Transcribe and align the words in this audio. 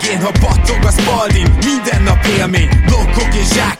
Végén, 0.00 0.20
ha 0.20 0.30
battog 0.40 0.84
a 0.84 0.90
spalding 0.90 1.48
Minden 1.64 2.02
nap 2.02 2.24
élmény, 2.24 2.68
blokkok 2.86 3.34
és 3.34 3.52
zsákok 3.52 3.79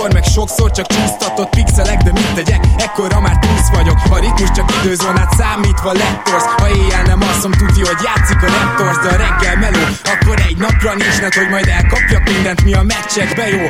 meg 0.09 0.23
sokszor 0.23 0.71
csak 0.71 0.87
csúsztatott 0.87 1.49
pixelek 1.49 2.01
De 2.01 2.11
mit 2.11 2.33
tegyek, 2.33 2.63
ekkora 2.77 3.19
már 3.19 3.37
túsz 3.39 3.69
vagyok. 3.73 3.97
A 4.09 4.17
ritmus 4.19 4.51
csak 4.51 4.73
időzónát 4.83 5.33
számítva 5.37 5.91
lettorsz 5.91 6.49
Ha 6.57 6.69
éjjel 6.69 7.03
nem 7.03 7.21
alszom, 7.21 7.51
tudja, 7.51 7.85
hogy 7.85 8.01
játszik 8.07 8.41
a 8.43 8.47
Raptors 8.55 8.97
De 9.03 9.09
a 9.09 9.17
reggel 9.23 9.57
meló, 9.63 9.83
akkor 10.13 10.37
egy 10.47 10.57
napra 10.57 10.93
nincs 10.93 11.21
net, 11.21 11.35
Hogy 11.35 11.49
majd 11.49 11.67
elkapjak 11.67 12.23
mindent, 12.33 12.63
mi 12.63 12.73
a 12.73 12.81
meccsekbe 12.81 13.47
jó. 13.47 13.63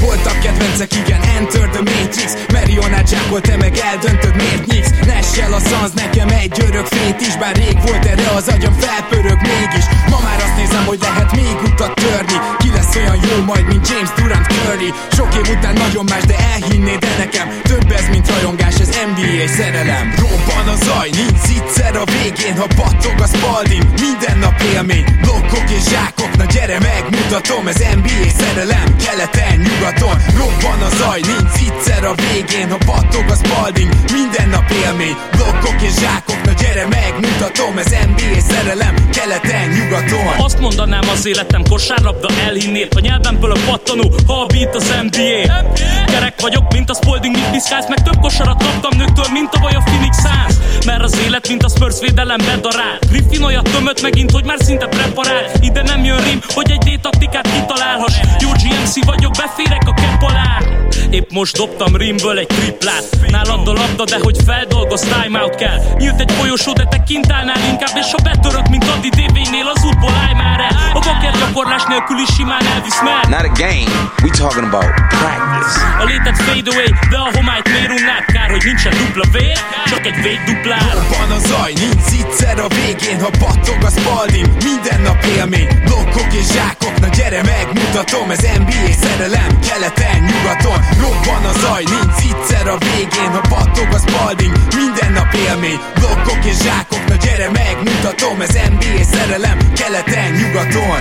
Voltak 0.00 0.38
kedvencek, 0.40 0.92
igen, 0.94 1.20
Enter 1.36 1.68
the 1.68 1.82
Matrix. 1.90 2.30
Marionát 2.52 3.08
zsákol, 3.08 3.40
te 3.40 3.56
meg 3.56 3.76
eldöntöd, 3.76 4.34
miért 4.36 4.66
nyíksz? 4.66 4.92
Nessel 5.06 5.52
a 5.52 5.60
szansz, 5.60 5.92
nekem 5.92 6.28
egy 6.28 6.56
örök 6.68 6.86
fét 6.86 7.20
is 7.20 7.36
Bár 7.36 7.56
rég 7.56 7.76
volt 7.86 8.04
erre 8.04 8.28
az 8.36 8.48
agyam, 8.48 8.74
felpörög 8.78 9.40
mégis. 9.40 9.86
Ma 10.10 10.18
már 10.26 10.38
azt 10.46 10.56
nézem, 10.56 10.84
hogy 10.86 11.00
lehet 11.00 11.32
még 11.32 11.56
utat 11.64 11.94
törni. 11.94 12.38
Ki 12.58 12.70
lesz 12.74 12.96
olyan 12.96 13.18
jó 13.28 13.44
majd, 13.44 13.66
mint 13.66 13.88
James 13.88 14.10
Durant 14.16 14.46
Curry. 14.46 14.92
Sok 15.16 15.34
év 15.34 15.56
után 15.56 15.71
nagyon 15.72 16.04
más, 16.04 16.24
de 16.24 16.36
elhinnéd 16.54 16.98
de 16.98 17.14
nekem 17.18 17.48
Több 17.62 17.90
ez, 17.90 18.08
mint 18.10 18.30
rajongás, 18.30 18.74
ez 18.80 18.88
NBA 18.88 19.46
szerelem. 19.56 20.14
Robban 20.18 20.68
a 20.74 20.76
zaj, 20.84 21.10
nincs 21.10 21.42
egyszer 21.62 21.96
a 21.96 22.04
végén 22.04 22.56
Ha 22.56 22.66
battog 22.76 23.20
a 23.20 23.26
spalding, 23.26 23.84
minden 24.00 24.38
nap 24.38 24.60
élmény 24.74 25.04
Blokkok 25.20 25.70
és 25.70 25.84
zsákok, 25.90 26.36
na 26.36 26.44
gyere 26.44 26.78
megmutatom 26.78 27.66
Ez 27.66 27.78
NBA 27.98 28.28
szerelem, 28.38 28.96
keleten, 29.04 29.56
nyugaton. 29.66 30.16
Robban 30.38 30.80
a 30.88 30.90
zaj, 30.96 31.20
nincs 31.20 31.56
egyszer 31.68 32.04
a 32.04 32.14
végén 32.14 32.70
Ha 32.70 32.78
battog 32.86 33.26
a 33.34 33.36
spalding, 33.42 33.92
minden 34.12 34.48
nap 34.48 34.70
élmény 34.84 35.16
Blokkok 35.36 35.82
és 35.82 35.94
zsákok, 36.00 36.40
na 36.44 36.52
gyere 36.52 36.86
megmutatom 36.86 37.78
Ez 37.78 37.90
NBA 37.90 38.40
szerelem, 38.50 38.94
keleten, 39.10 39.68
nyugaton. 39.68 40.34
Azt 40.38 40.60
mondanám 40.60 41.08
az 41.12 41.26
életem 41.26 41.62
kosárlabda 41.70 42.28
elhinnél 42.46 42.88
A 42.96 43.00
nyelvemből 43.00 43.52
a 43.52 43.58
pattanó, 43.66 44.14
ha 44.26 44.40
a 44.42 44.46
beat 44.46 44.74
az 44.74 44.94
NBA 45.02 45.61
Kerek 46.06 46.40
vagyok, 46.40 46.72
mint 46.72 46.90
a 46.90 46.94
Spalding, 46.94 47.34
mint 47.34 47.50
piszkálsz 47.50 47.88
Meg 47.88 48.02
több 48.02 48.20
kosarat 48.20 48.62
kaptam 48.62 48.98
nőktől, 48.98 49.26
mint 49.32 49.60
baj 49.60 49.72
a 49.74 49.82
Phoenix 49.84 50.16
Suns. 50.16 50.84
Mert 50.86 51.02
az 51.02 51.18
élet, 51.26 51.48
mint 51.48 51.62
a 51.62 51.68
Spurs 51.68 52.00
védelem 52.00 52.38
bedarál. 52.46 52.98
Griffin 53.10 53.42
olyat 53.42 53.70
tömött 53.70 54.02
megint, 54.02 54.30
hogy 54.30 54.44
már 54.44 54.58
szinte 54.60 54.86
preparál. 54.86 55.44
Ide 55.60 55.82
nem 55.82 56.04
jön 56.04 56.24
rim, 56.24 56.40
hogy 56.54 56.70
egy 56.70 56.98
D-taktikát 56.98 57.48
kitalálhass. 57.52 58.14
Jó 58.40 58.48
GMC 58.50 59.04
vagyok, 59.04 59.32
beférek 59.32 59.88
a 59.88 59.94
kepp 59.94 60.22
alá. 60.22 60.58
Épp 61.10 61.30
most 61.30 61.56
dobtam 61.56 61.96
rimből 61.96 62.38
egy 62.38 62.46
triplát. 62.46 63.04
Nálad 63.26 63.68
a 63.68 63.72
labda, 63.72 64.04
de 64.04 64.18
hogy 64.22 64.36
feldolgoz, 64.44 65.00
timeout 65.00 65.54
kell. 65.54 65.78
Nyílt 65.96 66.20
egy 66.20 66.32
folyosó, 66.32 66.72
de 66.72 66.84
te 66.84 67.02
kint 67.02 67.32
állnál 67.32 67.68
inkább 67.70 67.96
És 67.96 68.10
ha 68.10 68.18
betörök, 68.22 68.68
mint 68.68 68.84
Adi 68.84 69.08
DV-nél 69.08 69.66
az 69.74 69.84
útból 69.84 70.14
állj 70.26 70.34
már 70.34 70.60
el. 70.60 70.76
A 70.94 70.98
baker 70.98 71.32
gyakorlás 71.38 71.82
nélkül 71.88 72.18
is 72.18 72.34
simán 72.34 72.66
elvisz 72.66 73.02
mert 73.02 73.28
Not 73.28 73.40
a 73.40 73.52
game, 73.62 73.90
we 74.22 74.30
talking 74.30 74.64
about 74.64 74.90
practice. 75.08 75.51
A 75.98 76.04
létet 76.04 76.38
fade 76.42 76.70
away, 76.72 76.90
de 77.10 77.16
a 77.16 77.28
homályt 77.36 77.68
miért 77.68 77.90
unnád? 77.98 78.24
Kár, 78.24 78.50
hogy 78.50 78.64
nincsen 78.64 78.92
dupla 78.98 79.24
V, 79.32 79.36
csak 79.90 80.06
egy 80.06 80.22
végduplár 80.22 80.94
Van 81.10 81.30
a 81.36 81.38
zaj, 81.38 81.72
nincs 81.72 82.02
egyszer 82.32 82.58
a 82.58 82.68
végén 82.68 83.20
Ha 83.20 83.30
battog 83.38 83.82
a 83.88 83.90
spalding, 83.90 84.46
minden 84.64 85.00
nap 85.00 85.24
élmény 85.36 85.68
Blokkok 85.84 86.32
és 86.32 86.46
zsákok, 86.52 87.00
na 87.00 87.08
gyere 87.08 87.42
megmutatom 87.42 88.30
Ez 88.30 88.44
NBA 88.58 88.92
szerelem, 89.04 89.50
keleten, 89.68 90.18
nyugaton. 90.28 90.78
Robban 91.00 91.44
a 91.52 91.52
zaj, 91.62 91.84
nincs 91.94 92.20
egyszer 92.30 92.66
a 92.68 92.76
végén 92.78 93.30
Ha 93.36 93.42
battog 93.48 93.88
a 93.92 93.98
spalding, 94.06 94.54
minden 94.76 95.12
nap 95.12 95.34
élmény 95.34 95.80
Blokkok 95.94 96.44
és 96.44 96.56
zsákok, 96.62 97.04
na 97.08 97.14
gyere 97.14 97.50
megmutatom 97.50 98.40
Ez 98.40 98.54
NBA 98.74 99.02
szerelem, 99.12 99.58
keleten, 99.78 100.30
nyugaton 100.32 101.00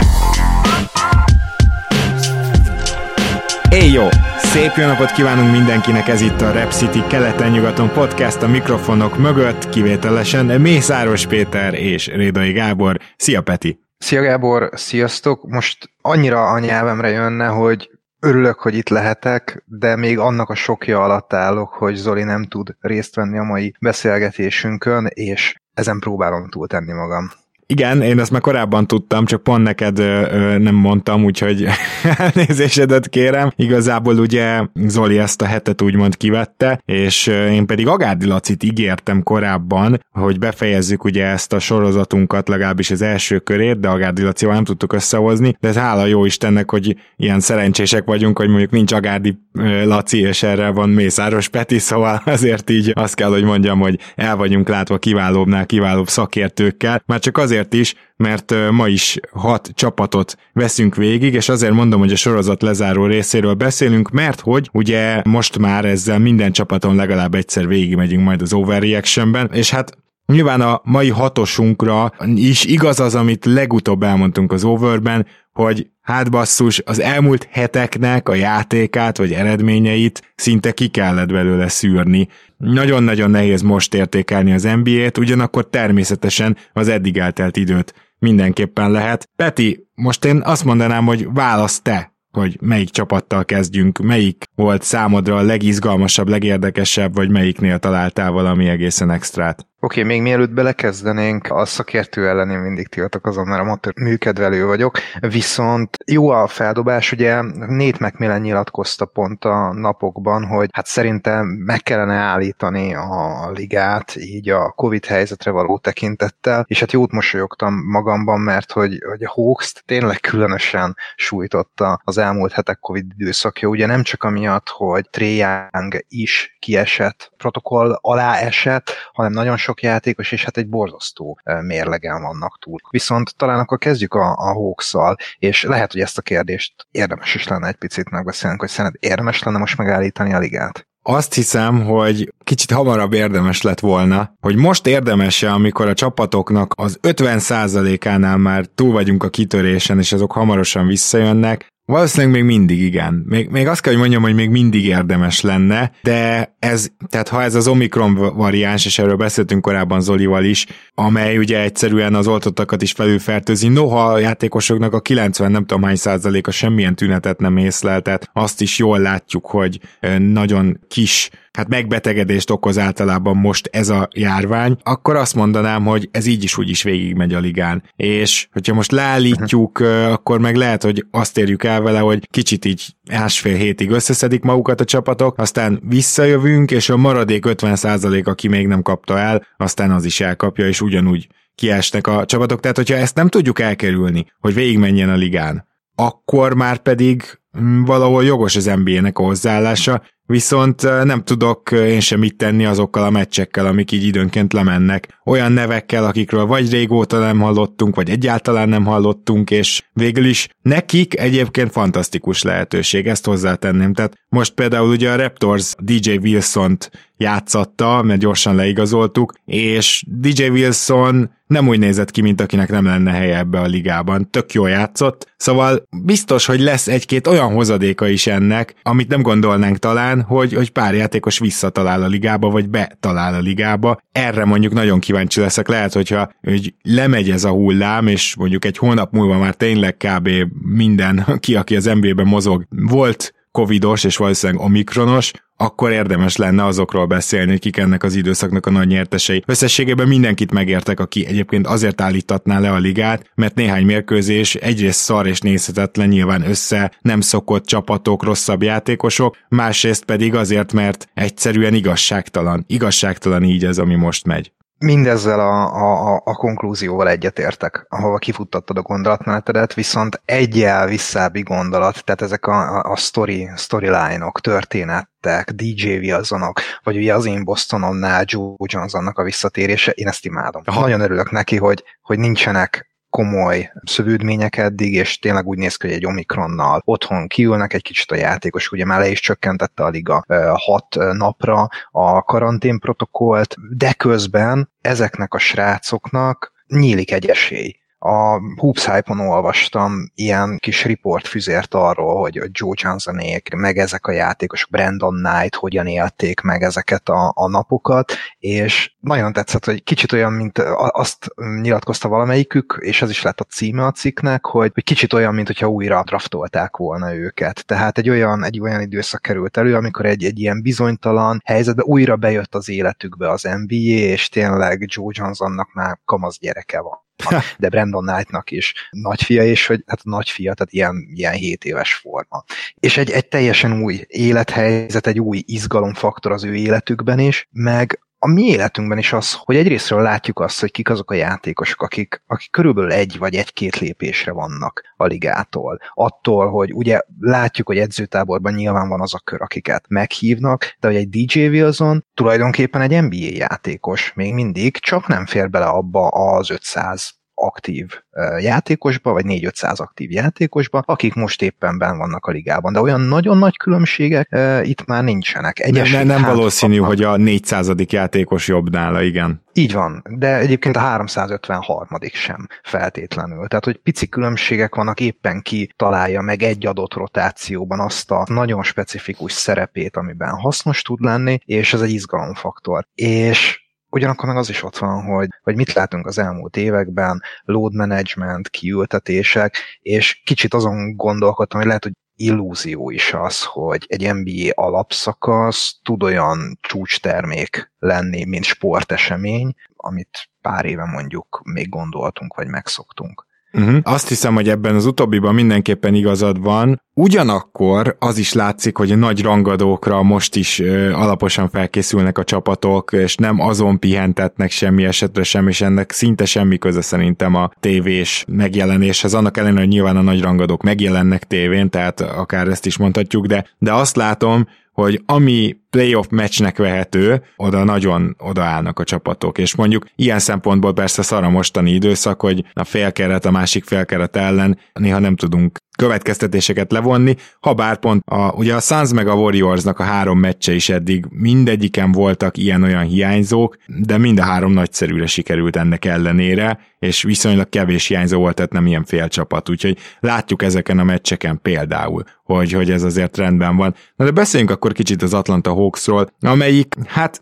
Éj 3.72 3.92
jó! 3.92 4.08
Szép 4.38 4.72
jó 4.76 4.86
napot 4.86 5.12
kívánunk 5.12 5.52
mindenkinek, 5.52 6.08
ez 6.08 6.22
itt 6.22 6.42
a 6.42 6.52
Rep 6.52 6.72
City 6.72 7.04
keleten-nyugaton 7.08 7.92
podcast 7.92 8.42
a 8.42 8.48
mikrofonok 8.48 9.18
mögött, 9.18 9.70
kivételesen 9.70 10.62
Mészáros 10.62 11.28
Péter 11.28 11.74
és 11.74 12.08
Rédai 12.08 12.52
Gábor. 12.52 13.00
Szia 13.16 13.42
Peti! 13.42 13.80
Szia 13.98 14.22
Gábor, 14.22 14.70
sziasztok! 14.74 15.48
Most 15.48 15.90
annyira 16.02 16.50
a 16.50 16.60
nyelvemre 16.60 17.10
jönne, 17.10 17.48
hogy 17.48 17.90
örülök, 18.20 18.60
hogy 18.60 18.76
itt 18.76 18.90
lehetek, 18.90 19.64
de 19.66 19.96
még 19.96 20.20
annak 20.20 20.50
a 20.50 20.56
sokja 20.56 21.04
alatt 21.04 21.34
állok, 21.34 21.70
hogy 21.70 21.96
Zoli 21.96 22.24
nem 22.24 22.44
tud 22.44 22.76
részt 22.80 23.16
venni 23.16 23.38
a 23.38 23.44
mai 23.44 23.74
beszélgetésünkön, 23.80 25.06
és 25.10 25.56
ezen 25.74 26.00
próbálom 26.00 26.50
túltenni 26.50 26.94
magam. 26.94 27.32
Igen, 27.72 28.02
én 28.02 28.20
ezt 28.20 28.32
már 28.32 28.42
korábban 28.42 28.88
tudtam, 28.88 29.26
csak 29.26 29.44
pont 29.44 29.64
neked 29.64 30.00
ö, 30.00 30.28
ö, 30.32 30.58
nem 30.58 30.76
mondtam, 30.76 31.24
úgyhogy 31.24 31.66
elnézésedet 32.18 33.10
kérem. 33.10 33.52
Igazából 33.56 34.18
ugye 34.18 34.62
Zoli 34.74 35.18
ezt 35.18 35.42
a 35.42 35.46
hetet 35.46 35.82
úgymond 35.82 36.18
kivette, 36.18 36.82
és 36.86 37.28
én 37.28 37.66
pedig 37.66 37.88
Agárdi 37.88 38.26
Lacit 38.26 38.64
ígértem 38.64 39.24
korábban, 39.24 40.00
hogy 40.12 40.40
befejezzük 40.40 41.04
ugye 41.04 41.26
ezt 41.26 41.54
a 41.54 41.60
sorozatunkat, 41.60 42.48
legalábbis 42.48 42.92
az 42.92 43.02
első 43.02 43.40
körét, 43.40 43.80
de 43.80 43.88
Agárdi 43.88 44.22
Lacival 44.22 44.54
nem 44.54 44.64
tudtuk 44.64 44.94
összehozni, 44.94 45.56
de 45.60 45.80
hála 45.80 46.06
jó 46.06 46.26
Istennek, 46.26 46.72
hogy 46.72 46.96
ilyen 47.16 47.40
szerencsések 47.40 48.04
vagyunk, 48.06 48.38
hogy 48.38 48.50
mondjuk 48.50 48.72
nincs 48.72 48.94
Agárdi 48.94 49.38
Laci, 49.84 50.20
és 50.20 50.44
erre 50.44 50.70
van 50.70 50.90
Mészáros 50.90 51.48
Peti, 51.48 51.80
szóval 51.80 52.22
azért 52.36 52.70
így 52.70 52.92
azt 52.94 53.16
kell, 53.16 53.30
hogy 53.30 53.44
mondjam, 53.44 53.80
hogy 53.80 54.00
el 54.16 54.36
vagyunk 54.36 54.68
látva 54.68 54.98
kiválóbbnál 54.98 55.66
kiválóbb 55.66 56.08
szakértőkkel, 56.08 57.04
már 57.06 57.20
csak 57.20 57.38
azért 57.38 57.60
is, 57.70 57.96
mert 58.16 58.54
ma 58.72 58.88
is 58.88 59.20
hat 59.32 59.72
csapatot 59.74 60.36
veszünk 60.54 60.96
végig, 60.96 61.34
és 61.34 61.50
azért 61.50 61.74
mondom, 61.74 62.00
hogy 62.00 62.12
a 62.12 62.16
sorozat 62.16 62.62
lezáró 62.62 63.06
részéről 63.06 63.54
beszélünk, 63.54 64.10
mert 64.10 64.40
hogy 64.40 64.70
ugye 64.74 65.22
most 65.26 65.58
már 65.58 65.86
ezzel 65.86 66.20
minden 66.20 66.52
csapaton 66.52 66.96
legalább 66.96 67.36
egyszer 67.36 67.68
végigmegyünk 67.68 68.24
majd 68.24 68.42
az 68.42 68.54
overreactionben, 68.54 69.50
és 69.54 69.70
hát 69.70 70.00
Nyilván 70.26 70.62
a 70.62 70.82
mai 70.84 71.10
hatosunkra 71.10 72.12
is 72.36 72.66
igaz 72.66 73.00
az, 73.00 73.16
amit 73.16 73.46
legutóbb 73.46 74.04
elmondtunk 74.04 74.52
az 74.52 74.64
overben, 74.64 75.26
hogy 75.54 75.88
hát 76.12 76.32
basszus, 76.32 76.82
az 76.86 77.00
elmúlt 77.00 77.48
heteknek 77.52 78.30
a 78.30 78.36
játékát 78.36 79.18
vagy 79.18 79.32
eredményeit 79.32 80.34
szinte 80.36 80.72
ki 80.72 80.88
kellett 80.88 81.32
belőle 81.32 81.68
szűrni. 81.68 82.28
Nagyon-nagyon 82.58 83.30
nehéz 83.30 83.62
most 83.62 83.94
értékelni 83.94 84.54
az 84.54 84.64
NBA-t, 84.84 85.18
ugyanakkor 85.18 85.70
természetesen 85.70 86.58
az 86.74 86.88
eddig 86.88 87.18
eltelt 87.18 87.58
időt 87.58 87.94
mindenképpen 88.20 88.92
lehet. 88.92 89.30
Peti, 89.36 89.88
most 89.96 90.26
én 90.26 90.42
azt 90.44 90.64
mondanám, 90.64 91.06
hogy 91.06 91.28
válasz 91.34 91.82
te 91.82 92.10
hogy 92.32 92.58
melyik 92.62 92.90
csapattal 92.90 93.46
kezdjünk, 93.46 93.98
melyik 93.98 94.46
volt 94.56 94.84
számodra 94.84 95.36
a 95.36 95.42
legizgalmasabb, 95.42 96.28
legérdekesebb, 96.28 97.16
vagy 97.16 97.30
melyiknél 97.30 97.80
találtál 97.80 98.32
valami 98.32 98.68
egészen 98.68 99.12
extrát? 99.12 99.68
Oké, 99.84 100.00
okay, 100.02 100.14
még 100.14 100.22
mielőtt 100.22 100.52
belekezdenénk, 100.52 101.48
a 101.52 101.66
szakértő 101.66 102.28
ellen 102.28 102.50
én 102.50 102.60
mindig 102.60 102.88
tiltakozom, 102.88 103.48
mert 103.48 103.62
a 103.62 103.64
motor 103.64 103.94
műkedvelő 103.96 104.66
vagyok, 104.66 105.00
viszont 105.20 105.98
jó 106.06 106.30
a 106.30 106.48
feldobás, 106.48 107.12
ugye 107.12 107.42
Nate 107.42 107.98
McMillan 108.00 108.42
nyilatkozta 108.42 109.06
pont 109.06 109.46
a 109.46 109.74
napokban, 109.74 110.46
hogy 110.46 110.70
hát 110.72 110.86
szerintem 110.86 111.46
meg 111.46 111.82
kellene 111.82 112.14
állítani 112.14 112.96
a 112.96 113.52
ligát 113.54 114.16
így 114.16 114.50
a 114.50 114.72
Covid 114.72 115.06
helyzetre 115.06 115.52
való 115.52 115.78
tekintettel, 115.78 116.66
és 116.68 116.80
hát 116.80 116.92
jót 116.92 117.12
mosolyogtam 117.12 117.74
magamban, 117.86 118.40
mert 118.40 118.72
hogy, 118.72 118.98
hogy 119.10 119.24
a 119.24 119.30
Hawks 119.30 119.74
tényleg 119.86 120.20
különösen 120.20 120.96
sújtotta 121.16 122.02
az 122.04 122.18
elmúlt 122.18 122.52
hetek 122.52 122.80
Covid 122.80 123.12
időszakja, 123.18 123.68
ugye 123.68 123.86
nem 123.86 124.04
csak 124.04 124.24
amiatt, 124.24 124.68
hogy 124.70 125.10
Trae 125.10 125.30
Young 125.72 126.06
is 126.08 126.58
kiesett, 126.60 127.32
protokoll 127.38 127.98
alá 128.02 128.38
esett, 128.38 128.92
hanem 129.14 129.32
nagyon 129.32 129.58
sok 129.58 129.71
sok 129.72 129.82
játékos, 129.84 130.32
és 130.32 130.44
hát 130.44 130.58
egy 130.58 130.68
borzasztó 130.68 131.40
mérlegen 131.62 132.22
vannak 132.22 132.60
túl. 132.60 132.80
Viszont 132.90 133.36
talán 133.36 133.60
akkor 133.60 133.78
kezdjük 133.78 134.14
a, 134.14 134.32
a 134.32 134.54
hawks 134.54 134.94
és 135.40 135.64
lehet, 135.64 135.92
hogy 135.92 136.02
ezt 136.02 136.18
a 136.18 136.22
kérdést 136.22 136.88
érdemes 136.92 137.36
is 137.36 137.48
lenne 137.48 137.68
egy 137.68 137.76
picit 137.76 138.10
megbeszélni, 138.10 138.58
hogy 138.60 138.70
szerinted 138.70 139.04
érdemes 139.10 139.44
lenne 139.44 139.58
most 139.58 139.78
megállítani 139.78 140.34
a 140.34 140.40
ligát? 140.40 140.86
Azt 141.04 141.34
hiszem, 141.34 141.86
hogy 141.86 142.34
kicsit 142.44 142.72
hamarabb 142.72 143.14
érdemes 143.14 143.62
lett 143.62 143.80
volna, 143.80 144.34
hogy 144.40 144.56
most 144.56 144.88
érdemes-e, 144.88 145.52
amikor 145.52 145.88
a 145.88 145.94
csapatoknak 145.94 146.74
az 146.78 147.00
50%-ánál 147.02 148.38
már 148.38 148.66
túl 148.66 148.92
vagyunk 148.92 149.24
a 149.24 149.30
kitörésen, 149.30 150.00
és 150.00 150.12
azok 150.12 150.32
hamarosan 150.32 150.88
visszajönnek, 150.88 151.68
Valószínűleg 151.92 152.34
még 152.34 152.44
mindig 152.44 152.82
igen. 152.82 153.24
Még, 153.28 153.50
még 153.50 153.68
azt 153.68 153.82
kell, 153.82 153.92
hogy 153.92 154.02
mondjam, 154.02 154.22
hogy 154.22 154.34
még 154.34 154.50
mindig 154.50 154.86
érdemes 154.86 155.42
lenne, 155.42 155.92
de 156.04 156.56
ez, 156.60 156.88
tehát 157.10 157.28
ha 157.28 157.44
ez 157.44 157.56
az 157.56 157.68
Omikron 157.68 158.16
variáns, 158.36 158.86
és 158.86 159.00
erről 159.00 159.16
beszéltünk 159.16 159.62
korábban 159.62 160.02
Zolival 160.02 160.44
is, 160.44 160.66
amely 160.96 161.38
ugye 161.38 161.62
egyszerűen 161.62 162.16
az 162.16 162.28
oltottakat 162.28 162.82
is 162.82 162.92
felülfertőzi, 162.92 163.68
noha 163.68 164.06
a 164.06 164.18
játékosoknak 164.18 164.94
a 164.94 165.00
90 165.00 165.52
nem 165.52 165.66
tudom 165.66 165.84
hány 165.84 165.96
százaléka 165.96 166.52
semmilyen 166.52 166.96
tünetet 166.96 167.40
nem 167.40 167.58
észlel, 167.58 168.02
tehát 168.02 168.30
azt 168.34 168.62
is 168.62 168.78
jól 168.78 169.00
látjuk, 169.00 169.46
hogy 169.46 169.80
nagyon 170.18 170.80
kis 170.88 171.30
hát 171.58 171.68
megbetegedést 171.68 172.50
okoz 172.50 172.78
általában 172.78 173.38
most 173.38 173.70
ez 173.72 173.90
a 173.90 174.08
járvány, 174.16 174.78
akkor 174.84 175.16
azt 175.16 175.36
mondanám, 175.36 175.86
hogy 175.86 176.10
ez 176.12 176.26
így 176.26 176.44
is 176.44 176.58
úgy 176.58 176.70
is 176.70 176.84
végigmegy 176.84 177.34
a 177.34 177.40
ligán. 177.40 177.84
És 177.96 178.48
hogyha 178.52 178.74
most 178.74 178.92
leállítjuk, 178.92 179.80
akkor 180.10 180.40
meg 180.40 180.56
lehet, 180.56 180.84
hogy 180.84 181.06
azt 181.12 181.38
érjük 181.38 181.64
el 181.64 181.82
vele, 181.82 182.00
hogy 182.00 182.28
kicsit 182.30 182.66
így 182.66 182.96
másfél 183.12 183.56
hétig 183.56 183.90
összeszedik 183.90 184.44
magukat 184.44 184.82
a 184.82 184.86
csapatok, 184.86 185.38
aztán 185.38 185.82
visszajövünk, 185.88 186.72
és 186.72 186.90
a 186.90 186.98
maradék 186.98 187.46
50% 187.48 188.26
aki 188.26 188.48
még 188.48 188.68
nem 188.68 188.82
kapta 188.82 189.20
el, 189.20 189.48
aztán 189.58 189.92
az 189.92 190.06
is 190.06 190.20
elkapja, 190.20 190.68
és 190.68 190.82
ugyanúgy 190.82 191.28
kiesnek 191.56 192.08
a 192.08 192.26
csapatok. 192.26 192.60
Tehát, 192.60 192.78
hogyha 192.78 192.96
ezt 192.96 193.16
nem 193.16 193.28
tudjuk 193.28 193.60
elkerülni, 193.60 194.26
hogy 194.40 194.54
végigmenjen 194.54 195.10
a 195.10 195.16
ligán, 195.16 195.68
akkor 195.96 196.54
már 196.54 196.78
pedig 196.78 197.40
mm, 197.60 197.84
valahol 197.84 198.24
jogos 198.24 198.56
az 198.56 198.66
NBA-nek 198.66 199.18
a 199.20 199.24
hozzáállása, 199.24 200.02
viszont 200.32 200.82
nem 201.04 201.24
tudok 201.24 201.72
én 201.72 202.00
sem 202.00 202.20
mit 202.20 202.36
tenni 202.36 202.66
azokkal 202.66 203.04
a 203.04 203.10
meccsekkel, 203.10 203.66
amik 203.66 203.92
így 203.92 204.04
időnként 204.04 204.54
lemennek. 204.54 205.20
Olyan 205.26 205.52
nevekkel, 205.52 206.06
akikről 206.06 206.46
vagy 206.46 206.72
régóta 206.72 207.20
nem 207.20 207.40
hallottunk, 207.40 207.96
vagy 207.96 208.10
egyáltalán 208.10 208.70
nem 208.70 208.86
hallottunk, 208.86 209.52
és 209.52 209.82
végül 209.94 210.26
is 210.26 210.48
nekik 210.62 211.20
egyébként 211.20 211.72
fantasztikus 211.72 212.42
lehetőség, 212.42 213.08
ezt 213.08 213.26
hozzátenném. 213.26 213.94
Tehát 213.94 214.14
most 214.30 214.54
például 214.54 214.90
ugye 214.90 215.12
a 215.12 215.16
Raptors 215.16 215.74
DJ 215.78 216.16
Wilson-t 216.16 216.92
játszatta, 217.18 218.02
mert 218.02 218.20
gyorsan 218.20 218.56
leigazoltuk, 218.56 219.34
és 219.46 220.04
DJ 220.08 220.44
Wilson 220.48 221.32
nem 221.48 221.68
úgy 221.68 221.80
nézett 221.80 222.12
ki, 222.12 222.22
mint 222.22 222.42
akinek 222.42 222.70
nem 222.70 222.86
lenne 222.86 223.12
helye 223.12 223.38
ebbe 223.38 223.60
a 223.60 223.66
ligában. 223.66 224.30
Tök 224.30 224.54
jól 224.54 224.70
játszott, 224.70 225.34
szóval 225.38 225.84
biztos, 226.04 226.46
hogy 226.46 226.60
lesz 226.60 226.88
egy-két 226.88 227.28
olyan 227.28 227.54
hozadéka 227.54 228.08
is 228.08 228.28
ennek, 228.28 228.76
amit 228.82 229.08
nem 229.08 229.22
gondolnánk 229.22 229.78
talán, 229.78 230.21
hogy, 230.28 230.54
hogy 230.54 230.72
pár 230.72 230.94
játékos 230.94 231.40
visszatalál 231.40 232.04
a 232.04 232.08
ligába, 232.08 232.50
vagy 232.50 232.70
betalál 232.70 233.34
a 233.34 233.40
ligába. 233.40 234.00
Erre 234.12 234.46
mondjuk 234.46 234.74
nagyon 234.74 235.00
kíváncsi 235.00 235.40
leszek. 235.40 235.68
Lehet, 235.68 235.94
hogyha 235.94 236.32
hogy 236.42 236.74
lemegy 236.82 237.30
ez 237.30 237.44
a 237.44 237.50
hullám, 237.50 238.08
és 238.08 238.36
mondjuk 238.36 238.66
egy 238.66 238.78
hónap 238.78 239.12
múlva 239.12 239.38
már 239.38 239.54
tényleg 239.54 239.98
kb. 239.98 240.30
minden, 240.62 241.26
ki, 241.40 241.56
aki 241.56 241.76
az 241.76 241.86
NBA-ben 241.86 242.28
mozog, 242.28 242.66
volt 242.70 243.34
covidos 243.52 244.04
és 244.04 244.18
valószínűleg 244.18 244.62
omikronos, 244.62 245.32
akkor 245.58 245.92
érdemes 245.92 246.36
lenne 246.36 246.66
azokról 246.66 247.06
beszélni, 247.06 247.58
kik 247.58 247.78
ennek 247.78 248.04
az 248.04 248.16
időszaknak 248.16 248.66
a 248.66 248.72
nagy 248.72 248.88
nyertesei. 248.88 249.44
Összességében 249.46 250.08
mindenkit 250.08 250.52
megértek, 250.52 251.00
aki 251.00 251.26
egyébként 251.26 251.68
azért 251.68 252.02
állítatná 252.02 252.60
le 252.60 252.72
a 252.72 252.78
ligát, 252.78 253.32
mert 253.36 253.56
néhány 253.56 253.86
mérkőzés 253.86 254.56
egyrészt 254.56 255.00
szar 255.00 255.28
és 255.28 255.40
nézhetetlen, 255.40 256.08
nyilván 256.08 256.50
össze 256.50 256.92
nem 257.02 257.22
szokott 257.22 257.66
csapatok, 257.66 258.24
rosszabb 258.24 258.64
játékosok, 258.64 259.38
másrészt 259.50 260.06
pedig 260.06 260.36
azért, 260.36 260.74
mert 260.74 261.08
egyszerűen 261.14 261.74
igazságtalan. 261.74 262.64
Igazságtalan 262.68 263.44
így 263.44 263.66
ez, 263.66 263.78
ami 263.78 263.96
most 263.96 264.26
megy. 264.26 264.52
Mindezzel 264.84 265.40
a, 265.40 265.64
a, 265.76 266.22
a 266.26 266.34
konklúzióval 266.36 267.10
egyetértek, 267.10 267.86
ahova 267.90 268.18
kifuttattad 268.18 268.78
a 268.78 268.82
gondolatmenetedet, 268.82 269.74
viszont 269.74 270.22
egyel 270.26 270.88
visszábbi 270.88 271.42
gondolat, 271.42 272.04
tehát 272.04 272.22
ezek 272.22 272.46
a, 272.46 272.82
a 272.84 272.96
story, 272.96 273.50
storyline-ok, 273.56 274.40
történetek, 274.40 275.52
DJ 275.52 275.98
Wilsonok, 275.98 276.60
vagy 276.84 276.98
ugye 276.98 277.14
az 277.14 277.26
én 277.26 277.44
Bostonomnál 277.44 278.24
Joe 278.26 278.56
Johnsonnak 278.58 279.18
a 279.18 279.24
visszatérése, 279.24 279.92
én 279.92 280.08
ezt 280.08 280.26
imádom. 280.26 280.62
Aha. 280.66 280.80
Nagyon 280.80 281.02
örülök 281.02 281.32
neki, 281.32 281.58
hogy, 281.58 281.84
hogy 282.02 282.20
nincsenek 282.20 282.91
komoly 283.12 283.72
szövődmények 283.84 284.58
eddig, 284.58 284.94
és 284.94 285.20
tényleg 285.20 285.48
úgy 285.48 285.58
néz 285.58 285.76
ki, 285.76 285.88
hogy 285.88 285.96
egy 285.96 286.06
Omikronnal 286.06 286.82
otthon 286.86 287.28
kiülnek 287.28 287.74
egy 287.74 287.82
kicsit 287.82 288.12
a 288.12 288.16
játékos, 288.16 288.72
ugye 288.72 288.86
már 288.86 289.00
le 289.00 289.10
is 289.10 289.20
csökkentette 289.20 289.84
a 289.84 289.90
liga 289.90 290.26
hat 290.54 290.96
napra 291.14 291.68
a 291.92 292.22
karantén 292.22 292.80
protokollt, 292.80 293.56
de 293.78 293.94
közben 293.94 294.70
ezeknek 294.82 295.34
a 295.34 295.40
srácoknak 295.40 296.52
nyílik 296.68 297.12
egy 297.12 297.26
esély 297.26 297.81
a 298.04 298.42
Hoops 298.56 298.86
Hype-on 298.86 299.20
olvastam 299.20 300.12
ilyen 300.16 300.58
kis 300.58 300.86
riportfüzért 300.86 301.74
arról, 301.74 302.20
hogy 302.20 302.38
a 302.38 302.46
Joe 302.52 302.74
Johnsonék, 302.76 303.54
meg 303.56 303.78
ezek 303.78 304.08
a 304.08 304.12
játékosok, 304.12 304.70
Brandon 304.70 305.14
Knight 305.24 305.56
hogyan 305.56 305.88
élték 305.88 306.42
meg 306.42 306.62
ezeket 306.64 307.10
a, 307.10 307.32
a 307.36 307.48
napokat, 307.48 308.14
és 308.40 308.92
nagyon 309.00 309.34
tetszett, 309.34 309.66
hogy 309.66 309.84
kicsit 309.84 310.12
olyan, 310.12 310.34
mint 310.34 310.58
azt 310.76 311.28
nyilatkozta 311.62 312.08
valamelyikük, 312.08 312.78
és 312.80 313.02
ez 313.02 313.10
is 313.10 313.22
lett 313.22 313.40
a 313.40 313.44
címe 313.44 313.86
a 313.86 313.92
cikknek, 313.92 314.46
hogy, 314.46 314.72
hogy 314.74 314.84
kicsit 314.84 315.14
olyan, 315.14 315.34
mint 315.34 315.48
hogyha 315.48 315.68
újra 315.68 316.04
draftolták 316.04 316.78
volna 316.78 317.16
őket. 317.16 317.66
Tehát 317.66 317.98
egy 317.98 318.10
olyan, 318.10 318.44
egy 318.44 318.60
olyan 318.60 318.82
időszak 318.82 319.22
került 319.22 319.58
elő, 319.58 319.76
amikor 319.76 320.06
egy, 320.06 320.24
egy 320.24 320.40
ilyen 320.40 320.62
bizonytalan 320.62 321.42
helyzetbe 321.46 321.84
újra 321.84 322.16
bejött 322.16 322.56
az 322.56 322.70
életükbe 322.70 323.30
az 323.30 323.44
NBA, 323.44 323.76
és 323.76 324.30
tényleg 324.30 324.86
Joe 324.88 325.12
Johnsonnak 325.14 325.74
már 325.74 326.00
kamasz 326.06 326.40
gyereke 326.40 326.82
van 326.82 327.10
de 327.58 327.70
Brandon 327.70 328.06
Knightnak 328.06 328.52
is 328.52 328.74
nagyfia, 328.90 329.44
és 329.44 329.68
hogy 329.68 329.84
hát 329.88 330.04
nagyfia, 330.04 330.54
tehát 330.54 330.74
ilyen, 330.74 331.08
ilyen 331.14 331.34
7 331.34 331.66
éves 331.66 331.94
forma. 331.94 332.44
És 332.80 332.98
egy, 332.98 333.12
egy 333.12 333.28
teljesen 333.28 333.82
új 333.82 334.06
élethelyzet, 334.08 335.08
egy 335.08 335.20
új 335.20 335.44
izgalomfaktor 335.46 336.32
az 336.32 336.44
ő 336.44 336.56
életükben 336.56 337.20
is, 337.20 337.48
meg 337.52 338.00
a 338.24 338.28
mi 338.28 338.44
életünkben 338.44 338.98
is 338.98 339.14
az, 339.14 339.34
hogy 339.34 339.56
egyrésztről 339.56 340.02
látjuk 340.02 340.40
azt, 340.40 340.60
hogy 340.60 340.72
kik 340.72 340.90
azok 340.90 341.12
a 341.12 341.16
játékosok, 341.16 341.82
akik, 341.82 342.24
akik 342.28 342.52
körülbelül 342.52 342.92
egy 342.92 343.18
vagy 343.18 343.36
egy-két 343.36 343.80
lépésre 343.80 344.32
vannak 344.32 344.82
a 344.98 345.06
ligától. 345.06 345.80
Attól, 345.94 346.50
hogy 346.50 346.74
ugye 346.74 347.00
látjuk, 347.20 347.68
hogy 347.68 347.78
edzőtáborban 347.78 348.54
nyilván 348.54 348.90
van 348.90 349.02
az 349.02 349.14
a 349.14 349.20
kör, 349.20 349.42
akiket 349.42 349.86
meghívnak, 349.88 350.76
de 350.80 350.88
hogy 350.88 350.96
egy 350.96 351.10
DJ 351.10 351.48
Wilson 351.48 352.06
tulajdonképpen 352.14 352.82
egy 352.82 353.02
NBA 353.02 353.36
játékos 353.38 354.14
még 354.14 354.34
mindig, 354.34 354.78
csak 354.78 355.08
nem 355.08 355.26
fér 355.26 355.50
bele 355.50 355.66
abba 355.66 356.08
az 356.08 356.50
500 356.50 357.21
aktív 357.42 358.02
játékosba, 358.40 359.12
vagy 359.12 359.26
4-500 359.28 359.76
aktív 359.76 360.12
játékosba, 360.12 360.84
akik 360.86 361.14
most 361.14 361.42
éppen 361.42 361.78
ben 361.78 361.98
vannak 361.98 362.26
a 362.26 362.32
ligában. 362.32 362.74
De 362.74 362.80
olyan 362.80 363.02
nagyon 363.02 363.38
nagy 363.38 363.58
különbségek 363.58 364.28
uh, 364.32 364.68
itt 364.68 364.86
már 364.86 365.04
nincsenek. 365.04 365.60
Egyes 365.60 365.92
nem, 365.92 366.08
nem 366.08 366.22
valószínű, 366.22 366.80
vannak. 366.80 366.88
hogy 366.88 367.04
a 367.04 367.18
400. 367.18 367.72
játékos 367.88 368.48
jobb 368.48 368.70
nála, 368.70 369.02
igen. 369.02 369.44
Így 369.54 369.74
van, 369.74 370.04
de 370.10 370.38
egyébként 370.38 370.76
a 370.76 370.80
353. 370.80 371.88
sem 372.12 372.48
feltétlenül. 372.64 373.48
Tehát, 373.48 373.66
hogy 373.66 373.78
pici 373.78 374.08
különbségek 374.08 374.76
vannak, 374.76 375.00
éppen 375.00 375.42
ki 375.42 375.74
találja 375.76 376.22
meg 376.22 376.44
egy 376.44 376.66
adott 376.66 376.94
rotációban 376.94 377.80
azt 377.80 378.12
a 378.12 378.26
nagyon 378.30 378.64
specifikus 378.64 379.32
szerepét, 379.32 379.98
amiben 379.98 380.30
hasznos 380.30 380.82
tud 380.82 381.02
lenni, 381.02 381.40
és 381.46 381.74
ez 381.74 381.82
egy 381.82 381.92
izgalomfaktor. 381.92 382.88
És 382.96 383.61
Ugyanakkor 383.92 384.28
meg 384.28 384.38
az 384.38 384.50
is 384.50 384.64
ott 384.64 384.78
van, 384.78 385.04
hogy, 385.04 385.28
hogy 385.42 385.56
mit 385.56 385.74
látunk 385.74 386.08
az 386.08 386.18
elmúlt 386.18 386.58
években, 386.58 387.22
load 387.44 387.74
management, 387.74 388.50
kiültetések, 388.50 389.56
és 389.82 390.22
kicsit 390.26 390.54
azon 390.54 390.96
gondolkodtam, 390.96 391.60
hogy 391.60 391.68
lehet, 391.68 391.84
hogy 391.84 391.94
illúzió 392.16 392.90
is 392.90 393.14
az, 393.14 393.44
hogy 393.44 393.86
egy 393.88 394.14
NBA 394.14 394.64
alapszakasz 394.64 395.80
tud 395.84 396.04
olyan 396.04 396.58
csúcstermék 396.62 397.72
lenni, 397.80 398.26
mint 398.26 398.44
sportesemény, 398.44 399.54
amit 399.76 400.30
pár 400.42 400.66
éve 400.66 400.86
mondjuk 400.86 401.42
még 401.44 401.70
gondoltunk, 401.70 402.36
vagy 402.36 402.48
megszoktunk. 402.48 403.26
Uh-huh. 403.54 403.78
Azt 403.84 404.08
hiszem, 404.08 404.34
hogy 404.34 404.50
ebben 404.50 404.76
az 404.76 404.86
utóbbiban 404.86 405.34
mindenképpen 405.34 405.94
igazad 405.94 406.42
van. 406.42 406.82
Ugyanakkor 406.94 407.96
az 408.00 408.18
is 408.18 408.34
látszik, 408.34 408.78
hogy 408.78 408.92
a 408.92 408.96
nagy 408.96 409.22
rangadókra 409.22 410.04
most 410.04 410.36
is 410.36 410.60
ö, 410.60 410.92
alaposan 410.92 411.50
felkészülnek 411.50 412.18
a 412.18 412.24
csapatok, 412.24 412.92
és 412.92 413.16
nem 413.16 413.40
azon 413.40 413.80
pihentetnek 413.80 414.52
semmi 414.52 414.84
esetre 414.84 415.24
sem, 415.24 415.48
és 415.48 415.62
ennek 415.62 415.92
szinte 415.92 416.26
semmi 416.26 416.58
köze 416.58 416.82
szerintem 416.82 417.36
a 417.36 417.52
tévés 417.60 418.26
megjelenéshez. 418.28 419.14
Annak 419.14 419.38
ellenére, 419.38 419.60
hogy 419.60 419.70
nyilván 419.70 419.98
a 419.98 420.02
nagy 420.02 420.22
rangadók 420.22 420.64
megjelennek 420.64 421.24
tévén, 421.24 421.70
tehát 421.70 422.02
akár 422.02 422.48
ezt 422.48 422.66
is 422.66 422.78
mondhatjuk, 422.78 423.26
de, 423.26 423.46
de 423.58 423.74
azt 423.74 423.96
látom, 423.96 424.48
hogy 424.74 425.02
ami 425.06 425.61
playoff 425.72 426.08
meccsnek 426.10 426.58
vehető, 426.58 427.24
oda 427.36 427.64
nagyon 427.64 428.16
odaállnak 428.20 428.80
a 428.80 428.84
csapatok, 428.84 429.38
és 429.38 429.56
mondjuk 429.56 429.86
ilyen 429.96 430.20
szempontból 430.20 430.74
persze 430.74 431.02
szar 431.02 431.24
a 431.24 431.30
mostani 431.30 431.72
időszak, 431.72 432.22
hogy 432.22 432.44
a 432.54 432.64
félkeret 432.64 433.26
a 433.26 433.32
másik 433.32 433.64
félkeret 433.64 434.16
ellen 434.16 434.58
néha 434.74 435.00
nem 435.00 435.16
tudunk 435.16 435.60
következtetéseket 435.78 436.72
levonni, 436.72 437.16
ha 437.40 437.54
bár 437.54 437.78
pont 437.78 438.04
a, 438.06 438.32
ugye 438.32 438.56
a 438.56 438.60
Suns 438.60 438.94
meg 438.94 439.08
a 439.08 439.14
Warriorsnak 439.14 439.80
a 439.80 439.84
három 439.84 440.20
meccse 440.20 440.54
is 440.54 440.70
eddig 440.70 441.06
mindegyiken 441.10 441.92
voltak 441.92 442.38
ilyen-olyan 442.38 442.84
hiányzók, 442.84 443.58
de 443.66 443.98
mind 443.98 444.20
a 444.20 444.24
három 444.24 444.52
nagyszerűre 444.52 445.06
sikerült 445.06 445.56
ennek 445.56 445.86
ellenére, 445.86 446.60
és 446.80 447.02
viszonylag 447.02 447.50
kevés 447.50 447.88
hiányzó 447.88 448.20
volt, 448.20 448.36
tehát 448.36 448.52
nem 448.52 448.66
ilyen 448.66 448.84
fél 448.84 449.08
csapat, 449.08 449.50
úgyhogy 449.50 449.78
látjuk 450.00 450.44
ezeken 450.44 450.80
a 450.80 450.84
meccseken 450.84 451.40
például, 451.42 452.04
hogy, 452.24 452.52
hogy 452.52 452.72
ez 452.72 452.84
azért 452.84 453.18
rendben 453.18 453.56
van. 453.56 453.76
Na 453.96 454.06
de 454.06 454.12
beszéljünk 454.12 454.52
akkor 454.52 454.72
kicsit 454.72 455.02
az 455.02 455.14
Atlanta 455.14 455.52
Hawksról, 455.62 456.10
amelyik, 456.22 456.76
hát 456.86 457.20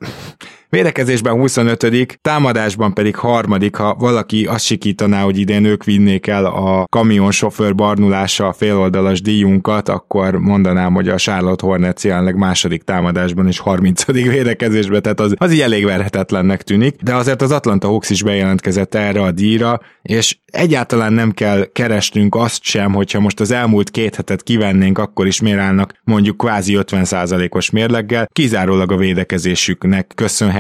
Védekezésben 0.70 1.34
25 1.34 2.20
támadásban 2.22 2.94
pedig 2.94 3.16
harmadik, 3.16 3.76
ha 3.76 3.96
valaki 3.96 4.46
azt 4.46 4.66
sikítaná, 4.66 5.22
hogy 5.22 5.38
idén 5.38 5.66
ők 5.66 5.84
vinnék 5.84 6.28
el 6.28 6.46
a 6.46 6.86
kamionsofőr 6.92 7.76
barnulása 7.76 8.48
a 8.48 8.54
féloldalas 8.54 9.22
díjunkat, 9.22 9.90
akkor 9.90 10.36
mondanám, 10.36 10.94
hogy 10.94 11.08
a 11.08 11.16
Charlotte 11.16 11.66
Hornets 11.66 12.04
jelenleg 12.04 12.36
második 12.36 12.84
támadásban 12.84 13.48
és 13.48 13.60
30. 13.60 14.06
védekezésben, 14.06 15.02
tehát 15.02 15.20
az, 15.20 15.34
az 15.38 15.52
így 15.52 15.62
elég 15.62 15.86
verhetetlennek 15.86 16.62
tűnik, 16.62 16.96
de 17.02 17.16
azért 17.16 17.42
az 17.42 17.52
Atlanta 17.52 17.88
Hawks 17.88 18.10
is 18.10 18.24
bejelentkezett 18.24 18.96
erre 18.96 19.22
a 19.22 19.32
díjra, 19.32 19.80
és 20.02 20.38
egyáltalán 20.46 21.14
nem 21.14 21.32
kell 21.32 21.66
keresnünk 21.74 22.36
azt 22.36 22.64
sem, 22.64 22.94
hogyha 22.94 23.20
most 23.20 23.40
az 23.40 23.52
elmúlt 23.52 23.90
két 23.90 24.16
hetet 24.16 24.44
kivennénk, 24.44 24.98
akkor 24.98 25.28
is 25.28 25.42
mérálnak 25.42 25.94
mondjuk 26.04 26.38
kvázi 26.38 26.78
50%-os 26.82 27.70
mérleggel, 27.70 28.28
kizárólag 28.34 28.92
a 28.92 28.98
védekezésüknek 28.98 30.12
köszönhetően, 30.16 30.58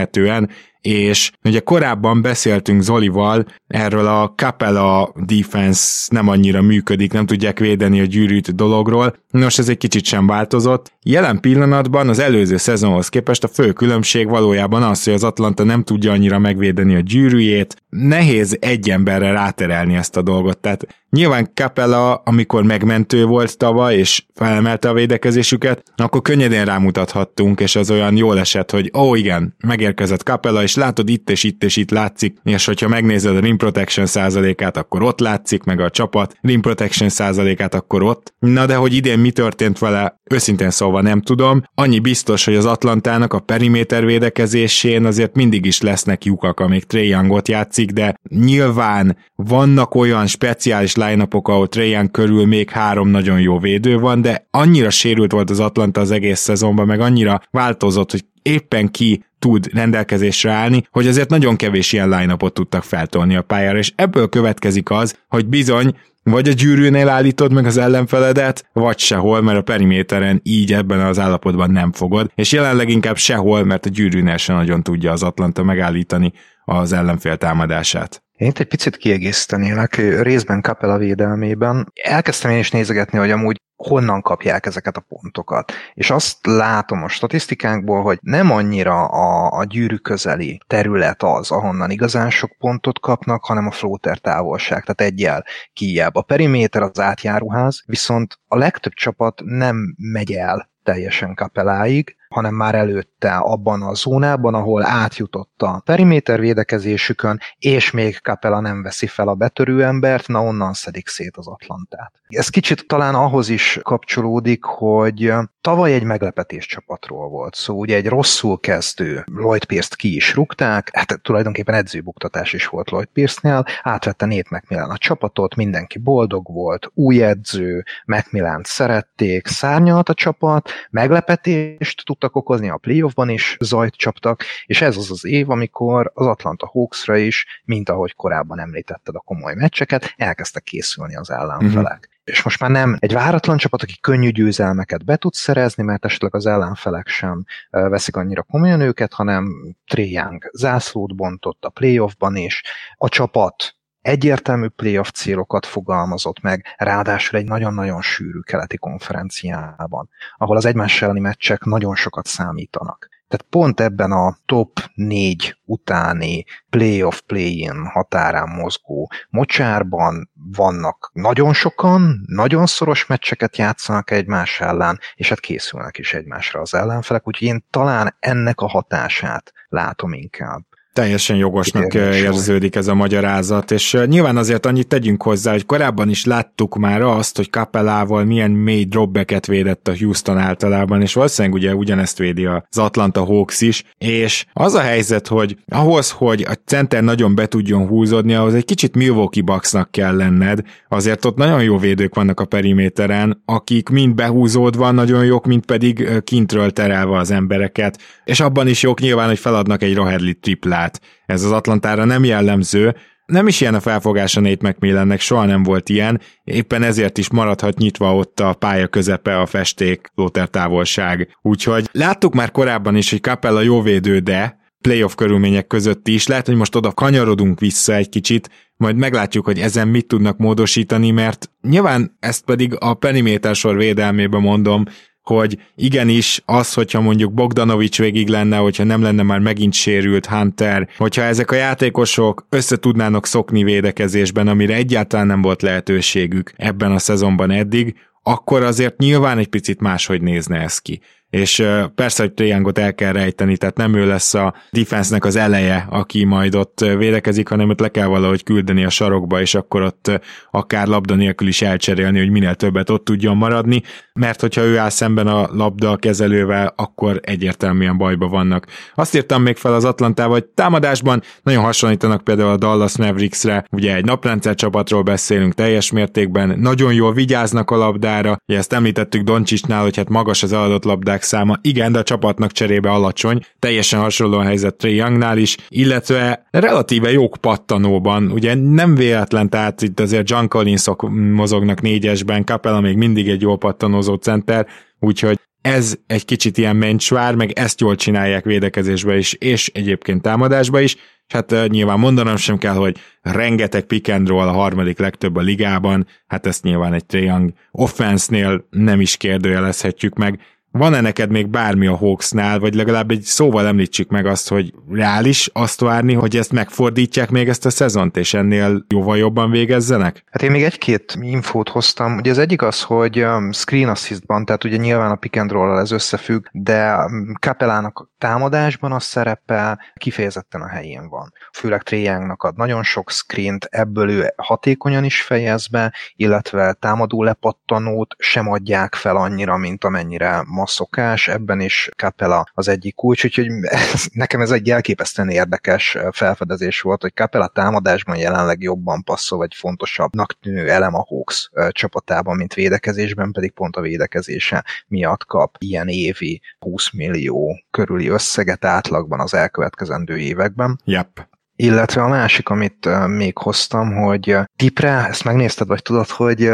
és 0.81 1.31
ugye 1.43 1.59
korábban 1.59 2.21
beszéltünk 2.21 2.81
Zolival, 2.81 3.45
erről 3.67 4.07
a 4.07 4.33
Capella 4.35 5.13
defense 5.15 6.07
nem 6.11 6.27
annyira 6.27 6.61
működik, 6.61 7.13
nem 7.13 7.25
tudják 7.25 7.59
védeni 7.59 7.99
a 7.99 8.05
gyűrűt 8.05 8.55
dologról, 8.55 9.15
nos 9.31 9.57
ez 9.57 9.69
egy 9.69 9.77
kicsit 9.77 10.05
sem 10.05 10.27
változott. 10.27 10.91
Jelen 11.03 11.39
pillanatban 11.39 12.09
az 12.09 12.19
előző 12.19 12.57
szezonhoz 12.57 13.09
képest 13.09 13.43
a 13.43 13.47
fő 13.47 13.71
különbség 13.71 14.29
valójában 14.29 14.83
az, 14.83 15.03
hogy 15.03 15.13
az 15.13 15.23
Atlanta 15.23 15.63
nem 15.63 15.83
tudja 15.83 16.11
annyira 16.11 16.39
megvédeni 16.39 16.95
a 16.95 16.99
gyűrűjét, 16.99 17.75
nehéz 17.89 18.57
egy 18.59 18.89
emberre 18.89 19.31
ráterelni 19.31 19.95
ezt 19.95 20.17
a 20.17 20.21
dolgot, 20.21 20.57
tehát 20.57 20.87
Nyilván 21.09 21.49
Capella, 21.53 22.15
amikor 22.15 22.63
megmentő 22.63 23.25
volt 23.25 23.57
tavaly, 23.57 23.97
és 23.97 24.25
felemelte 24.35 24.89
a 24.89 24.93
védekezésüket, 24.93 25.83
akkor 25.95 26.21
könnyedén 26.21 26.65
rámutathattunk, 26.65 27.59
és 27.59 27.75
az 27.75 27.91
olyan 27.91 28.17
jól 28.17 28.39
esett, 28.39 28.71
hogy 28.71 28.91
ó 28.97 29.09
oh, 29.09 29.17
igen, 29.17 29.55
megérkezett 29.67 30.21
Capella, 30.21 30.63
és 30.63 30.75
látod 30.75 31.09
itt 31.09 31.29
és 31.29 31.43
itt 31.43 31.63
és 31.63 31.75
itt 31.75 31.91
látszik, 31.91 32.37
és 32.43 32.65
hogyha 32.65 32.87
megnézed 32.87 33.35
a 33.35 33.39
rim 33.39 33.57
protection 33.57 34.05
százalékát, 34.05 34.77
akkor 34.77 35.03
ott 35.03 35.19
látszik, 35.19 35.63
meg 35.63 35.79
a 35.79 35.89
csapat 35.89 36.35
rim 36.41 36.61
protection 36.61 37.09
százalékát, 37.09 37.73
akkor 37.73 38.03
ott. 38.03 38.33
Na 38.39 38.65
de 38.65 38.75
hogy 38.75 38.93
idén 38.93 39.19
mi 39.19 39.31
történt 39.31 39.79
vele, 39.79 40.19
őszintén 40.29 40.69
szóval 40.69 41.01
nem 41.01 41.21
tudom. 41.21 41.63
Annyi 41.75 41.99
biztos, 41.99 42.45
hogy 42.45 42.55
az 42.55 42.65
Atlantának 42.65 43.33
a 43.33 43.39
periméter 43.39 44.05
védekezésén 44.05 45.05
azért 45.05 45.35
mindig 45.35 45.65
is 45.65 45.81
lesznek 45.81 46.23
lyukak, 46.23 46.59
amik 46.59 46.83
Trae 46.83 47.03
Youngot 47.03 47.47
játszik, 47.47 47.91
de 47.91 48.15
nyilván 48.29 49.17
vannak 49.35 49.95
olyan 49.95 50.27
speciális 50.27 50.95
line 50.99 51.27
ahol 51.29 51.67
Young 51.73 52.11
körül 52.11 52.45
még 52.45 52.69
három 52.69 53.07
nagyon 53.07 53.41
jó 53.41 53.59
védő 53.59 53.97
van, 53.97 54.21
de 54.21 54.47
annyira 54.51 54.89
sérült 54.89 55.31
volt 55.31 55.49
az 55.49 55.59
Atlanta 55.59 56.01
az 56.01 56.11
egész 56.11 56.39
szezonban, 56.39 56.85
meg 56.85 56.99
annyira 56.99 57.41
változott, 57.51 58.11
hogy 58.11 58.25
éppen 58.41 58.91
ki 58.91 59.23
tud 59.39 59.73
rendelkezésre 59.73 60.51
állni, 60.51 60.83
hogy 60.91 61.07
azért 61.07 61.29
nagyon 61.29 61.55
kevés 61.55 61.93
ilyen 61.93 62.09
line 62.09 62.37
tudtak 62.37 62.83
feltolni 62.83 63.35
a 63.35 63.41
pályára, 63.41 63.77
és 63.77 63.93
ebből 63.95 64.29
következik 64.29 64.89
az, 64.89 65.17
hogy 65.27 65.47
bizony 65.47 65.93
vagy 66.23 66.49
a 66.49 66.51
gyűrűnél 66.51 67.09
állítod 67.09 67.53
meg 67.53 67.65
az 67.65 67.77
ellenfeledet, 67.77 68.69
vagy 68.73 68.99
sehol, 68.99 69.41
mert 69.41 69.57
a 69.57 69.61
periméteren 69.61 70.39
így 70.43 70.73
ebben 70.73 70.99
az 70.99 71.19
állapotban 71.19 71.71
nem 71.71 71.91
fogod, 71.91 72.31
és 72.35 72.51
jelenleg 72.51 72.89
inkább 72.89 73.17
sehol, 73.17 73.63
mert 73.63 73.85
a 73.85 73.89
gyűrűnél 73.89 74.37
sem 74.37 74.55
nagyon 74.55 74.83
tudja 74.83 75.11
az 75.11 75.23
Atlanta 75.23 75.63
megállítani 75.63 76.33
az 76.65 76.93
ellenfél 76.93 77.37
támadását. 77.37 78.23
Én 78.39 78.47
itt 78.47 78.59
egy 78.59 78.67
picit 78.67 78.97
kiegészítenélek 78.97 79.95
részben 79.95 80.61
Capella 80.61 80.97
védelmében. 80.97 81.91
Elkezdtem 82.03 82.51
én 82.51 82.57
is 82.57 82.71
nézegetni, 82.71 83.17
hogy 83.17 83.31
amúgy 83.31 83.61
honnan 83.75 84.21
kapják 84.21 84.65
ezeket 84.65 84.97
a 84.97 85.05
pontokat. 85.07 85.71
És 85.93 86.09
azt 86.09 86.45
látom 86.45 87.03
a 87.03 87.07
statisztikánkból, 87.07 88.01
hogy 88.01 88.17
nem 88.21 88.51
annyira 88.51 89.05
a, 89.05 89.57
a 89.57 89.63
gyűrű 89.63 89.95
közeli 89.95 90.59
terület 90.67 91.23
az, 91.23 91.51
ahonnan 91.51 91.91
igazán 91.91 92.29
sok 92.29 92.51
pontot 92.57 92.99
kapnak, 92.99 93.45
hanem 93.45 93.67
a 93.67 93.71
floater 93.71 94.17
távolság, 94.17 94.83
tehát 94.83 95.13
egyel 95.13 95.45
kijebb. 95.73 96.15
A 96.15 96.21
periméter 96.21 96.81
az 96.81 96.99
átjáruház, 96.99 97.83
viszont 97.85 98.39
a 98.47 98.57
legtöbb 98.57 98.93
csapat 98.93 99.41
nem 99.45 99.95
megy 99.97 100.31
el 100.31 100.69
teljesen 100.83 101.35
kapeláig, 101.35 102.15
hanem 102.29 102.53
már 102.53 102.75
előtte 102.75 103.35
abban 103.35 103.81
a 103.81 103.93
zónában, 103.93 104.53
ahol 104.53 104.85
átjutott 104.85 105.61
a 105.61 105.81
periméter 105.85 106.39
védekezésükön, 106.39 107.39
és 107.57 107.91
még 107.91 108.17
Capella 108.17 108.59
nem 108.59 108.81
veszi 108.83 109.07
fel 109.07 109.27
a 109.27 109.33
betörő 109.33 109.83
embert, 109.83 110.27
na 110.27 110.43
onnan 110.43 110.73
szedik 110.73 111.07
szét 111.07 111.37
az 111.37 111.47
Atlantát. 111.47 112.13
Ez 112.27 112.49
kicsit 112.49 112.87
talán 112.87 113.15
ahhoz 113.15 113.49
is 113.49 113.79
kapcsolódik, 113.83 114.63
hogy 114.63 115.33
tavaly 115.61 115.93
egy 115.93 116.03
meglepetés 116.03 116.65
csapatról 116.65 117.29
volt 117.29 117.55
szó, 117.55 117.79
ugye 117.79 117.95
egy 117.95 118.07
rosszul 118.07 118.59
kezdő 118.59 119.23
Lloyd 119.25 119.65
Pierce-t 119.65 119.95
ki 119.95 120.15
is 120.15 120.35
rúgták, 120.35 120.89
hát 120.93 121.19
tulajdonképpen 121.21 121.75
edzőbuktatás 121.75 122.53
is 122.53 122.67
volt 122.67 122.89
Lloyd 122.89 123.07
Pierce-nél, 123.07 123.65
átvette 123.81 124.25
Nate 124.25 124.47
McMillan 124.49 124.89
a 124.89 124.97
csapatot, 124.97 125.55
mindenki 125.55 125.99
boldog 125.99 126.53
volt, 126.53 126.91
új 126.93 127.23
edző, 127.23 127.83
McMillan 128.05 128.61
szerették, 128.63 129.47
szárnyalt 129.47 130.09
a 130.09 130.13
csapat, 130.13 130.69
meglepetést 130.89 132.05
tud 132.05 132.18
tudtak 132.19 132.35
okozni, 132.35 132.69
a 132.69 132.77
playoffban 132.77 133.29
is 133.29 133.57
zajt 133.59 133.95
csaptak, 133.95 134.43
és 134.65 134.81
ez 134.81 134.97
az 134.97 135.11
az 135.11 135.25
év, 135.25 135.49
amikor 135.49 136.11
az 136.13 136.25
Atlanta 136.25 136.67
Hawksra 136.67 137.17
is, 137.17 137.61
mint 137.65 137.89
ahogy 137.89 138.15
korábban 138.15 138.59
említetted 138.59 139.15
a 139.15 139.19
komoly 139.19 139.53
meccseket, 139.53 140.13
elkezdtek 140.17 140.63
készülni 140.63 141.15
az 141.15 141.29
ellenfelek. 141.29 141.85
Uh-huh 141.85 142.17
és 142.23 142.43
most 142.43 142.59
már 142.59 142.69
nem 142.69 142.97
egy 142.99 143.13
váratlan 143.13 143.57
csapat, 143.57 143.81
aki 143.81 143.97
könnyű 144.01 144.29
győzelmeket 144.29 145.05
be 145.05 145.15
tud 145.15 145.33
szerezni, 145.33 145.83
mert 145.83 146.05
esetleg 146.05 146.35
az 146.35 146.45
ellenfelek 146.45 147.07
sem 147.07 147.45
veszik 147.69 148.15
annyira 148.15 148.41
komolyan 148.41 148.81
őket, 148.81 149.13
hanem 149.13 149.75
Young 149.93 150.49
zászlót 150.53 151.15
bontott 151.15 151.65
a 151.65 151.69
playoffban 151.69 152.35
is, 152.35 152.63
a 152.97 153.09
csapat 153.09 153.78
egyértelmű 154.01 154.67
playoff 154.67 155.09
célokat 155.09 155.65
fogalmazott 155.65 156.41
meg, 156.41 156.65
ráadásul 156.77 157.39
egy 157.39 157.45
nagyon-nagyon 157.45 158.01
sűrű 158.01 158.39
keleti 158.39 158.77
konferenciában, 158.77 160.09
ahol 160.37 160.57
az 160.57 160.65
egymás 160.65 161.01
elleni 161.01 161.19
meccsek 161.19 161.63
nagyon 161.63 161.95
sokat 161.95 162.25
számítanak. 162.25 163.09
Tehát 163.29 163.45
pont 163.49 163.79
ebben 163.79 164.11
a 164.11 164.37
top 164.45 164.79
4 164.93 165.57
utáni 165.65 166.43
playoff 166.69 167.19
play-in 167.19 167.85
határán 167.85 168.49
mozgó 168.49 169.11
mocsárban 169.29 170.29
vannak 170.55 171.11
nagyon 171.13 171.53
sokan, 171.53 172.21
nagyon 172.25 172.65
szoros 172.65 173.05
meccseket 173.05 173.57
játszanak 173.57 174.11
egymás 174.11 174.61
ellen, 174.61 174.99
és 175.15 175.29
hát 175.29 175.39
készülnek 175.39 175.97
is 175.97 176.13
egymásra 176.13 176.61
az 176.61 176.73
ellenfelek, 176.73 177.27
úgyhogy 177.27 177.47
én 177.47 177.65
talán 177.69 178.15
ennek 178.19 178.61
a 178.61 178.67
hatását 178.67 179.53
látom 179.67 180.13
inkább. 180.13 180.68
Teljesen 180.99 181.35
jogosnak 181.37 181.93
érződik 181.93 182.75
ez 182.75 182.87
a 182.87 182.93
magyarázat, 182.93 183.71
és 183.71 183.97
nyilván 184.05 184.37
azért 184.37 184.65
annyit 184.65 184.87
tegyünk 184.87 185.23
hozzá, 185.23 185.51
hogy 185.51 185.65
korábban 185.65 186.09
is 186.09 186.25
láttuk 186.25 186.77
már 186.77 187.01
azt, 187.01 187.35
hogy 187.35 187.49
Capellával 187.49 188.23
milyen 188.23 188.51
mély 188.51 188.83
dropbacket 188.83 189.45
védett 189.45 189.87
a 189.87 189.97
Houston 189.99 190.37
általában, 190.37 191.01
és 191.01 191.13
valószínűleg 191.13 191.57
ugye 191.57 191.75
ugyanezt 191.75 192.17
védi 192.17 192.45
az 192.45 192.77
Atlanta 192.77 193.23
Hawks 193.23 193.61
is, 193.61 193.83
és 193.97 194.45
az 194.53 194.73
a 194.73 194.79
helyzet, 194.79 195.27
hogy 195.27 195.57
ahhoz, 195.67 196.11
hogy 196.11 196.45
a 196.49 196.53
center 196.65 197.03
nagyon 197.03 197.35
be 197.35 197.45
tudjon 197.45 197.87
húzódni, 197.87 198.33
ahhoz 198.33 198.53
egy 198.53 198.65
kicsit 198.65 198.95
Milwaukee 198.95 199.43
Bucksnak 199.43 199.91
kell 199.91 200.15
lenned, 200.15 200.59
azért 200.89 201.25
ott 201.25 201.37
nagyon 201.37 201.63
jó 201.63 201.77
védők 201.77 202.15
vannak 202.15 202.39
a 202.39 202.45
periméteren, 202.45 203.41
akik 203.45 203.89
mind 203.89 204.15
behúzódva 204.15 204.91
nagyon 204.91 205.25
jók, 205.25 205.45
mind 205.45 205.65
pedig 205.65 206.21
kintről 206.23 206.71
terelve 206.71 207.17
az 207.17 207.31
embereket, 207.31 207.99
és 208.23 208.39
abban 208.39 208.67
is 208.67 208.81
jók 208.81 208.99
nyilván, 208.99 209.27
hogy 209.27 209.39
feladnak 209.39 209.83
egy 209.83 209.95
Rohedli 209.95 210.33
triplát. 210.33 210.88
Ez 211.25 211.43
az 211.43 211.51
Atlantára 211.51 212.05
nem 212.05 212.23
jellemző, 212.23 212.95
nem 213.25 213.47
is 213.47 213.61
ilyen 213.61 213.75
a 213.75 213.79
felfogása 213.79 214.41
Nate 214.41 214.69
McMillannek, 214.69 215.19
soha 215.19 215.45
nem 215.45 215.63
volt 215.63 215.89
ilyen, 215.89 216.21
éppen 216.43 216.83
ezért 216.83 217.17
is 217.17 217.29
maradhat 217.29 217.77
nyitva 217.77 218.15
ott 218.15 218.39
a 218.39 218.53
pálya 218.53 218.87
közepe, 218.87 219.39
a 219.39 219.45
festék, 219.45 220.11
távolság. 220.51 221.37
Úgyhogy 221.41 221.89
láttuk 221.91 222.33
már 222.33 222.51
korábban 222.51 222.95
is, 222.95 223.09
hogy 223.09 223.21
Capella 223.21 223.61
jó 223.61 223.81
védő, 223.81 224.19
de 224.19 224.57
playoff 224.81 225.15
körülmények 225.15 225.67
között 225.67 226.07
is. 226.07 226.27
Lehet, 226.27 226.45
hogy 226.45 226.55
most 226.55 226.75
oda 226.75 226.91
kanyarodunk 226.91 227.59
vissza 227.59 227.93
egy 227.93 228.09
kicsit, 228.09 228.49
majd 228.77 228.95
meglátjuk, 228.95 229.45
hogy 229.45 229.59
ezen 229.59 229.87
mit 229.87 230.07
tudnak 230.07 230.37
módosítani, 230.37 231.11
mert 231.11 231.49
nyilván 231.61 232.17
ezt 232.19 232.45
pedig 232.45 232.75
a 232.79 232.93
periméter 232.93 233.55
sor 233.55 233.77
védelmébe 233.77 234.37
mondom, 234.37 234.83
hogy 235.29 235.57
igenis 235.75 236.41
az, 236.45 236.73
hogyha 236.73 237.01
mondjuk 237.01 237.33
Bogdanovics 237.33 237.97
végig 237.97 238.27
lenne, 238.27 238.57
hogyha 238.57 238.83
nem 238.83 239.01
lenne 239.01 239.23
már 239.23 239.39
megint 239.39 239.73
sérült 239.73 240.25
Hunter, 240.25 240.89
hogyha 240.97 241.21
ezek 241.21 241.51
a 241.51 241.55
játékosok 241.55 242.45
össze 242.49 242.77
tudnának 242.77 243.25
szokni 243.25 243.63
védekezésben, 243.63 244.47
amire 244.47 244.73
egyáltalán 244.73 245.27
nem 245.27 245.41
volt 245.41 245.61
lehetőségük 245.61 246.53
ebben 246.55 246.91
a 246.91 246.99
szezonban 246.99 247.51
eddig, 247.51 247.95
akkor 248.23 248.63
azért 248.63 248.97
nyilván 248.97 249.37
egy 249.37 249.47
picit 249.47 249.79
máshogy 249.79 250.21
nézne 250.21 250.59
ez 250.59 250.77
ki 250.77 251.01
és 251.29 251.63
persze, 251.95 252.23
hogy 252.23 252.33
Triangot 252.33 252.77
el 252.77 252.95
kell 252.95 253.11
rejteni, 253.11 253.57
tehát 253.57 253.77
nem 253.77 253.93
ő 253.93 254.07
lesz 254.07 254.33
a 254.33 254.53
defense 254.71 255.17
az 255.19 255.35
eleje, 255.35 255.87
aki 255.89 256.23
majd 256.23 256.55
ott 256.55 256.79
védekezik, 256.97 257.47
hanem 257.47 257.69
ott 257.69 257.79
le 257.79 257.89
kell 257.89 258.07
valahogy 258.07 258.43
küldeni 258.43 258.83
a 258.83 258.89
sarokba, 258.89 259.41
és 259.41 259.55
akkor 259.55 259.81
ott 259.81 260.21
akár 260.51 260.87
labda 260.87 261.15
nélkül 261.15 261.47
is 261.47 261.61
elcserélni, 261.61 262.19
hogy 262.19 262.29
minél 262.29 262.55
többet 262.55 262.89
ott 262.89 263.05
tudjon 263.05 263.37
maradni, 263.37 263.81
mert 264.13 264.41
hogyha 264.41 264.61
ő 264.61 264.77
áll 264.77 264.89
szemben 264.89 265.27
a 265.27 265.47
labda 265.51 265.95
kezelővel, 265.95 266.73
akkor 266.75 267.19
egyértelműen 267.23 267.97
bajba 267.97 268.27
vannak. 268.27 268.65
Azt 268.95 269.15
írtam 269.15 269.41
még 269.41 269.57
fel 269.57 269.73
az 269.73 269.85
Atlantával, 269.85 270.33
hogy 270.33 270.45
támadásban 270.45 271.21
nagyon 271.43 271.63
hasonlítanak 271.63 272.23
például 272.23 272.49
a 272.49 272.57
Dallas 272.57 272.97
Mavericksre, 272.97 273.65
ugye 273.71 273.95
egy 273.95 274.05
naprendszer 274.05 274.55
csapatról 274.55 275.01
beszélünk 275.01 275.53
teljes 275.53 275.91
mértékben, 275.91 276.59
nagyon 276.59 276.93
jól 276.93 277.13
vigyáznak 277.13 277.71
a 277.71 277.77
labdára, 277.77 278.37
ugye 278.47 278.57
ezt 278.57 278.73
említettük 278.73 279.23
Doncsisnál, 279.23 279.81
hogy 279.81 279.97
hát 279.97 280.09
magas 280.09 280.43
az 280.43 280.53
eladott 280.53 280.83
labdák 280.83 281.18
labdák 281.19 281.23
száma, 281.23 281.57
igen, 281.61 281.91
de 281.91 281.99
a 281.99 282.03
csapatnak 282.03 282.51
cserébe 282.51 282.89
alacsony, 282.89 283.39
teljesen 283.59 283.99
hasonló 283.99 284.37
a 284.37 284.43
helyzet 284.43 284.75
Trey 284.75 284.95
Youngnál 284.95 285.37
is, 285.37 285.57
illetve 285.69 286.47
relatíve 286.51 287.11
jók 287.11 287.37
pattanóban, 287.41 288.31
ugye 288.31 288.55
nem 288.55 288.95
véletlen, 288.95 289.49
tehát 289.49 289.81
itt 289.81 289.99
azért 289.99 290.29
John 290.29 290.45
Collinsok 290.47 291.09
mozognak 291.33 291.81
négyesben, 291.81 292.45
Capella 292.45 292.79
még 292.79 292.97
mindig 292.97 293.29
egy 293.29 293.41
jó 293.41 293.55
pattanózó 293.57 294.15
center, 294.15 294.67
úgyhogy 294.99 295.37
ez 295.61 295.95
egy 296.07 296.25
kicsit 296.25 296.57
ilyen 296.57 296.75
mencsvár, 296.75 297.35
meg 297.35 297.51
ezt 297.51 297.79
jól 297.79 297.95
csinálják 297.95 298.43
védekezésbe 298.43 299.17
is, 299.17 299.33
és 299.33 299.71
egyébként 299.73 300.21
támadásba 300.21 300.79
is, 300.79 300.95
és 301.27 301.35
hát 301.35 301.67
nyilván 301.67 301.99
mondanom 301.99 302.35
sem 302.35 302.57
kell, 302.57 302.75
hogy 302.75 302.97
rengeteg 303.21 303.83
pick 303.83 304.09
and 304.09 304.27
roll 304.27 304.47
a 304.47 304.51
harmadik 304.51 304.99
legtöbb 304.99 305.35
a 305.35 305.41
ligában, 305.41 306.07
hát 306.27 306.45
ezt 306.45 306.63
nyilván 306.63 306.93
egy 306.93 307.05
Trae 307.05 307.23
Young 307.23 307.53
offense-nél 307.71 308.67
nem 308.69 309.01
is 309.01 309.17
kérdőjelezhetjük 309.17 310.15
meg, 310.15 310.39
van-e 310.79 311.01
neked 311.01 311.29
még 311.29 311.47
bármi 311.47 311.87
a 311.87 311.95
Hawksnál, 311.95 312.59
vagy 312.59 312.73
legalább 312.73 313.11
egy 313.11 313.21
szóval 313.21 313.67
említsük 313.67 314.09
meg 314.09 314.25
azt, 314.25 314.49
hogy 314.49 314.73
reális 314.91 315.49
azt 315.53 315.79
várni, 315.79 316.13
hogy 316.13 316.37
ezt 316.37 316.51
megfordítják 316.51 317.29
még 317.29 317.47
ezt 317.47 317.65
a 317.65 317.69
szezont, 317.69 318.17
és 318.17 318.33
ennél 318.33 318.85
jóval 318.87 319.17
jobban 319.17 319.51
végezzenek? 319.51 320.23
Hát 320.31 320.41
én 320.41 320.51
még 320.51 320.63
egy-két 320.63 321.17
infót 321.21 321.69
hoztam. 321.69 322.17
Ugye 322.17 322.31
az 322.31 322.37
egyik 322.37 322.61
az, 322.61 322.83
hogy 322.83 323.23
um, 323.23 323.51
screen 323.51 323.89
assistban, 323.89 324.45
tehát 324.45 324.63
ugye 324.63 324.77
nyilván 324.77 325.11
a 325.11 325.15
pick 325.15 325.35
and 325.35 325.51
roll 325.51 325.79
ez 325.79 325.91
összefügg, 325.91 326.45
de 326.51 326.95
Kapelának 327.39 327.99
um, 327.99 328.09
támadásban 328.17 328.91
a 328.91 328.99
szerepe 328.99 329.79
kifejezetten 329.95 330.61
a 330.61 330.67
helyén 330.67 331.09
van. 331.09 331.33
Főleg 331.53 331.83
Tréjánknak 331.83 332.43
ad 332.43 332.57
nagyon 332.57 332.83
sok 332.83 333.11
screent, 333.11 333.67
ebből 333.69 334.09
ő 334.09 334.33
hatékonyan 334.35 335.03
is 335.03 335.21
fejez 335.21 335.67
be, 335.67 335.93
illetve 336.15 336.73
támadó 336.73 337.23
lepattanót 337.23 338.15
sem 338.17 338.51
adják 338.51 338.95
fel 338.95 339.15
annyira, 339.15 339.57
mint 339.57 339.83
amennyire 339.83 340.43
ma 340.45 340.67
szokás, 340.69 341.27
ebben 341.27 341.59
is 341.59 341.89
Capella 341.95 342.45
az 342.53 342.67
egyik 342.67 342.95
kulcs, 342.95 343.25
úgyhogy 343.25 343.47
ez, 343.61 344.05
nekem 344.11 344.41
ez 344.41 344.51
egy 344.51 344.69
elképesztően 344.69 345.29
érdekes 345.29 345.97
felfedezés 346.11 346.81
volt, 346.81 347.01
hogy 347.01 347.13
Capella 347.13 347.47
támadásban 347.47 348.17
jelenleg 348.17 348.61
jobban 348.61 349.03
passzol, 349.03 349.37
vagy 349.37 349.55
fontosabbnak 349.55 350.39
tűnő 350.39 350.69
elem 350.69 350.95
a 350.95 351.05
Hawks 351.07 351.49
csapatában, 351.69 352.35
mint 352.35 352.53
védekezésben, 352.53 353.31
pedig 353.31 353.51
pont 353.51 353.75
a 353.75 353.81
védekezése 353.81 354.65
miatt 354.87 355.25
kap 355.25 355.55
ilyen 355.59 355.87
évi 355.87 356.41
20 356.59 356.91
millió 356.91 357.63
körüli 357.71 358.07
összeget 358.07 358.65
átlagban 358.65 359.19
az 359.19 359.33
elkövetkezendő 359.33 360.17
években. 360.17 360.79
Yep. 360.83 361.27
Illetve 361.55 362.01
a 362.01 362.07
másik, 362.07 362.49
amit 362.49 363.07
még 363.07 363.37
hoztam, 363.37 363.95
hogy 363.95 364.37
tipre, 364.55 365.07
ezt 365.07 365.23
megnézted, 365.23 365.67
vagy 365.67 365.81
tudod, 365.81 366.09
hogy 366.09 366.51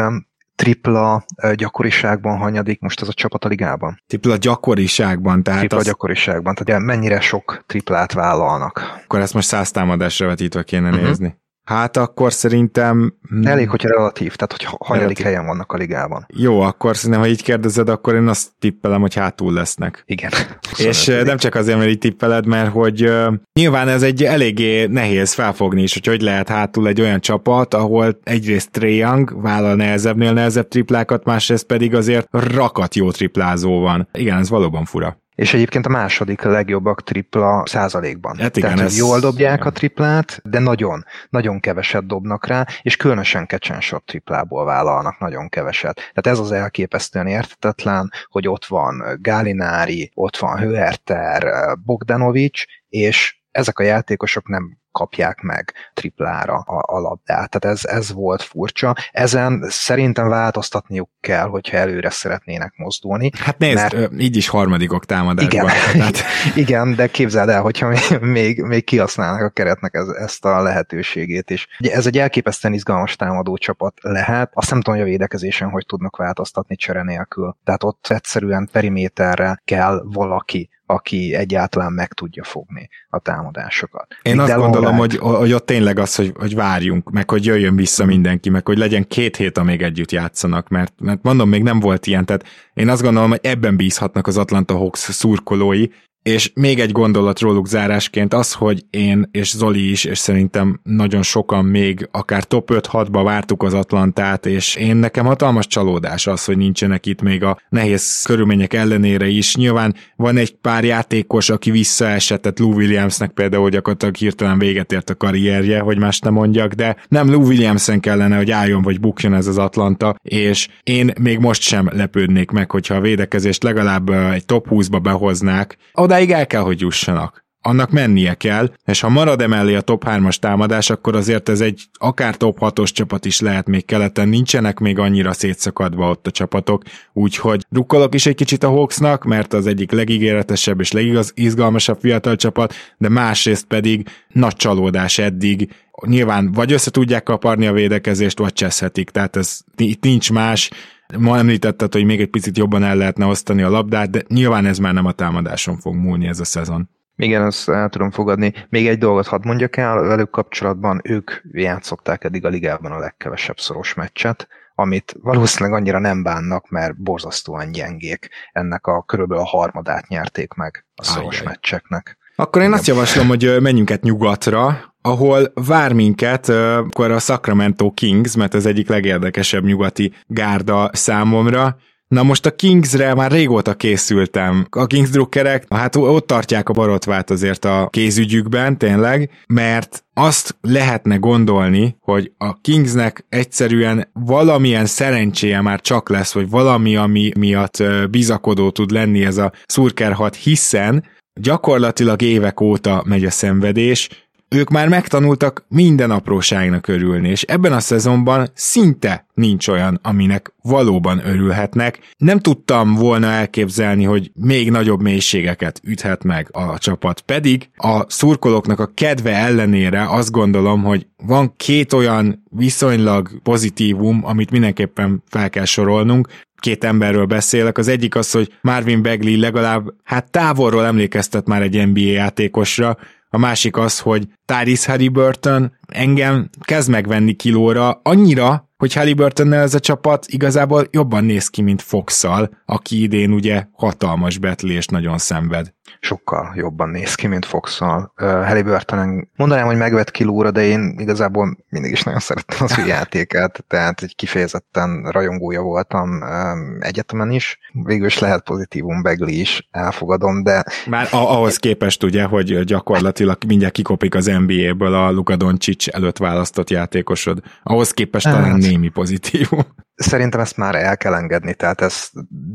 tripla 0.55 1.25
gyakoriságban 1.55 2.37
hanyadik 2.37 2.79
most 2.79 3.01
ez 3.01 3.07
a 3.07 3.13
csapat 3.13 3.45
a 3.45 3.47
ligában? 3.47 4.01
Tripla 4.07 4.35
gyakoriságban, 4.37 5.43
tehát 5.43 5.59
Tripla 5.59 5.77
az... 5.77 5.85
gyakoriságban, 5.85 6.55
tehát 6.55 6.81
mennyire 6.81 7.19
sok 7.19 7.63
triplát 7.65 8.13
vállalnak. 8.13 8.99
Akkor 9.03 9.19
ezt 9.19 9.33
most 9.33 9.47
száz 9.47 9.71
támadásra 9.71 10.27
vetítve 10.27 10.63
kéne 10.63 10.89
uh-huh. 10.89 11.05
nézni. 11.05 11.43
Hát 11.65 11.97
akkor 11.97 12.34
szerintem... 12.34 13.13
Elég, 13.43 13.69
hogyha 13.69 13.89
relatív, 13.89 14.36
tehát 14.36 14.51
hogy 14.51 14.78
hanyadik 14.88 15.21
helyen 15.21 15.45
vannak 15.45 15.71
a 15.71 15.78
ligában. 15.78 16.25
Jó, 16.34 16.62
akkor 16.62 16.95
szerintem, 16.95 17.21
ha 17.21 17.28
így 17.28 17.43
kérdezed, 17.43 17.89
akkor 17.89 18.15
én 18.15 18.28
azt 18.28 18.49
tippelem, 18.60 19.01
hogy 19.01 19.13
hátul 19.15 19.54
lesznek. 19.54 20.04
Igen. 20.06 20.32
És 20.88 21.06
nem 21.06 21.38
csak 21.38 21.56
azért, 21.56 21.78
mert 21.78 21.89
így 21.89 21.97
tippeled, 21.97 22.45
mert 22.45 22.71
hogy 22.71 23.04
uh, 23.04 23.34
nyilván 23.54 23.88
ez 23.88 24.04
egy 24.04 24.23
eléggé 24.23 24.86
nehéz 24.86 25.34
felfogni 25.34 25.82
is, 25.82 25.93
hogy 25.93 26.06
hogy 26.06 26.21
lehet 26.21 26.49
hátul 26.49 26.88
egy 26.88 27.01
olyan 27.01 27.19
csapat, 27.19 27.73
ahol 27.73 28.19
egyrészt 28.23 28.71
Trae 28.71 28.89
Young 28.89 29.41
vállal 29.41 29.75
nehezebbnél 29.75 30.34
nehezebb 30.34 30.67
triplákat, 30.67 31.23
másrészt 31.23 31.65
pedig 31.65 31.95
azért 31.95 32.28
rakat 32.32 32.95
jó 32.95 33.12
triplázó 33.12 33.80
van. 33.80 34.08
Igen, 34.13 34.38
ez 34.38 34.49
valóban 34.49 34.86
fura 34.86 35.23
és 35.35 35.53
egyébként 35.53 35.85
a 35.85 35.89
második 35.89 36.41
legjobbak 36.41 37.03
tripla 37.03 37.63
százalékban. 37.65 38.37
Hát 38.37 38.57
igen, 38.57 38.69
Tehát, 38.73 38.85
ez... 38.85 38.97
jól 38.97 39.19
dobják 39.19 39.55
igen. 39.55 39.67
a 39.67 39.71
triplát, 39.71 40.39
de 40.43 40.59
nagyon, 40.59 41.05
nagyon 41.29 41.59
keveset 41.59 42.07
dobnak 42.07 42.47
rá, 42.47 42.65
és 42.81 42.95
különösen 42.95 43.45
kecsensot 43.45 44.03
triplából 44.05 44.65
vállalnak 44.65 45.19
nagyon 45.19 45.49
keveset. 45.49 45.95
Tehát 45.95 46.27
ez 46.27 46.39
az 46.39 46.51
elképesztően 46.51 47.27
értetetlen, 47.27 48.11
hogy 48.27 48.47
ott 48.47 48.65
van 48.65 49.03
Gálinári, 49.21 50.11
ott 50.13 50.37
van 50.37 50.57
Hőerter, 50.57 51.47
Bogdanovics, 51.83 52.63
és 52.89 53.39
ezek 53.51 53.79
a 53.79 53.83
játékosok 53.83 54.47
nem 54.47 54.77
kapják 54.95 55.41
meg 55.41 55.73
triplára 55.93 56.55
a, 56.55 56.95
a 56.95 56.99
labdát. 56.99 57.49
Tehát 57.49 57.77
ez, 57.77 57.86
ez 57.86 58.13
volt 58.13 58.41
furcsa. 58.41 58.95
Ezen 59.12 59.65
szerintem 59.67 60.27
változtatniuk 60.27 61.10
kell, 61.19 61.47
hogyha 61.47 61.77
előre 61.77 62.10
szeretnének 62.10 62.73
mozdulni. 62.75 63.31
Hát 63.39 63.58
nézd, 63.58 63.75
mert... 63.75 64.12
így 64.17 64.36
is 64.36 64.47
harmadikok 64.47 65.05
támadásban. 65.05 65.53
Igen, 65.53 65.65
tehát... 65.99 66.17
igen, 66.63 66.95
de 66.95 67.08
képzeld 67.08 67.49
el, 67.49 67.62
hogyha 67.62 67.93
még, 68.21 68.62
még 68.62 68.84
kihasználnak 68.84 69.41
a 69.41 69.49
keretnek 69.49 69.93
ez, 69.93 70.08
ezt 70.08 70.45
a 70.45 70.62
lehetőségét 70.62 71.49
is. 71.49 71.67
Ugye 71.79 71.93
ez 71.93 72.05
egy 72.05 72.17
elképesztően 72.17 72.73
izgalmas 72.73 73.15
támadó 73.15 73.58
csapat 73.58 73.93
lehet. 74.01 74.51
Azt 74.53 74.69
nem 74.69 74.81
tudom, 74.81 74.99
hogy 74.99 75.08
a 75.08 75.12
védekezésen 75.12 75.69
hogy 75.69 75.86
tudnak 75.86 76.17
változtatni 76.17 76.75
csere 76.75 77.03
nélkül. 77.03 77.58
Tehát 77.63 77.84
ott 77.84 78.08
egyszerűen 78.10 78.69
periméterre 78.71 79.62
kell 79.65 80.01
valaki, 80.05 80.69
aki 80.85 81.33
egyáltalán 81.33 81.93
meg 81.93 82.13
tudja 82.13 82.43
fogni 82.43 82.89
a 83.09 83.19
támadásokat. 83.19 84.07
Én 84.21 84.39
azt 84.39 84.55
gondolom, 84.55 84.97
hogy, 84.97 85.17
hogy 85.17 85.53
ott 85.53 85.65
tényleg 85.65 85.99
az, 85.99 86.15
hogy, 86.15 86.33
hogy 86.35 86.55
várjunk, 86.55 87.11
meg 87.11 87.29
hogy 87.29 87.45
jöjjön 87.45 87.75
vissza 87.75 88.05
mindenki, 88.05 88.49
meg 88.49 88.65
hogy 88.65 88.77
legyen 88.77 89.07
két 89.07 89.35
hét, 89.35 89.57
amíg 89.57 89.81
együtt 89.81 90.11
játszanak, 90.11 90.67
mert, 90.69 90.93
mert 90.99 91.23
mondom, 91.23 91.49
még 91.49 91.63
nem 91.63 91.79
volt 91.79 92.07
ilyen, 92.07 92.25
tehát 92.25 92.45
én 92.73 92.89
azt 92.89 93.01
gondolom, 93.01 93.29
hogy 93.29 93.39
ebben 93.43 93.75
bízhatnak 93.75 94.27
az 94.27 94.37
Atlanta 94.37 94.77
Hawks 94.77 94.99
szurkolói, 94.99 95.87
és 96.29 96.51
még 96.53 96.79
egy 96.79 96.91
gondolat 96.91 97.39
róluk 97.39 97.67
zárásként 97.67 98.33
az, 98.33 98.53
hogy 98.53 98.85
én 98.89 99.29
és 99.31 99.55
Zoli 99.55 99.89
is, 99.89 100.03
és 100.03 100.17
szerintem 100.17 100.79
nagyon 100.83 101.21
sokan 101.21 101.65
még 101.65 102.07
akár 102.11 102.43
top 102.43 102.71
5-6-ba 102.73 103.21
vártuk 103.23 103.63
az 103.63 103.73
Atlantát, 103.73 104.45
és 104.45 104.75
én 104.75 104.95
nekem 104.95 105.25
hatalmas 105.25 105.67
csalódás 105.67 106.27
az, 106.27 106.45
hogy 106.45 106.57
nincsenek 106.57 107.05
itt 107.05 107.21
még 107.21 107.43
a 107.43 107.59
nehéz 107.69 108.23
körülmények 108.23 108.73
ellenére 108.73 109.27
is. 109.27 109.55
Nyilván 109.55 109.95
van 110.15 110.38
egy 110.38 110.55
pár 110.55 110.83
játékos, 110.83 111.49
aki 111.49 111.71
visszaesett, 111.71 112.59
Lou 112.59 112.73
Williamsnek 112.73 113.31
például 113.31 113.69
gyakorlatilag 113.69 114.15
hirtelen 114.15 114.59
véget 114.59 114.91
ért 114.91 115.09
a 115.09 115.15
karrierje, 115.15 115.79
hogy 115.79 115.97
más 115.97 116.19
nem 116.19 116.33
mondjak, 116.33 116.73
de 116.73 116.95
nem 117.07 117.31
Lou 117.31 117.45
Williamsen 117.45 117.99
kellene, 117.99 118.35
hogy 118.35 118.51
álljon 118.51 118.81
vagy 118.81 118.99
bukjon 118.99 119.33
ez 119.33 119.47
az 119.47 119.57
Atlanta, 119.57 120.15
és 120.23 120.67
én 120.83 121.11
még 121.19 121.39
most 121.39 121.61
sem 121.61 121.89
lepődnék 121.93 122.51
meg, 122.51 122.71
hogyha 122.71 122.95
a 122.95 123.01
védekezést 123.01 123.63
legalább 123.63 124.09
egy 124.09 124.45
top 124.45 124.67
20-ba 124.69 124.99
behoznák, 125.01 125.77
odáig 126.15 126.32
el 126.32 126.47
kell, 126.47 126.62
hogy 126.62 126.80
jussanak. 126.80 127.43
Annak 127.62 127.91
mennie 127.91 128.34
kell, 128.34 128.73
és 128.86 128.99
ha 128.99 129.10
marad 129.10 129.41
emellé 129.41 129.75
a 129.75 129.82
top 129.82 130.04
3-as 130.08 130.36
támadás, 130.36 130.89
akkor 130.89 131.15
azért 131.15 131.49
ez 131.49 131.62
egy 131.62 131.82
akár 131.93 132.38
top 132.38 132.58
6-os 132.62 132.91
csapat 132.91 133.25
is 133.25 133.39
lehet 133.39 133.67
még 133.67 133.86
keleten, 133.86 134.28
nincsenek 134.28 134.80
még 134.80 134.99
annyira 134.99 135.34
szétszakadva 135.34 136.10
ott 136.10 136.28
a 136.28 136.32
csapatok, 136.32 136.84
úgyhogy 137.13 137.65
rukkolok 137.69 138.13
is 138.13 138.25
egy 138.25 138.36
kicsit 138.36 138.63
a 138.63 138.69
Hawksnak, 138.69 139.23
mert 139.23 139.54
az 139.54 139.67
egyik 139.67 139.91
legígéretesebb 139.91 140.80
és 140.80 140.91
legizgalmasabb 140.91 141.99
fiatal 141.99 142.36
csapat, 142.36 142.73
de 142.97 143.10
másrészt 143.10 143.65
pedig 143.65 144.08
nagy 144.28 144.56
csalódás 144.56 145.17
eddig, 145.17 145.69
nyilván 146.06 146.51
vagy 146.51 146.71
össze 146.71 146.91
tudják 146.91 147.23
kaparni 147.23 147.67
a 147.67 147.73
védekezést, 147.73 148.39
vagy 148.39 148.54
cseszhetik, 148.54 149.10
tehát 149.10 149.36
ez 149.36 149.60
itt 149.78 150.04
nincs 150.04 150.32
más, 150.32 150.69
Ma 151.17 151.37
említetted, 151.37 151.93
hogy 151.93 152.05
még 152.05 152.21
egy 152.21 152.29
picit 152.29 152.57
jobban 152.57 152.83
el 152.83 152.95
lehetne 152.95 153.25
osztani 153.25 153.61
a 153.61 153.69
labdát, 153.69 154.09
de 154.09 154.23
nyilván 154.27 154.65
ez 154.65 154.77
már 154.77 154.93
nem 154.93 155.05
a 155.05 155.11
támadáson 155.11 155.77
fog 155.77 155.95
múlni 155.95 156.27
ez 156.27 156.39
a 156.39 156.45
szezon. 156.45 156.89
Igen, 157.15 157.45
ezt 157.45 157.69
el 157.69 157.89
tudom 157.89 158.11
fogadni. 158.11 158.53
Még 158.69 158.87
egy 158.87 158.97
dolgot 158.97 159.27
hadd 159.27 159.45
mondjak 159.45 159.77
el, 159.77 160.01
velük 160.01 160.29
kapcsolatban 160.29 161.01
ők 161.03 161.31
játszották 161.51 162.23
eddig 162.23 162.45
a 162.45 162.49
ligában 162.49 162.91
a 162.91 162.99
legkevesebb 162.99 163.59
szoros 163.59 163.93
meccset, 163.93 164.47
amit 164.75 165.15
valószínűleg 165.21 165.79
annyira 165.79 165.99
nem 165.99 166.23
bánnak, 166.23 166.69
mert 166.69 167.01
borzasztóan 167.01 167.71
gyengék. 167.71 168.29
Ennek 168.51 168.87
a 168.87 169.03
körülbelül 169.03 169.43
a 169.43 169.47
harmadát 169.47 170.07
nyerték 170.07 170.53
meg 170.53 170.85
a 170.95 171.03
szoros 171.03 171.39
Ajjaj. 171.39 171.53
meccseknek. 171.53 172.17
Akkor 172.35 172.61
én 172.61 172.67
Igen. 172.67 172.79
azt 172.79 172.87
javaslom, 172.87 173.27
hogy 173.27 173.57
menjünk 173.59 173.91
át 173.91 174.03
nyugatra, 174.03 174.93
ahol 175.01 175.51
vár 175.53 175.93
minket 175.93 176.49
akkor 176.49 177.11
a 177.11 177.19
Sacramento 177.19 177.91
Kings, 177.91 178.35
mert 178.35 178.55
ez 178.55 178.65
egyik 178.65 178.89
legérdekesebb 178.89 179.63
nyugati 179.65 180.13
gárda 180.27 180.89
számomra. 180.93 181.77
Na 182.07 182.23
most 182.23 182.45
a 182.45 182.55
Kingsre 182.55 183.13
már 183.13 183.31
régóta 183.31 183.73
készültem. 183.73 184.67
A 184.69 184.85
Kings 184.85 185.09
drukkerek, 185.09 185.65
hát 185.69 185.95
ott 185.95 186.27
tartják 186.27 186.69
a 186.69 186.73
barotvát 186.73 187.29
azért 187.29 187.65
a 187.65 187.87
kézügyükben, 187.91 188.77
tényleg, 188.77 189.29
mert 189.47 190.03
azt 190.13 190.57
lehetne 190.61 191.15
gondolni, 191.15 191.95
hogy 191.99 192.31
a 192.37 192.61
Kingsnek 192.61 193.25
egyszerűen 193.29 194.09
valamilyen 194.13 194.85
szerencséje 194.85 195.61
már 195.61 195.81
csak 195.81 196.09
lesz, 196.09 196.33
vagy 196.33 196.49
valami, 196.49 196.95
ami 196.95 197.31
miatt 197.37 197.83
bizakodó 198.09 198.69
tud 198.69 198.91
lenni 198.91 199.25
ez 199.25 199.37
a 199.37 199.51
Szurker 199.65 200.13
6, 200.13 200.35
hiszen 200.35 201.03
gyakorlatilag 201.39 202.21
évek 202.21 202.61
óta 202.61 203.03
megy 203.05 203.25
a 203.25 203.31
szenvedés, 203.31 204.09
ők 204.49 204.69
már 204.69 204.87
megtanultak 204.87 205.65
minden 205.67 206.11
apróságnak 206.11 206.87
örülni, 206.87 207.29
és 207.29 207.41
ebben 207.41 207.73
a 207.73 207.79
szezonban 207.79 208.47
szinte 208.53 209.25
nincs 209.33 209.67
olyan, 209.67 209.99
aminek 210.03 210.53
valóban 210.61 211.21
örülhetnek. 211.25 211.99
Nem 212.17 212.39
tudtam 212.39 212.93
volna 212.93 213.27
elképzelni, 213.27 214.03
hogy 214.03 214.31
még 214.33 214.71
nagyobb 214.71 215.01
mélységeket 215.01 215.81
üthet 215.83 216.23
meg 216.23 216.49
a 216.51 216.77
csapat, 216.77 217.21
pedig 217.21 217.69
a 217.75 218.11
szurkolóknak 218.11 218.79
a 218.79 218.91
kedve 218.93 219.35
ellenére 219.35 220.09
azt 220.09 220.31
gondolom, 220.31 220.83
hogy 220.83 221.07
van 221.25 221.53
két 221.57 221.93
olyan 221.93 222.43
viszonylag 222.49 223.41
pozitívum, 223.43 224.21
amit 224.25 224.51
mindenképpen 224.51 225.23
fel 225.27 225.49
kell 225.49 225.65
sorolnunk, 225.65 226.27
két 226.59 226.83
emberről 226.83 227.25
beszélek. 227.25 227.77
Az 227.77 227.87
egyik 227.87 228.15
az, 228.15 228.31
hogy 228.31 228.53
Marvin 228.61 229.01
Bagley 229.01 229.39
legalább 229.39 229.87
hát 230.03 230.31
távolról 230.31 230.85
emlékeztet 230.85 231.47
már 231.47 231.61
egy 231.61 231.87
NBA 231.87 231.99
játékosra, 231.99 232.97
a 233.29 233.37
másik 233.37 233.77
az, 233.77 233.99
hogy 233.99 234.27
Tyrese 234.45 234.91
Halliburton 234.91 235.77
engem 235.87 236.49
kezd 236.61 236.89
megvenni 236.89 237.33
kilóra. 237.33 237.99
Annyira, 238.03 238.69
hogy 238.77 238.93
Halliburtonnel 238.93 239.61
ez 239.61 239.73
a 239.73 239.79
csapat 239.79 240.25
igazából 240.27 240.87
jobban 240.91 241.23
néz 241.23 241.47
ki, 241.47 241.61
mint 241.61 241.81
fox 241.81 242.23
aki 242.65 243.01
idén 243.01 243.31
ugye 243.31 243.65
hatalmas 243.71 244.37
betlést 244.37 244.91
nagyon 244.91 245.17
szenved 245.17 245.73
sokkal 245.99 246.53
jobban 246.55 246.89
néz 246.89 247.15
ki, 247.15 247.27
mint 247.27 247.45
Fox-szal. 247.45 248.13
Uh, 248.21 248.27
Halliburton 248.27 249.29
mondanám, 249.35 249.65
hogy 249.65 249.77
megvett 249.77 250.11
kilóra, 250.11 250.51
de 250.51 250.63
én 250.63 250.95
igazából 250.97 251.57
mindig 251.69 251.91
is 251.91 252.03
nagyon 252.03 252.19
szerettem 252.19 252.57
az 252.59 252.79
ő 252.79 252.85
játékát, 252.97 253.63
tehát 253.67 254.01
egy 254.01 254.15
kifejezetten 254.15 255.09
rajongója 255.11 255.61
voltam 255.61 256.09
um, 256.09 256.77
egyetemen 256.79 257.31
is. 257.31 257.59
Végül 257.71 258.05
is 258.05 258.19
lehet 258.19 258.43
pozitívum, 258.43 259.01
Begli 259.01 259.39
is 259.39 259.67
elfogadom, 259.71 260.43
de... 260.43 260.63
Már 260.85 261.07
ahhoz 261.11 261.57
képest 261.57 262.03
ugye, 262.03 262.23
hogy 262.23 262.63
gyakorlatilag 262.63 263.37
mindjárt 263.47 263.73
kikopik 263.73 264.15
az 264.15 264.25
NBA-ből 264.25 264.93
a 264.93 265.11
Luka 265.11 265.35
Doncic 265.35 265.95
előtt 265.95 266.17
választott 266.17 266.69
játékosod. 266.69 267.39
Ahhoz 267.63 267.91
képest 267.91 268.25
talán 268.25 268.43
hát, 268.43 268.57
némi 268.57 268.89
pozitívum. 268.89 269.65
Szerintem 269.95 270.39
ezt 270.39 270.57
már 270.57 270.75
el 270.75 270.97
kell 270.97 271.13
engedni, 271.13 271.53
tehát 271.53 271.81
ez 271.81 272.09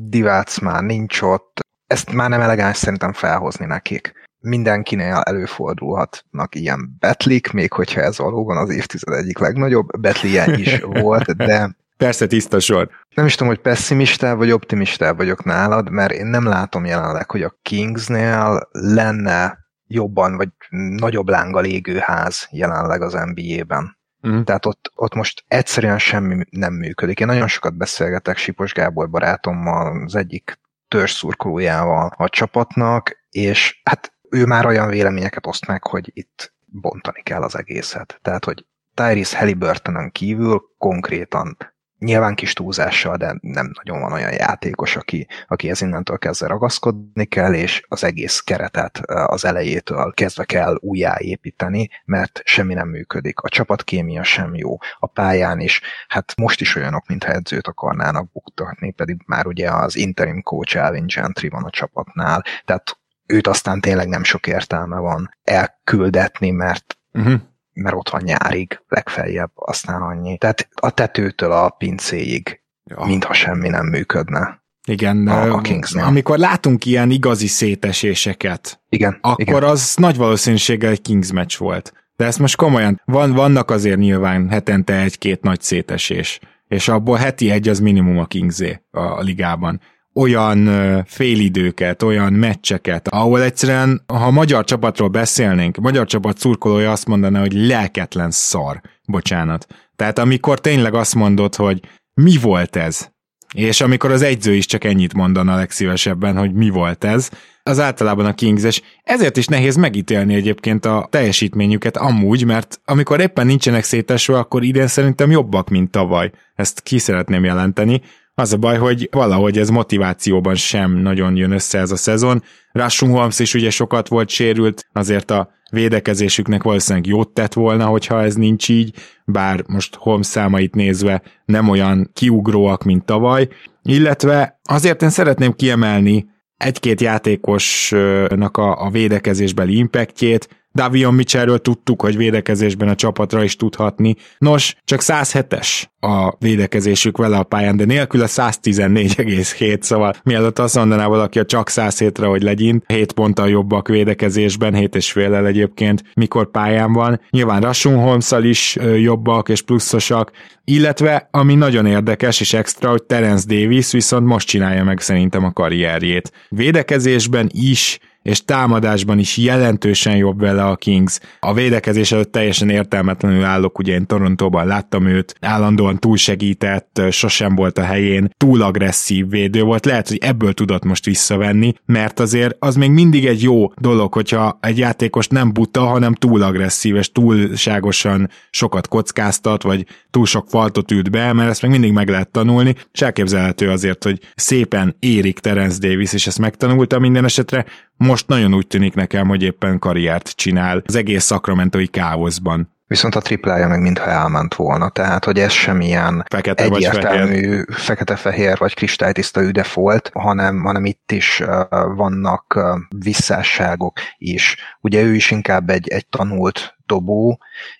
divác 0.08 0.58
már 0.58 0.82
nincs 0.82 1.22
ott, 1.22 1.60
ezt 1.90 2.12
már 2.12 2.29
nem 2.29 2.40
elegáns 2.40 2.76
szerintem 2.76 3.12
felhozni 3.12 3.66
nekik. 3.66 4.12
Mindenkinél 4.40 5.14
előfordulhatnak 5.14 6.55
ilyen 6.55 6.96
betlik, 6.98 7.53
még 7.53 7.72
hogyha 7.72 8.00
ez 8.00 8.18
valóban 8.18 8.57
az 8.57 8.70
évtized 8.70 9.14
egyik 9.14 9.38
legnagyobb 9.38 10.00
betlije 10.00 10.57
is 10.57 10.81
volt, 11.03 11.37
de 11.37 11.79
Persze 11.96 12.26
tiszta 12.26 12.61
sor. 12.61 12.88
Nem 13.14 13.26
is 13.26 13.35
tudom, 13.35 13.53
hogy 13.53 13.62
pessimista 13.62 14.37
vagy 14.37 14.50
optimista 14.50 15.14
vagyok 15.14 15.44
nálad, 15.44 15.90
mert 15.90 16.12
én 16.12 16.26
nem 16.26 16.46
látom 16.46 16.85
jelenleg, 16.85 17.31
hogy 17.31 17.42
a 17.42 17.59
Kingsnél 17.62 18.68
lenne 18.70 19.59
jobban 19.87 20.37
vagy 20.37 20.48
nagyobb 20.96 21.29
lángal 21.29 21.64
égő 21.64 21.98
ház 21.98 22.48
jelenleg 22.50 23.03
az 23.03 23.12
NBA-ben. 23.12 23.96
Mm. 24.29 24.42
Tehát 24.42 24.66
ott, 24.66 24.92
ott 24.94 25.14
most 25.14 25.44
egyszerűen 25.48 25.98
semmi 25.98 26.44
nem 26.50 26.72
működik. 26.72 27.20
Én 27.20 27.26
nagyon 27.26 27.48
sokat 27.48 27.76
beszélgetek 27.76 28.37
Sipos 28.37 28.72
Gábor 28.72 29.11
barátommal, 29.11 30.03
az 30.05 30.14
egyik 30.14 30.59
törzszurkolójával 30.90 32.12
a 32.16 32.29
csapatnak, 32.29 33.24
és 33.31 33.81
hát 33.85 34.12
ő 34.31 34.44
már 34.44 34.66
olyan 34.66 34.88
véleményeket 34.88 35.46
oszt 35.46 35.66
meg, 35.66 35.85
hogy 35.85 36.11
itt 36.14 36.55
bontani 36.66 37.22
kell 37.22 37.42
az 37.42 37.57
egészet. 37.57 38.18
Tehát, 38.22 38.44
hogy 38.44 38.66
Tyrese 38.94 39.38
Halliburtonon 39.38 40.11
kívül 40.11 40.62
konkrétan 40.79 41.57
Nyilván 42.00 42.34
kis 42.34 42.52
túlzással, 42.52 43.16
de 43.16 43.36
nem 43.40 43.70
nagyon 43.82 44.00
van 44.00 44.12
olyan 44.12 44.32
játékos, 44.32 44.96
aki, 44.96 45.26
aki 45.48 45.70
ez 45.70 45.80
innentől 45.80 46.18
kezdve 46.18 46.46
ragaszkodni 46.46 47.24
kell, 47.24 47.54
és 47.54 47.82
az 47.88 48.04
egész 48.04 48.40
keretet 48.40 49.00
az 49.06 49.44
elejétől 49.44 50.12
kezdve 50.14 50.44
kell 50.44 50.76
újjáépíteni, 50.80 51.88
mert 52.04 52.40
semmi 52.44 52.74
nem 52.74 52.88
működik. 52.88 53.40
A 53.40 53.48
csapatkémia 53.48 54.22
sem 54.22 54.54
jó. 54.54 54.76
A 54.98 55.06
pályán 55.06 55.60
is, 55.60 55.80
hát 56.08 56.36
most 56.36 56.60
is 56.60 56.76
olyanok, 56.76 57.06
mintha 57.06 57.32
edzőt 57.32 57.66
akarnának 57.66 58.32
buktatni, 58.32 58.90
pedig 58.92 59.16
már 59.26 59.46
ugye 59.46 59.70
az 59.70 59.96
interim 59.96 60.42
coach 60.42 60.76
Alvin 60.76 61.06
Gentry 61.06 61.48
van 61.48 61.64
a 61.64 61.70
csapatnál, 61.70 62.44
tehát 62.64 62.98
őt 63.26 63.46
aztán 63.46 63.80
tényleg 63.80 64.08
nem 64.08 64.24
sok 64.24 64.46
értelme 64.46 64.98
van 64.98 65.36
elküldetni, 65.44 66.50
mert 66.50 66.98
uh-huh 67.12 67.40
mert 67.72 67.94
ott 67.94 68.09
van 68.09 68.22
nyárig, 68.24 68.80
legfeljebb, 68.88 69.50
aztán 69.54 70.02
annyi. 70.02 70.38
Tehát 70.38 70.68
a 70.74 70.90
tetőtől 70.90 71.52
a 71.52 71.68
pincéig, 71.68 72.61
ja. 72.85 73.04
mintha 73.04 73.33
semmi 73.33 73.68
nem 73.68 73.87
működne. 73.87 74.62
Igen, 74.87 75.28
a, 75.28 75.54
a 75.54 75.62
amikor 75.92 76.38
látunk 76.38 76.85
ilyen 76.85 77.11
igazi 77.11 77.46
széteséseket, 77.46 78.80
igen, 78.88 79.18
akkor 79.20 79.42
igen. 79.42 79.62
az 79.62 79.94
nagy 79.96 80.16
valószínűséggel 80.16 80.90
egy 80.90 81.02
Kings 81.02 81.33
match 81.33 81.59
volt. 81.59 81.92
De 82.16 82.24
ezt 82.24 82.38
most 82.38 82.56
komolyan, 82.56 83.02
van, 83.04 83.33
vannak 83.33 83.70
azért 83.70 83.98
nyilván 83.98 84.48
hetente 84.48 85.00
egy-két 85.00 85.42
nagy 85.42 85.61
szétesés, 85.61 86.40
és 86.68 86.88
abból 86.88 87.16
heti 87.16 87.50
egy 87.50 87.68
az 87.68 87.80
minimum 87.80 88.18
a 88.18 88.26
Kingzé 88.26 88.83
a 88.90 89.20
ligában 89.20 89.80
olyan 90.14 90.68
félidőket, 91.07 92.03
olyan 92.03 92.33
meccseket, 92.33 93.09
ahol 93.09 93.42
egyszerűen, 93.42 94.05
ha 94.07 94.31
magyar 94.31 94.64
csapatról 94.64 95.09
beszélnénk, 95.09 95.77
magyar 95.77 96.07
csapat 96.07 96.38
szurkolója 96.38 96.90
azt 96.90 97.07
mondaná, 97.07 97.40
hogy 97.40 97.53
lelketlen 97.53 98.31
szar, 98.31 98.81
bocsánat. 99.07 99.66
Tehát 99.96 100.18
amikor 100.18 100.61
tényleg 100.61 100.94
azt 100.94 101.14
mondod, 101.14 101.55
hogy 101.55 101.81
mi 102.14 102.37
volt 102.37 102.77
ez? 102.77 103.09
És 103.55 103.81
amikor 103.81 104.11
az 104.11 104.23
egyző 104.23 104.55
is 104.55 104.66
csak 104.66 104.85
ennyit 104.85 105.14
mondana 105.14 105.57
legszívesebben, 105.57 106.37
hogy 106.37 106.53
mi 106.53 106.68
volt 106.68 107.05
ez, 107.05 107.31
az 107.62 107.81
általában 107.81 108.27
a 108.27 108.35
Kings, 108.35 108.64
és 108.64 108.83
ezért 109.03 109.37
is 109.37 109.46
nehéz 109.46 109.77
megítélni 109.77 110.35
egyébként 110.35 110.85
a 110.85 111.09
teljesítményüket 111.11 111.96
amúgy, 111.96 112.44
mert 112.44 112.81
amikor 112.85 113.20
éppen 113.20 113.46
nincsenek 113.46 113.85
szétesve, 113.85 114.38
akkor 114.38 114.62
idén 114.62 114.87
szerintem 114.87 115.31
jobbak, 115.31 115.68
mint 115.68 115.90
tavaly. 115.90 116.31
Ezt 116.55 116.81
ki 116.81 116.99
szeretném 116.99 117.44
jelenteni. 117.44 118.01
Az 118.40 118.53
a 118.53 118.57
baj, 118.57 118.79
hogy 118.79 119.09
valahogy 119.12 119.59
ez 119.59 119.68
motivációban 119.68 120.55
sem 120.55 120.92
nagyon 120.92 121.37
jön 121.37 121.50
össze 121.50 121.79
ez 121.79 121.90
a 121.90 121.96
szezon. 121.96 122.42
Rushing 122.72 123.12
Holmes 123.12 123.38
is 123.38 123.55
ugye 123.55 123.70
sokat 123.70 124.09
volt 124.09 124.29
sérült, 124.29 124.87
azért 124.92 125.31
a 125.31 125.50
védekezésüknek 125.70 126.62
valószínűleg 126.62 127.07
jót 127.07 127.29
tett 127.29 127.53
volna, 127.53 127.87
hogyha 127.87 128.22
ez 128.22 128.35
nincs 128.35 128.68
így, 128.68 128.94
bár 129.24 129.64
most 129.66 129.94
Holmes 129.94 130.26
számait 130.26 130.74
nézve 130.74 131.22
nem 131.44 131.68
olyan 131.68 132.11
kiugróak, 132.14 132.85
mint 132.85 133.05
tavaly, 133.05 133.48
illetve 133.83 134.61
azért 134.62 135.03
én 135.03 135.11
szeretném 135.11 135.53
kiemelni 135.53 136.26
egy-két 136.57 137.00
játékosnak 137.00 138.57
a, 138.57 138.85
a 138.85 138.90
védekezésbeli 138.90 139.76
impactjét, 139.76 140.60
Davion 140.74 141.14
Mitchellről 141.14 141.59
tudtuk, 141.59 142.02
hogy 142.02 142.16
védekezésben 142.16 142.88
a 142.88 142.94
csapatra 142.94 143.44
is 143.44 143.56
tudhatni. 143.56 144.16
Nos, 144.38 144.76
csak 144.85 145.00
107-es 145.02 145.83
a 146.00 146.35
védekezésük 146.38 147.16
vele 147.16 147.37
a 147.37 147.42
pályán, 147.42 147.76
de 147.76 147.85
nélkül 147.85 148.22
a 148.22 148.26
114,7, 148.26 149.80
szóval 149.80 150.14
mielőtt 150.24 150.59
azt 150.59 150.76
mondaná 150.76 151.06
valaki 151.06 151.38
a 151.38 151.44
csak 151.44 151.68
107-re, 151.70 152.26
hogy 152.26 152.42
legyint, 152.42 152.85
7 152.87 153.12
ponttal 153.12 153.48
jobbak 153.48 153.88
védekezésben, 153.88 154.74
7 154.74 154.94
és 154.94 155.12
fél 155.12 155.35
egyébként, 155.35 156.02
mikor 156.14 156.50
pályán 156.50 156.92
van. 156.92 157.20
Nyilván 157.30 157.61
Rashun 157.61 157.96
holmes 157.96 158.30
is 158.42 158.76
jobbak 158.96 159.48
és 159.48 159.62
pluszosak, 159.62 160.30
illetve 160.64 161.28
ami 161.30 161.54
nagyon 161.54 161.87
érdekes 161.87 162.40
és 162.40 162.52
extra, 162.52 162.90
hogy 162.90 163.02
Terence 163.02 163.46
Davis 163.48 163.92
viszont 163.92 164.26
most 164.26 164.48
csinálja 164.48 164.85
meg 164.85 165.00
szerintem 165.00 165.44
a 165.44 165.52
karrierjét. 165.52 166.33
Védekezésben 166.48 167.50
is 167.52 167.98
és 168.22 168.44
támadásban 168.44 169.18
is 169.18 169.37
jelentősen 169.37 170.16
jobb 170.16 170.40
vele 170.40 170.64
a 170.64 170.76
Kings. 170.76 171.18
A 171.40 171.54
védekezés 171.54 172.12
előtt 172.12 172.33
teljesen 172.33 172.68
értelmetlenül 172.68 173.44
állok, 173.44 173.78
ugye 173.78 173.92
én 173.92 174.06
Torontóban 174.06 174.66
láttam 174.66 175.06
őt, 175.06 175.35
állandóan 175.40 175.98
túlsegített, 175.98 177.02
sosem 177.11 177.54
volt 177.54 177.78
a 177.78 177.83
helyén, 177.83 178.30
túl 178.37 178.62
agresszív 178.62 179.28
védő 179.28 179.62
volt, 179.62 179.85
lehet, 179.85 180.09
hogy 180.09 180.18
ebből 180.20 180.52
tudott 180.52 180.85
most 180.85 181.04
visszavenni, 181.04 181.72
mert 181.85 182.20
azért 182.20 182.56
az 182.59 182.74
még 182.74 182.90
mindig 182.90 183.26
egy 183.26 183.42
jó 183.42 183.72
dolog, 183.76 184.12
hogyha 184.12 184.59
egy 184.61 184.78
játékos 184.78 185.28
nem 185.28 185.52
buta, 185.52 185.80
hanem 185.80 186.14
túl 186.14 186.42
agresszív, 186.42 186.96
és 186.96 187.12
túlságosan 187.12 188.30
sokat 188.50 188.88
kockáztat, 188.88 189.62
vagy 189.62 189.87
túl 190.11 190.26
sok 190.26 190.46
faltot 190.48 190.90
üt 190.90 191.11
be, 191.11 191.33
mert 191.33 191.50
ezt 191.50 191.62
még 191.62 191.70
mindig 191.70 191.92
meg 191.92 192.09
lehet 192.09 192.28
tanulni, 192.28 192.74
és 192.92 193.00
elképzelhető 193.00 193.70
azért, 193.70 194.04
hogy 194.04 194.20
szépen 194.35 194.96
érik 194.98 195.38
Terence 195.38 195.88
Davis, 195.88 196.12
és 196.12 196.26
ezt 196.26 196.38
megtanulta. 196.38 196.98
Minden 196.98 197.24
esetre, 197.24 197.64
most 198.00 198.26
nagyon 198.26 198.54
úgy 198.54 198.66
tűnik 198.66 198.94
nekem, 198.94 199.28
hogy 199.28 199.42
éppen 199.42 199.78
karriert 199.78 200.28
csinál 200.28 200.82
az 200.86 200.94
egész 200.94 201.24
szakramentói 201.24 201.86
káoszban. 201.86 202.74
Viszont 202.86 203.14
a 203.14 203.20
triplája 203.20 203.68
meg 203.68 203.80
mintha 203.80 204.10
elment 204.10 204.54
volna, 204.54 204.88
tehát 204.88 205.24
hogy 205.24 205.38
ez 205.38 205.52
sem 205.52 205.80
ilyen 205.80 206.24
fekete 206.30 206.64
egyértelmű 206.64 207.62
fekete-fehér 207.72 208.58
vagy 208.58 208.74
kristálytiszta 208.74 209.42
üde 209.42 209.64
volt, 209.74 210.10
hanem, 210.14 210.62
hanem 210.62 210.84
itt 210.84 211.12
is 211.12 211.40
uh, 211.40 211.48
vannak 211.96 212.54
uh, 212.56 212.64
visszásságok 212.98 213.98
is. 214.18 214.56
Ugye 214.80 215.02
ő 215.02 215.14
is 215.14 215.30
inkább 215.30 215.70
egy, 215.70 215.88
egy 215.88 216.06
tanult 216.06 216.76
dobó, 216.86 217.38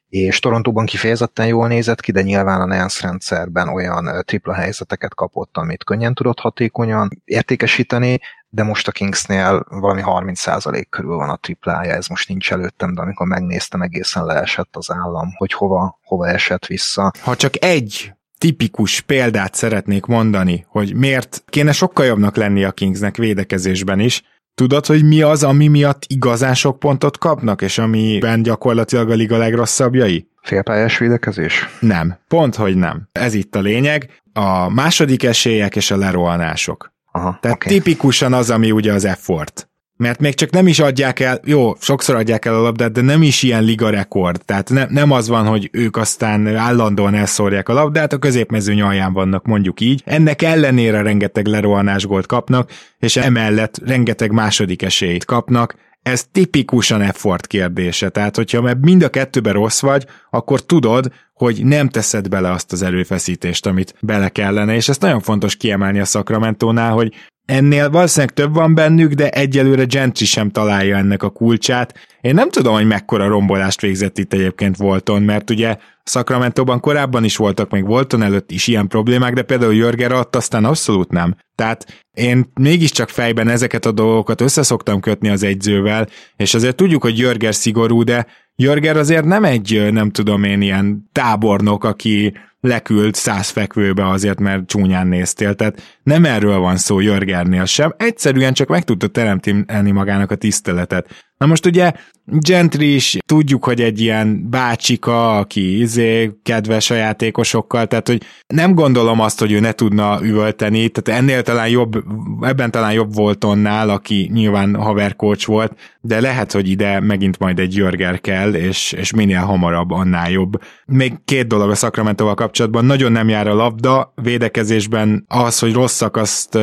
és 0.09 0.39
Torontóban 0.39 0.87
kifejezetten 0.87 1.47
jól 1.47 1.69
nézett 1.69 2.01
ki, 2.01 2.13
de 2.13 2.23
nyilván 2.23 2.61
a 2.61 2.67
Nance 2.67 3.07
rendszerben 3.07 3.69
olyan 3.69 4.23
tripla 4.25 4.55
helyzeteket 4.55 5.15
kapott, 5.15 5.57
amit 5.57 5.85
könnyen 5.85 6.15
tudott 6.15 6.39
hatékonyan 6.39 7.23
értékesíteni, 7.25 8.21
de 8.51 8.63
most 8.63 8.89
a 8.89 8.93
Kingsnél 8.93 9.65
valami 9.69 10.03
30% 10.05 10.85
körül 10.91 11.17
van 11.17 11.29
a 11.29 11.37
triplája, 11.37 11.95
ez 11.95 12.07
most 12.07 12.29
nincs 12.29 12.53
előttem, 12.53 12.95
de 12.95 13.01
amikor 13.01 13.27
megnéztem, 13.27 13.83
egészen 13.83 14.25
leesett 14.25 14.77
az 14.77 14.91
állam, 14.91 15.29
hogy 15.37 15.53
hova, 15.53 15.99
hova 16.03 16.29
esett 16.29 16.67
vissza. 16.67 17.13
Ha 17.21 17.37
csak 17.37 17.65
egy 17.65 18.13
tipikus 18.39 19.01
példát 19.01 19.55
szeretnék 19.55 20.07
mondani, 20.07 20.67
hogy 20.69 20.95
miért 20.95 21.43
kéne 21.47 21.73
sokkal 21.73 22.07
jobbnak 22.07 22.37
lenni 22.37 22.65
a 22.65 22.73
Kingsnek 22.73 23.17
védekezésben 23.17 24.01
is, 24.01 24.23
Tudod, 24.55 24.87
hogy 24.87 25.05
mi 25.05 25.23
az, 25.23 25.43
ami 25.43 25.69
miatt 25.69 26.03
igazán 26.07 26.55
sok 26.55 26.79
pontot 26.79 27.19
kapnak, 27.19 27.63
és 27.63 27.79
amiben 27.79 28.43
gyakorlatilag 28.43 29.11
a 29.11 29.15
liga 29.15 29.37
legrosszabbjai? 29.37 30.29
Félpályás 30.43 30.99
védekezés? 30.99 31.69
Nem, 31.81 32.19
pont, 32.29 32.55
hogy 32.55 32.77
nem. 32.77 33.09
Ez 33.13 33.35
itt 33.35 33.55
a 33.55 33.61
lényeg. 33.61 34.11
A 34.33 34.69
második 34.69 35.25
esélyek 35.25 35.77
és 35.77 35.91
a 35.91 35.97
lerohanások. 35.97 36.90
Aha, 37.13 37.39
Tehát 37.41 37.57
okay. 37.57 37.73
tipikusan 37.73 38.33
az, 38.33 38.51
ami 38.51 38.71
ugye 38.71 38.93
az 38.93 39.05
effort. 39.05 39.71
Mert 39.97 40.21
még 40.21 40.35
csak 40.35 40.51
nem 40.51 40.67
is 40.67 40.79
adják 40.79 41.21
el, 41.21 41.41
jó, 41.45 41.75
sokszor 41.81 42.15
adják 42.15 42.45
el 42.45 42.55
a 42.55 42.61
labdát, 42.61 42.93
de 42.93 43.01
nem 43.01 43.23
is 43.23 43.43
ilyen 43.43 43.63
liga 43.63 43.91
rekord. 43.91 44.45
Tehát 44.45 44.71
ne, 44.71 44.87
nem 44.89 45.11
az 45.11 45.29
van, 45.29 45.47
hogy 45.47 45.69
ők 45.73 45.97
aztán 45.97 46.57
állandóan 46.57 47.15
elszórják 47.15 47.69
a 47.69 47.73
labdát, 47.73 48.13
a 48.13 48.19
középmezőny 48.19 48.81
alján 48.81 49.13
vannak, 49.13 49.47
mondjuk 49.47 49.81
így. 49.81 50.03
Ennek 50.05 50.43
ellenére 50.43 51.03
rengeteg 51.03 51.47
lerohanás 51.47 52.07
gólt 52.07 52.27
kapnak, 52.27 52.71
és 52.99 53.17
emellett 53.17 53.81
rengeteg 53.85 54.33
második 54.33 54.83
esélyt 54.83 55.25
kapnak, 55.25 55.75
ez 56.03 56.25
tipikusan 56.33 57.01
effort 57.01 57.47
kérdése. 57.47 58.09
Tehát, 58.09 58.37
hogyha 58.37 58.75
mind 58.81 59.03
a 59.03 59.09
kettőben 59.09 59.53
rossz 59.53 59.81
vagy, 59.81 60.07
akkor 60.31 60.65
tudod, 60.65 61.13
hogy 61.35 61.65
nem 61.65 61.89
teszed 61.89 62.29
bele 62.29 62.51
azt 62.51 62.73
az 62.73 62.83
erőfeszítést, 62.83 63.67
amit 63.67 63.95
bele 64.01 64.29
kellene, 64.29 64.75
és 64.75 64.89
ezt 64.89 65.01
nagyon 65.01 65.21
fontos 65.21 65.57
kiemelni 65.57 66.01
a 66.01 66.05
Sacramento-nál, 66.05 66.93
hogy 66.93 67.15
ennél 67.45 67.91
valószínűleg 67.91 68.35
több 68.35 68.55
van 68.55 68.75
bennük, 68.75 69.13
de 69.13 69.29
egyelőre 69.31 69.85
Gentry 69.85 70.25
sem 70.25 70.51
találja 70.51 70.97
ennek 70.97 71.23
a 71.23 71.31
kulcsát. 71.31 71.95
Én 72.21 72.35
nem 72.35 72.51
tudom, 72.51 72.75
hogy 72.75 72.87
mekkora 72.87 73.29
rombolást 73.29 73.81
végzett 73.81 74.19
itt 74.19 74.33
egyébként 74.33 74.77
Volton, 74.77 75.23
mert 75.23 75.51
ugye 75.51 75.77
Sacramento-ban 76.11 76.81
korábban 76.81 77.25
is 77.25 77.37
voltak, 77.37 77.71
még 77.71 77.87
Volton 77.87 78.23
előtt 78.23 78.51
is 78.51 78.67
ilyen 78.67 78.89
problémák, 78.89 79.35
de 79.35 79.43
például 79.43 79.75
Jörger 79.75 80.13
alatt 80.13 80.37
aztán 80.37 80.65
abszolút 80.65 81.11
nem. 81.11 81.37
Tehát 81.55 82.05
én 82.17 82.53
mégiscsak 82.61 83.09
fejben 83.09 83.49
ezeket 83.49 83.85
a 83.87 83.93
dolgokat 83.93 84.41
összeszoktam 84.41 85.01
kötni 85.01 85.29
az 85.29 85.43
egyzővel, 85.43 86.09
és 86.37 86.55
azért 86.55 86.77
tudjuk, 86.77 87.03
hogy 87.03 87.19
Jörger 87.19 87.55
szigorú, 87.55 88.03
de 88.03 88.27
Jörger 88.57 88.97
azért 88.97 89.25
nem 89.25 89.45
egy, 89.45 89.89
nem 89.93 90.11
tudom 90.11 90.45
én, 90.45 90.61
ilyen 90.61 91.09
tábornok, 91.13 91.85
aki 91.85 92.33
leküld 92.61 93.15
száz 93.15 93.49
fekvőbe 93.49 94.09
azért, 94.09 94.41
mert 94.41 94.67
csúnyán 94.67 95.07
néztél. 95.07 95.55
Tehát 95.55 95.99
nem 96.03 96.25
erről 96.25 96.59
van 96.59 96.77
szó 96.77 97.01
Jörgernél 97.01 97.65
sem, 97.65 97.95
egyszerűen 97.97 98.53
csak 98.53 98.69
meg 98.69 98.85
tudta 98.85 99.07
teremteni 99.07 99.91
magának 99.91 100.31
a 100.31 100.35
tiszteletet. 100.35 101.09
Na 101.37 101.47
most 101.47 101.67
ugye 101.67 101.93
Gentry 102.33 102.95
is 102.95 103.19
tudjuk, 103.27 103.65
hogy 103.65 103.81
egy 103.81 104.01
ilyen 104.01 104.51
bácsika, 104.51 105.39
aki 105.39 105.81
izé, 105.81 106.31
kedves 106.43 106.91
a 106.91 106.95
játékosokkal, 106.95 107.87
tehát 107.87 108.09
hogy 108.09 108.23
nem 108.47 108.75
gondolom 108.75 109.21
azt, 109.21 109.39
hogy 109.39 109.53
ő 109.53 109.61
ne 109.61 109.73
tudna 109.73 110.19
üvölteni, 110.23 110.89
tehát 110.89 111.21
ennél 111.21 111.43
talán 111.43 111.69
jobb, 111.69 112.05
ebben 112.41 112.71
talán 112.71 112.93
jobb 112.93 113.15
volt 113.15 113.45
onnál, 113.45 113.89
aki 113.89 114.31
nyilván 114.33 114.75
havercoach 114.75 115.47
volt, 115.47 115.73
de 116.01 116.21
lehet, 116.21 116.53
hogy 116.53 116.69
ide 116.69 117.01
megint 117.01 117.39
majd 117.39 117.59
egy 117.59 117.77
Jörger 117.77 118.21
kell, 118.21 118.55
és, 118.55 118.93
és 118.93 119.13
minél 119.13 119.41
hamarabb 119.41 119.91
annál 119.91 120.31
jobb. 120.31 120.61
Még 120.87 121.13
két 121.25 121.47
dolog 121.47 121.71
a 121.71 121.75
Sacramento-val 121.75 122.35
kapcsolatban, 122.35 122.85
nagyon 122.85 123.13
nem 123.13 123.29
jár 123.29 123.49
a 123.49 123.55
labda, 123.55 124.13
védekezésben 124.23 125.25
az, 125.29 125.59
hogy 125.59 125.73
rosszak, 125.73 126.17
azt 126.17 126.59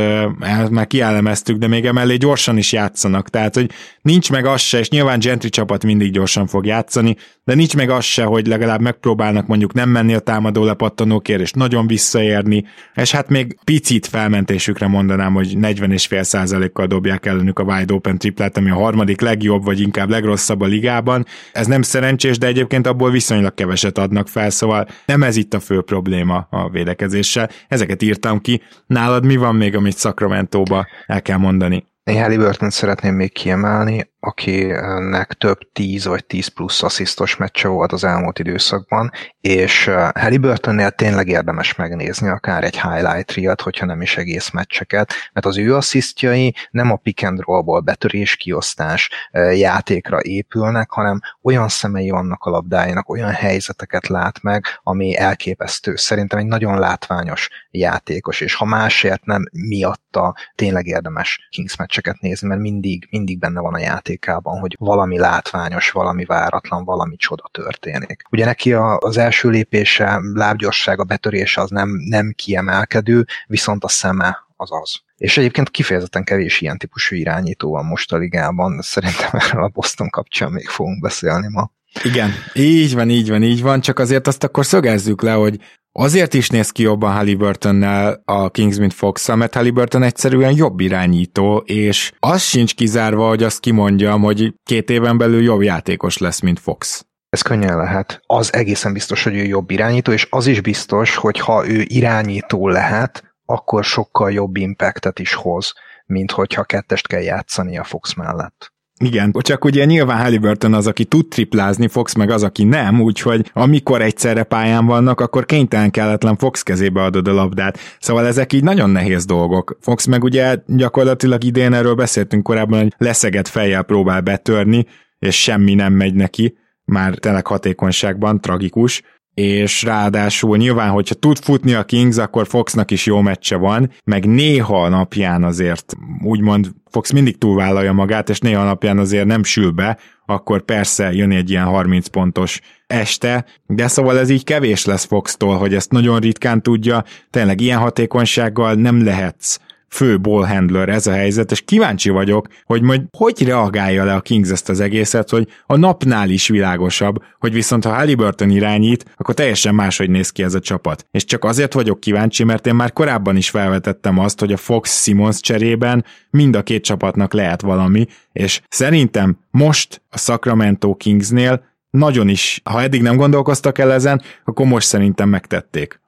már 0.70 0.88
kiellemeztük, 0.88 1.58
de 1.58 1.68
még 1.68 1.86
emellé 1.86 2.16
gyorsan 2.16 2.58
is 2.58 2.72
játszanak, 2.72 3.30
tehát 3.30 3.56
hogy 3.56 3.72
nincs 4.02 4.32
meg 4.32 4.46
az 4.46 4.62
se, 4.62 4.80
és 4.80 4.90
nyilván 4.90 5.20
Gentry 5.20 5.50
csapat 5.58 5.84
mindig 5.84 6.12
gyorsan 6.12 6.48
fog 6.48 6.66
játszani, 6.66 7.16
de 7.44 7.54
nincs 7.54 7.76
meg 7.76 7.90
az 7.90 8.04
se, 8.04 8.24
hogy 8.24 8.48
legalább 8.48 8.82
megpróbálnak 8.82 9.48
mondjuk 9.48 9.74
nem 9.74 9.90
menni 9.90 10.14
a 10.14 10.20
támadó 10.20 10.64
lepattanókért, 10.64 11.42
és 11.42 11.52
nagyon 11.52 11.88
visszaérni, 11.88 12.66
és 12.96 13.12
hát 13.12 13.30
még 13.30 13.58
picit 13.64 14.06
felmentésükre 14.06 14.88
mondanám, 14.88 15.34
hogy 15.34 15.56
40,5%-kal 15.62 16.86
dobják 16.86 17.26
ellenük 17.26 17.60
a 17.60 17.64
wide 17.64 17.94
open 17.94 18.18
triplát, 18.18 18.58
ami 18.58 18.70
a 18.70 18.76
harmadik 18.76 19.22
legjobb, 19.22 19.64
vagy 19.64 19.80
inkább 19.80 20.10
legrosszabb 20.10 20.62
a 20.62 20.66
ligában. 20.66 21.26
Ez 21.54 21.68
nem 21.68 21.82
szerencsés, 21.82 22.38
de 22.38 22.48
egyébként 22.48 22.88
abból 22.88 23.12
viszonylag 23.12 23.54
keveset 23.54 23.98
adnak 23.98 24.28
fel, 24.28 24.50
szóval 24.50 24.88
nem 25.06 25.24
ez 25.24 25.36
itt 25.36 25.54
a 25.54 25.60
fő 25.60 25.82
probléma 25.82 26.48
a 26.50 26.70
védekezéssel. 26.70 27.50
Ezeket 27.68 28.02
írtam 28.02 28.42
ki. 28.42 28.62
Nálad 28.88 29.26
mi 29.26 29.36
van 29.36 29.56
még, 29.56 29.76
amit 29.76 29.98
Sacramento-ba 29.98 30.88
el 31.08 31.22
kell 31.22 31.38
mondani? 31.38 31.86
Én 32.08 32.22
Halliburton 32.22 32.70
szeretném 32.70 33.16
még 33.16 33.32
kiemelni, 33.32 34.10
akinek 34.28 35.34
több 35.34 35.60
10 35.74 36.06
vagy 36.06 36.26
10 36.26 36.48
plusz 36.48 36.84
asszisztos 36.84 37.36
meccse 37.36 37.68
volt 37.68 37.92
az 37.92 38.04
elmúlt 38.04 38.40
időszakban, 38.40 39.12
és 39.42 39.88
uh, 39.88 40.10
Halliburtonnél 40.14 40.92
tényleg 40.92 41.28
érdemes 41.28 41.76
megnézni 41.76 42.30
akár 42.30 42.64
egy 42.64 42.82
highlight 42.82 43.32
riat, 43.32 43.62
hogyha 43.62 43.86
nem 43.86 44.02
is 44.02 44.18
egész 44.18 44.50
meccseket, 44.50 45.14
mert 45.34 45.46
az 45.46 45.58
ő 45.58 45.76
asszisztjai 45.76 46.56
nem 46.72 46.92
a 46.92 46.96
pick 46.96 47.24
and 47.24 47.40
rollból 47.40 47.80
betörés, 47.80 48.36
kiosztás 48.36 49.10
uh, 49.32 49.58
játékra 49.58 50.18
épülnek, 50.22 50.90
hanem 50.90 51.20
olyan 51.42 51.68
szemei 51.68 52.10
vannak 52.10 52.44
a 52.44 52.50
labdájának, 52.50 53.10
olyan 53.10 53.32
helyzeteket 53.32 54.08
lát 54.08 54.42
meg, 54.42 54.66
ami 54.84 55.18
elképesztő. 55.18 55.96
Szerintem 55.96 56.40
egy 56.40 56.46
nagyon 56.46 56.80
látványos 56.80 57.50
játékos, 57.72 58.42
és 58.42 58.54
ha 58.54 58.66
másért 58.66 59.26
nem 59.26 59.44
miatta 59.52 60.36
tényleg 60.56 60.86
érdemes 60.86 61.48
Kings 61.50 61.76
meccseket 61.76 62.20
nézni, 62.20 62.48
mert 62.48 62.62
mindig, 62.62 63.08
mindig 63.12 63.40
benne 63.40 63.60
van 63.60 63.74
a 63.74 63.80
játék 63.80 64.17
szándékában, 64.18 64.60
hogy 64.60 64.76
valami 64.80 65.18
látványos, 65.18 65.92
valami 65.92 66.26
váratlan, 66.26 66.84
valami 66.84 67.16
csoda 67.16 67.50
történik. 67.52 68.24
Ugye 68.30 68.46
neki 68.46 68.74
a, 68.74 68.98
az 68.98 69.18
első 69.18 69.50
lépése, 69.50 70.20
lábgyorssága, 70.34 71.04
betörése 71.04 71.62
az 71.62 71.70
nem, 71.70 71.90
nem 71.90 72.34
kiemelkedő, 72.36 73.26
viszont 73.48 73.84
a 73.84 73.88
szeme 73.88 74.46
az 74.56 74.70
az. 74.72 75.00
És 75.18 75.38
egyébként 75.38 75.70
kifejezetten 75.70 76.24
kevés 76.24 76.62
ilyen 76.62 76.78
típusú 76.78 77.16
irányító 77.16 77.72
van 77.72 77.86
most 77.86 78.14
a 78.14 78.18
ligában, 78.18 78.82
szerintem 78.82 79.30
erről 79.32 79.64
a 79.64 79.68
Boston 79.74 80.10
kapcsán 80.10 80.52
még 80.52 80.68
fogunk 80.68 81.02
beszélni 81.02 81.48
ma. 81.50 81.72
Igen, 82.04 82.32
így 82.54 82.94
van, 82.94 83.10
így 83.10 83.30
van, 83.30 83.44
így 83.44 83.62
van, 83.62 83.82
csak 83.82 84.00
azért 84.00 84.28
azt 84.28 84.44
akkor 84.44 84.66
szögezzük 84.66 85.22
le, 85.22 85.32
hogy 85.32 85.60
Azért 86.00 86.34
is 86.34 86.50
néz 86.50 86.70
ki 86.70 86.84
jobban 86.84 87.14
Halliburtonnel 87.14 88.22
a 88.26 88.50
Kings, 88.50 88.78
mint 88.78 88.94
fox 88.94 89.28
mert 89.28 89.54
Halliburton 89.54 90.04
egyszerűen 90.04 90.56
jobb 90.56 90.80
irányító, 90.80 91.58
és 91.58 92.12
az 92.20 92.42
sincs 92.42 92.76
kizárva, 92.76 93.28
hogy 93.28 93.44
azt 93.44 93.60
kimondjam, 93.60 94.22
hogy 94.22 94.54
két 94.64 94.90
éven 94.90 95.18
belül 95.18 95.42
jobb 95.42 95.62
játékos 95.62 96.18
lesz, 96.18 96.40
mint 96.40 96.60
Fox. 96.60 97.06
Ez 97.30 97.42
könnyen 97.42 97.78
lehet. 97.78 98.22
Az 98.26 98.54
egészen 98.54 98.94
biztos, 98.94 99.24
hogy 99.24 99.36
ő 99.36 99.44
jobb 99.44 99.70
irányító, 99.70 100.12
és 100.12 100.28
az 100.30 100.48
is 100.48 100.62
biztos, 100.62 101.16
hogy 101.16 101.40
ha 101.40 101.68
ő 101.68 101.84
irányító 101.88 102.68
lehet, 102.68 103.24
akkor 103.46 103.84
sokkal 103.84 104.32
jobb 104.32 104.56
impactet 104.56 105.20
is 105.20 105.34
hoz, 105.34 105.74
mint 106.06 106.32
hogyha 106.32 106.64
kettest 106.64 107.08
kell 107.08 107.22
játszani 107.22 107.78
a 107.78 107.84
Fox 107.84 108.14
mellett. 108.14 108.74
Igen, 109.00 109.34
csak 109.40 109.66
ugye 109.66 109.86
nyilván 109.86 110.22
Halliburton 110.22 110.74
az, 110.74 110.88
aki 110.88 111.06
tud 111.06 111.28
triplázni, 111.28 111.88
Fox 111.88 112.14
meg 112.16 112.30
az, 112.30 112.44
aki 112.44 112.64
nem, 112.64 113.02
úgyhogy 113.02 113.52
amikor 113.54 114.02
egyszerre 114.02 114.44
pályán 114.44 114.86
vannak, 114.86 115.20
akkor 115.20 115.46
kénytelen 115.46 115.92
kelletlen 115.92 116.38
Fox 116.38 116.64
kezébe 116.64 117.04
adod 117.04 117.28
a 117.28 117.34
labdát. 117.34 117.80
Szóval 118.00 118.26
ezek 118.26 118.54
így 118.54 118.64
nagyon 118.64 118.90
nehéz 118.90 119.26
dolgok. 119.26 119.78
Fox 119.82 120.06
meg 120.06 120.24
ugye 120.24 120.58
gyakorlatilag 120.66 121.44
idén 121.44 121.74
erről 121.74 121.96
beszéltünk 121.96 122.44
korábban, 122.44 122.80
hogy 122.80 122.94
leszegett 122.98 123.48
fejjel 123.48 123.84
próbál 123.84 124.22
betörni, 124.22 124.86
és 125.20 125.42
semmi 125.42 125.74
nem 125.74 125.94
megy 125.94 126.14
neki, 126.14 126.58
már 126.86 127.16
tényleg 127.16 127.48
hatékonyságban 127.48 128.42
tragikus, 128.42 129.02
és 129.42 129.84
ráadásul 129.84 130.58
nyilván, 130.58 130.90
hogyha 130.90 131.16
tud 131.16 131.38
futni 131.38 131.74
a 131.74 131.84
Kings, 131.84 132.18
akkor 132.18 132.48
Foxnak 132.48 132.92
is 132.92 133.06
jó 133.06 133.22
meccse 133.22 133.56
van, 133.56 133.92
meg 134.04 134.26
néha 134.26 134.84
a 134.84 134.90
napján 134.90 135.44
azért 135.44 135.94
úgymond 136.24 136.72
Fox 136.90 137.12
mindig 137.12 137.38
túlvállalja 137.38 137.94
magát, 137.94 138.30
és 138.30 138.40
néha 138.40 138.62
a 138.62 138.66
napján 138.66 138.98
azért 138.98 139.26
nem 139.26 139.44
sül 139.44 139.72
be, 139.72 139.98
akkor 140.26 140.62
persze 140.62 141.14
jön 141.14 141.32
egy 141.32 141.50
ilyen 141.50 141.66
30 141.66 142.08
pontos 142.08 142.60
este, 142.88 143.46
de 143.68 143.88
szóval 143.88 144.20
ez 144.20 144.30
így 144.30 144.44
kevés 144.44 144.86
lesz 144.86 145.06
Fox-tól, 145.06 145.58
hogy 145.58 145.74
ezt 145.74 145.92
nagyon 145.92 146.20
ritkán 146.20 146.62
tudja, 146.62 147.04
tényleg 147.30 147.62
ilyen 147.62 147.80
hatékonysággal 147.80 148.74
nem 148.74 149.04
lehetsz 149.04 149.60
fő 149.90 150.20
ballhandler 150.20 150.90
ez 150.90 151.08
a 151.08 151.12
helyzet, 151.12 151.52
és 151.52 151.62
kíváncsi 151.62 152.10
vagyok, 152.10 152.48
hogy 152.64 152.82
majd 152.82 153.02
hogy 153.18 153.44
reagálja 153.44 154.04
le 154.04 154.14
a 154.14 154.22
Kings 154.22 154.50
ezt 154.50 154.70
az 154.70 154.80
egészet, 154.80 155.30
hogy 155.30 155.48
a 155.66 155.78
napnál 155.78 156.30
is 156.30 156.48
világosabb, 156.48 157.24
hogy 157.40 157.54
viszont 157.54 157.84
ha 157.84 157.94
Halliburton 157.94 158.50
irányít, 158.50 159.06
akkor 159.16 159.36
teljesen 159.36 159.76
máshogy 159.76 160.10
néz 160.10 160.30
ki 160.30 160.44
ez 160.44 160.54
a 160.54 160.60
csapat. 160.60 161.06
És 161.12 161.26
csak 161.26 161.44
azért 161.44 161.74
vagyok 161.74 162.00
kíváncsi, 162.00 162.44
mert 162.44 162.68
én 162.68 162.76
már 162.76 162.94
korábban 162.94 163.36
is 163.36 163.50
felvetettem 163.50 164.20
azt, 164.20 164.40
hogy 164.40 164.54
a 164.54 164.58
Fox 164.58 165.02
Simons 165.04 165.40
cserében 165.40 166.06
mind 166.30 166.56
a 166.56 166.64
két 166.64 166.84
csapatnak 166.84 167.34
lehet 167.34 167.62
valami, 167.62 168.06
és 168.32 168.62
szerintem 168.70 169.38
most 169.52 170.02
a 170.10 170.18
Sacramento 170.18 170.96
Kingsnél 170.96 171.64
nagyon 171.90 172.28
is, 172.28 172.62
ha 172.64 172.82
eddig 172.82 173.02
nem 173.02 173.16
gondolkoztak 173.16 173.78
el 173.78 173.92
ezen, 173.92 174.22
akkor 174.46 174.66
most 174.66 174.88
szerintem 174.88 175.30
megtették. 175.30 176.00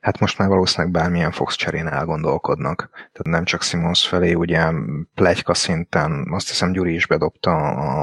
Hát 0.00 0.18
most 0.18 0.38
már 0.38 0.48
valószínűleg 0.48 0.92
bármilyen 0.92 1.30
Fox 1.30 1.54
cserén 1.54 1.86
elgondolkodnak. 1.86 2.88
Tehát 2.92 3.22
nem 3.22 3.44
csak 3.44 3.62
Simons 3.62 4.06
felé, 4.06 4.32
ugye 4.32 4.70
plegyka 5.14 5.54
szinten, 5.54 6.28
azt 6.30 6.48
hiszem 6.48 6.72
Gyuri 6.72 6.94
is 6.94 7.06
bedobta 7.06 7.56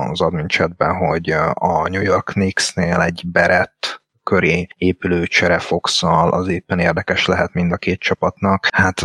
az 0.10 0.21
admin 0.21 0.47
chatben, 0.47 0.95
hogy 0.95 1.29
a 1.53 1.88
New 1.89 2.01
York 2.01 2.25
Knicksnél 2.25 3.01
egy 3.01 3.23
Berett 3.25 4.01
köré 4.23 4.67
épülő 4.75 5.25
csere 5.25 5.60
fox 5.60 6.03
az 6.03 6.47
éppen 6.47 6.79
érdekes 6.79 7.25
lehet 7.25 7.53
mind 7.53 7.71
a 7.71 7.77
két 7.77 7.99
csapatnak. 7.99 8.67
Hát 8.71 9.01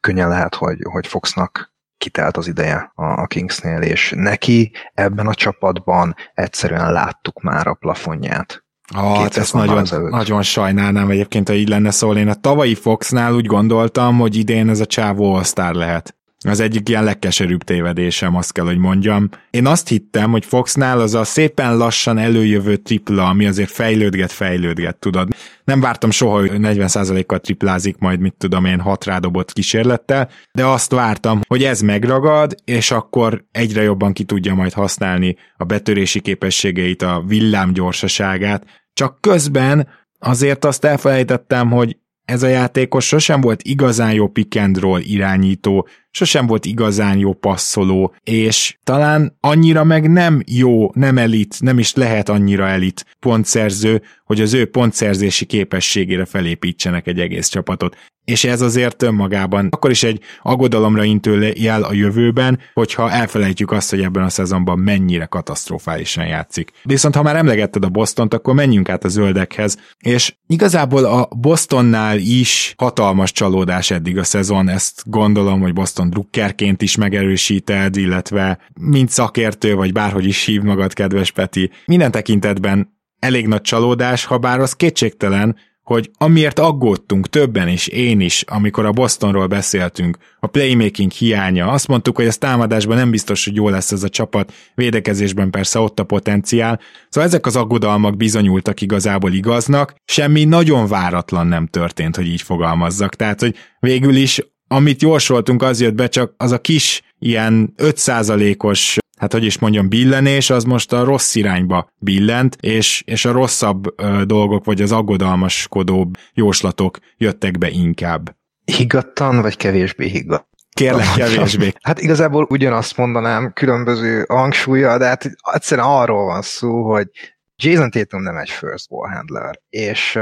könnyen 0.00 0.28
lehet, 0.28 0.54
hogy, 0.54 0.78
hogy 0.90 1.06
Foxnak 1.06 1.74
kitelt 1.98 2.36
az 2.36 2.48
ideje 2.48 2.92
a 2.94 3.26
Kingsnél, 3.26 3.80
és 3.82 4.12
neki 4.16 4.72
ebben 4.94 5.26
a 5.26 5.34
csapatban 5.34 6.14
egyszerűen 6.34 6.92
láttuk 6.92 7.42
már 7.42 7.66
a 7.66 7.74
plafonját. 7.74 8.64
Hát 8.94 9.36
ezt 9.36 9.54
nagyon, 9.54 9.88
nagyon 10.10 10.42
sajnálnám 10.42 11.10
egyébként, 11.10 11.48
ha 11.48 11.54
így 11.54 11.68
lenne 11.68 11.90
szól. 11.90 12.16
Én 12.16 12.28
a 12.28 12.34
tavalyi 12.34 12.74
Foxnál 12.74 13.34
úgy 13.34 13.46
gondoltam, 13.46 14.18
hogy 14.18 14.36
idén 14.36 14.68
ez 14.68 14.80
a 14.80 14.86
csávó 14.86 15.34
all 15.34 15.72
lehet. 15.72 16.15
Az 16.44 16.60
egyik 16.60 16.88
ilyen 16.88 17.04
legkeserűbb 17.04 17.62
tévedésem, 17.62 18.36
azt 18.36 18.52
kell, 18.52 18.64
hogy 18.64 18.78
mondjam. 18.78 19.28
Én 19.50 19.66
azt 19.66 19.88
hittem, 19.88 20.30
hogy 20.30 20.44
Foxnál 20.44 21.00
az 21.00 21.14
a 21.14 21.24
szépen 21.24 21.76
lassan 21.76 22.18
előjövő 22.18 22.76
tripla, 22.76 23.28
ami 23.28 23.46
azért 23.46 23.70
fejlődget, 23.70 24.32
fejlődget, 24.32 24.96
tudod. 24.96 25.28
Nem 25.64 25.80
vártam 25.80 26.10
soha, 26.10 26.38
hogy 26.38 26.50
40%-kal 26.54 27.40
triplázik 27.40 27.98
majd, 27.98 28.20
mit 28.20 28.34
tudom 28.38 28.64
én, 28.64 28.80
hat 28.80 29.04
rádobott 29.04 29.52
kísérlettel, 29.52 30.30
de 30.52 30.64
azt 30.64 30.92
vártam, 30.92 31.40
hogy 31.48 31.64
ez 31.64 31.80
megragad, 31.80 32.54
és 32.64 32.90
akkor 32.90 33.44
egyre 33.52 33.82
jobban 33.82 34.12
ki 34.12 34.24
tudja 34.24 34.54
majd 34.54 34.72
használni 34.72 35.36
a 35.56 35.64
betörési 35.64 36.20
képességeit, 36.20 37.02
a 37.02 37.22
villám 37.26 37.72
gyorsaságát. 37.72 38.64
Csak 38.92 39.20
közben 39.20 39.88
azért 40.18 40.64
azt 40.64 40.84
elfelejtettem, 40.84 41.70
hogy 41.70 41.96
ez 42.26 42.42
a 42.42 42.48
játékos 42.48 43.06
sosem 43.06 43.40
volt 43.40 43.62
igazán 43.62 44.12
jó 44.12 44.28
pick 44.28 44.56
and 44.56 44.78
roll 44.78 45.00
irányító, 45.00 45.88
sosem 46.16 46.46
volt 46.46 46.64
igazán 46.64 47.18
jó 47.18 47.32
passzoló, 47.32 48.14
és 48.22 48.78
talán 48.84 49.36
annyira 49.40 49.84
meg 49.84 50.10
nem 50.10 50.42
jó, 50.46 50.90
nem 50.94 51.18
elit, 51.18 51.56
nem 51.60 51.78
is 51.78 51.94
lehet 51.94 52.28
annyira 52.28 52.66
elit 52.66 53.04
pontszerző, 53.20 54.02
hogy 54.24 54.40
az 54.40 54.54
ő 54.54 54.66
pontszerzési 54.66 55.44
képességére 55.44 56.24
felépítsenek 56.24 57.06
egy 57.06 57.20
egész 57.20 57.48
csapatot. 57.48 57.96
És 58.24 58.44
ez 58.44 58.60
azért 58.60 59.02
önmagában 59.02 59.68
akkor 59.70 59.90
is 59.90 60.02
egy 60.02 60.20
aggodalomra 60.42 61.04
intő 61.04 61.52
jel 61.56 61.82
a 61.82 61.92
jövőben, 61.92 62.58
hogyha 62.74 63.10
elfelejtjük 63.10 63.70
azt, 63.70 63.90
hogy 63.90 64.02
ebben 64.02 64.22
a 64.22 64.28
szezonban 64.28 64.78
mennyire 64.78 65.24
katasztrofálisan 65.24 66.26
játszik. 66.26 66.70
Viszont 66.82 67.14
ha 67.14 67.22
már 67.22 67.36
emlegetted 67.36 67.84
a 67.84 67.88
Bostont, 67.88 68.34
akkor 68.34 68.54
menjünk 68.54 68.88
át 68.88 69.04
a 69.04 69.08
zöldekhez, 69.08 69.78
és 69.98 70.34
igazából 70.46 71.04
a 71.04 71.28
Bostonnál 71.36 72.18
is 72.18 72.74
hatalmas 72.78 73.32
csalódás 73.32 73.90
eddig 73.90 74.18
a 74.18 74.24
szezon, 74.24 74.68
ezt 74.68 75.02
gondolom, 75.04 75.60
hogy 75.60 75.72
Boston 75.72 76.05
drukkerként 76.10 76.82
is 76.82 76.96
megerősíted, 76.96 77.96
illetve 77.96 78.58
mint 78.80 79.10
szakértő, 79.10 79.74
vagy 79.74 79.92
bárhogy 79.92 80.26
is 80.26 80.44
hív 80.44 80.62
magad, 80.62 80.92
kedves 80.92 81.30
Peti, 81.30 81.70
minden 81.86 82.10
tekintetben 82.10 82.94
elég 83.18 83.46
nagy 83.46 83.60
csalódás, 83.60 84.24
ha 84.24 84.38
bár 84.38 84.60
az 84.60 84.72
kétségtelen, 84.72 85.56
hogy 85.86 86.10
amiért 86.18 86.58
aggódtunk 86.58 87.28
többen 87.28 87.68
is, 87.68 87.86
én 87.86 88.20
is, 88.20 88.42
amikor 88.42 88.84
a 88.84 88.90
Bostonról 88.90 89.46
beszéltünk, 89.46 90.16
a 90.40 90.46
playmaking 90.46 91.10
hiánya, 91.10 91.70
azt 91.70 91.88
mondtuk, 91.88 92.16
hogy 92.16 92.26
a 92.26 92.32
támadásban 92.32 92.96
nem 92.96 93.10
biztos, 93.10 93.44
hogy 93.44 93.54
jó 93.54 93.68
lesz 93.68 93.92
ez 93.92 94.02
a 94.02 94.08
csapat, 94.08 94.52
védekezésben 94.74 95.50
persze 95.50 95.78
ott 95.78 96.00
a 96.00 96.04
potenciál, 96.04 96.80
szóval 97.08 97.28
ezek 97.28 97.46
az 97.46 97.56
aggodalmak 97.56 98.16
bizonyultak 98.16 98.80
igazából 98.80 99.32
igaznak, 99.32 99.94
semmi 100.04 100.44
nagyon 100.44 100.86
váratlan 100.86 101.46
nem 101.46 101.66
történt, 101.66 102.16
hogy 102.16 102.26
így 102.26 102.42
fogalmazzak, 102.42 103.14
tehát, 103.14 103.40
hogy 103.40 103.54
végül 103.80 104.16
is 104.16 104.40
amit 104.68 105.02
jósoltunk, 105.02 105.62
az 105.62 105.80
jött 105.80 105.94
be, 105.94 106.08
csak 106.08 106.34
az 106.36 106.52
a 106.52 106.60
kis 106.60 107.02
ilyen 107.18 107.74
5%-os 107.76 108.98
hát 109.16 109.32
hogy 109.32 109.44
is 109.44 109.58
mondjam, 109.58 109.88
billenés, 109.88 110.50
az 110.50 110.64
most 110.64 110.92
a 110.92 111.04
rossz 111.04 111.34
irányba 111.34 111.92
billent, 111.98 112.56
és, 112.60 113.02
és 113.06 113.24
a 113.24 113.32
rosszabb 113.32 114.00
ö, 114.00 114.24
dolgok, 114.24 114.64
vagy 114.64 114.82
az 114.82 114.92
aggodalmaskodóbb 114.92 116.16
jóslatok 116.34 116.98
jöttek 117.16 117.58
be 117.58 117.68
inkább. 117.70 118.36
Higgadtan, 118.64 119.40
vagy 119.40 119.56
kevésbé 119.56 120.08
higgadt? 120.08 120.48
Kérlek, 120.70 121.06
kevésbé. 121.16 121.72
Hát 121.82 122.00
igazából 122.00 122.46
ugyanazt 122.50 122.96
mondanám 122.96 123.52
különböző 123.52 124.24
hangsúlya, 124.28 124.98
de 124.98 125.06
hát 125.06 125.30
egyszerűen 125.52 125.86
arról 125.86 126.24
van 126.24 126.42
szó, 126.42 126.90
hogy 126.90 127.08
Jason 127.56 127.90
Tatum 127.90 128.22
nem 128.22 128.36
egy 128.36 128.50
first 128.50 128.88
ball 128.88 129.08
handler, 129.10 129.60
és 129.68 130.18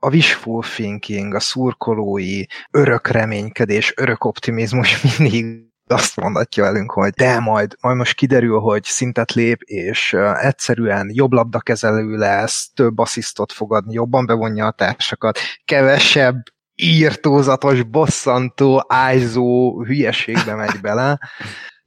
a 0.00 0.08
wishful 0.08 0.62
thinking, 0.62 1.34
a 1.34 1.40
szurkolói 1.40 2.44
örök 2.70 3.08
reménykedés, 3.08 3.92
örök 3.96 4.24
optimizmus 4.24 5.02
mindig 5.18 5.68
azt 5.86 6.16
mondatja 6.16 6.62
velünk, 6.62 6.90
hogy 6.90 7.10
de 7.10 7.40
majd, 7.40 7.76
majd 7.80 7.96
most 7.96 8.14
kiderül, 8.14 8.58
hogy 8.58 8.84
szintet 8.84 9.32
lép, 9.32 9.60
és 9.62 10.16
egyszerűen 10.40 11.10
jobb 11.12 11.32
labdakezelő 11.32 12.16
lesz, 12.16 12.70
több 12.74 12.98
asszisztot 12.98 13.52
fogadni, 13.52 13.92
jobban 13.92 14.26
bevonja 14.26 14.66
a 14.66 14.70
társakat, 14.70 15.38
kevesebb 15.64 16.42
írtózatos, 16.74 17.82
bosszantó, 17.82 18.84
ájzó 18.88 19.82
hülyeségbe 19.84 20.54
megy 20.54 20.80
bele. 20.80 21.18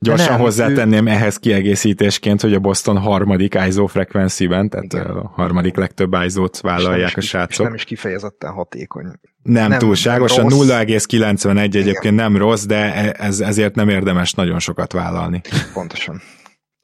Gyorsan 0.04 0.32
nem, 0.32 0.40
hozzátenném 0.42 1.08
ő... 1.08 1.10
ehhez 1.10 1.38
kiegészítésként, 1.38 2.42
hogy 2.42 2.54
a 2.54 2.60
Boston 2.60 2.98
harmadik 2.98 3.58
ISO 3.68 3.86
frekvenciben, 3.86 4.70
tehát 4.70 4.94
Igen. 4.94 5.06
a 5.06 5.32
harmadik 5.36 5.76
legtöbb 5.76 6.16
ISO-t 6.26 6.62
vállalják 6.62 7.18
a 7.18 7.22
srácok. 7.22 7.66
nem 7.66 7.74
is 7.74 7.84
kifejezetten 7.84 8.52
hatékony. 8.52 9.06
Nem, 9.44 9.70
nem 9.70 9.80
túlságosan, 9.80 10.46
0,91 10.50 11.76
egyébként 11.76 12.16
nem 12.16 12.38
rossz, 12.38 12.66
de 12.66 12.94
e- 12.94 13.16
ez, 13.26 13.40
ezért 13.40 13.76
nem 13.76 13.90
érdemes 13.90 14.34
nagyon 14.34 14.60
sokat 14.60 14.92
vállalni. 14.92 15.42
Pontosan. 15.74 16.22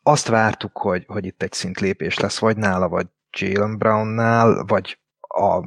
azt 0.04 0.28
vártuk, 0.28 0.78
hogy, 0.78 1.04
hogy 1.08 1.26
itt 1.26 1.44
egy 1.44 1.54
szintlépés 1.54 2.18
lesz, 2.18 2.40
vagy 2.40 2.58
nála, 2.58 2.88
vagy 2.88 3.06
Jalen 3.38 3.78
Brownnál, 3.78 4.64
vagy 4.68 5.00
a 5.20 5.66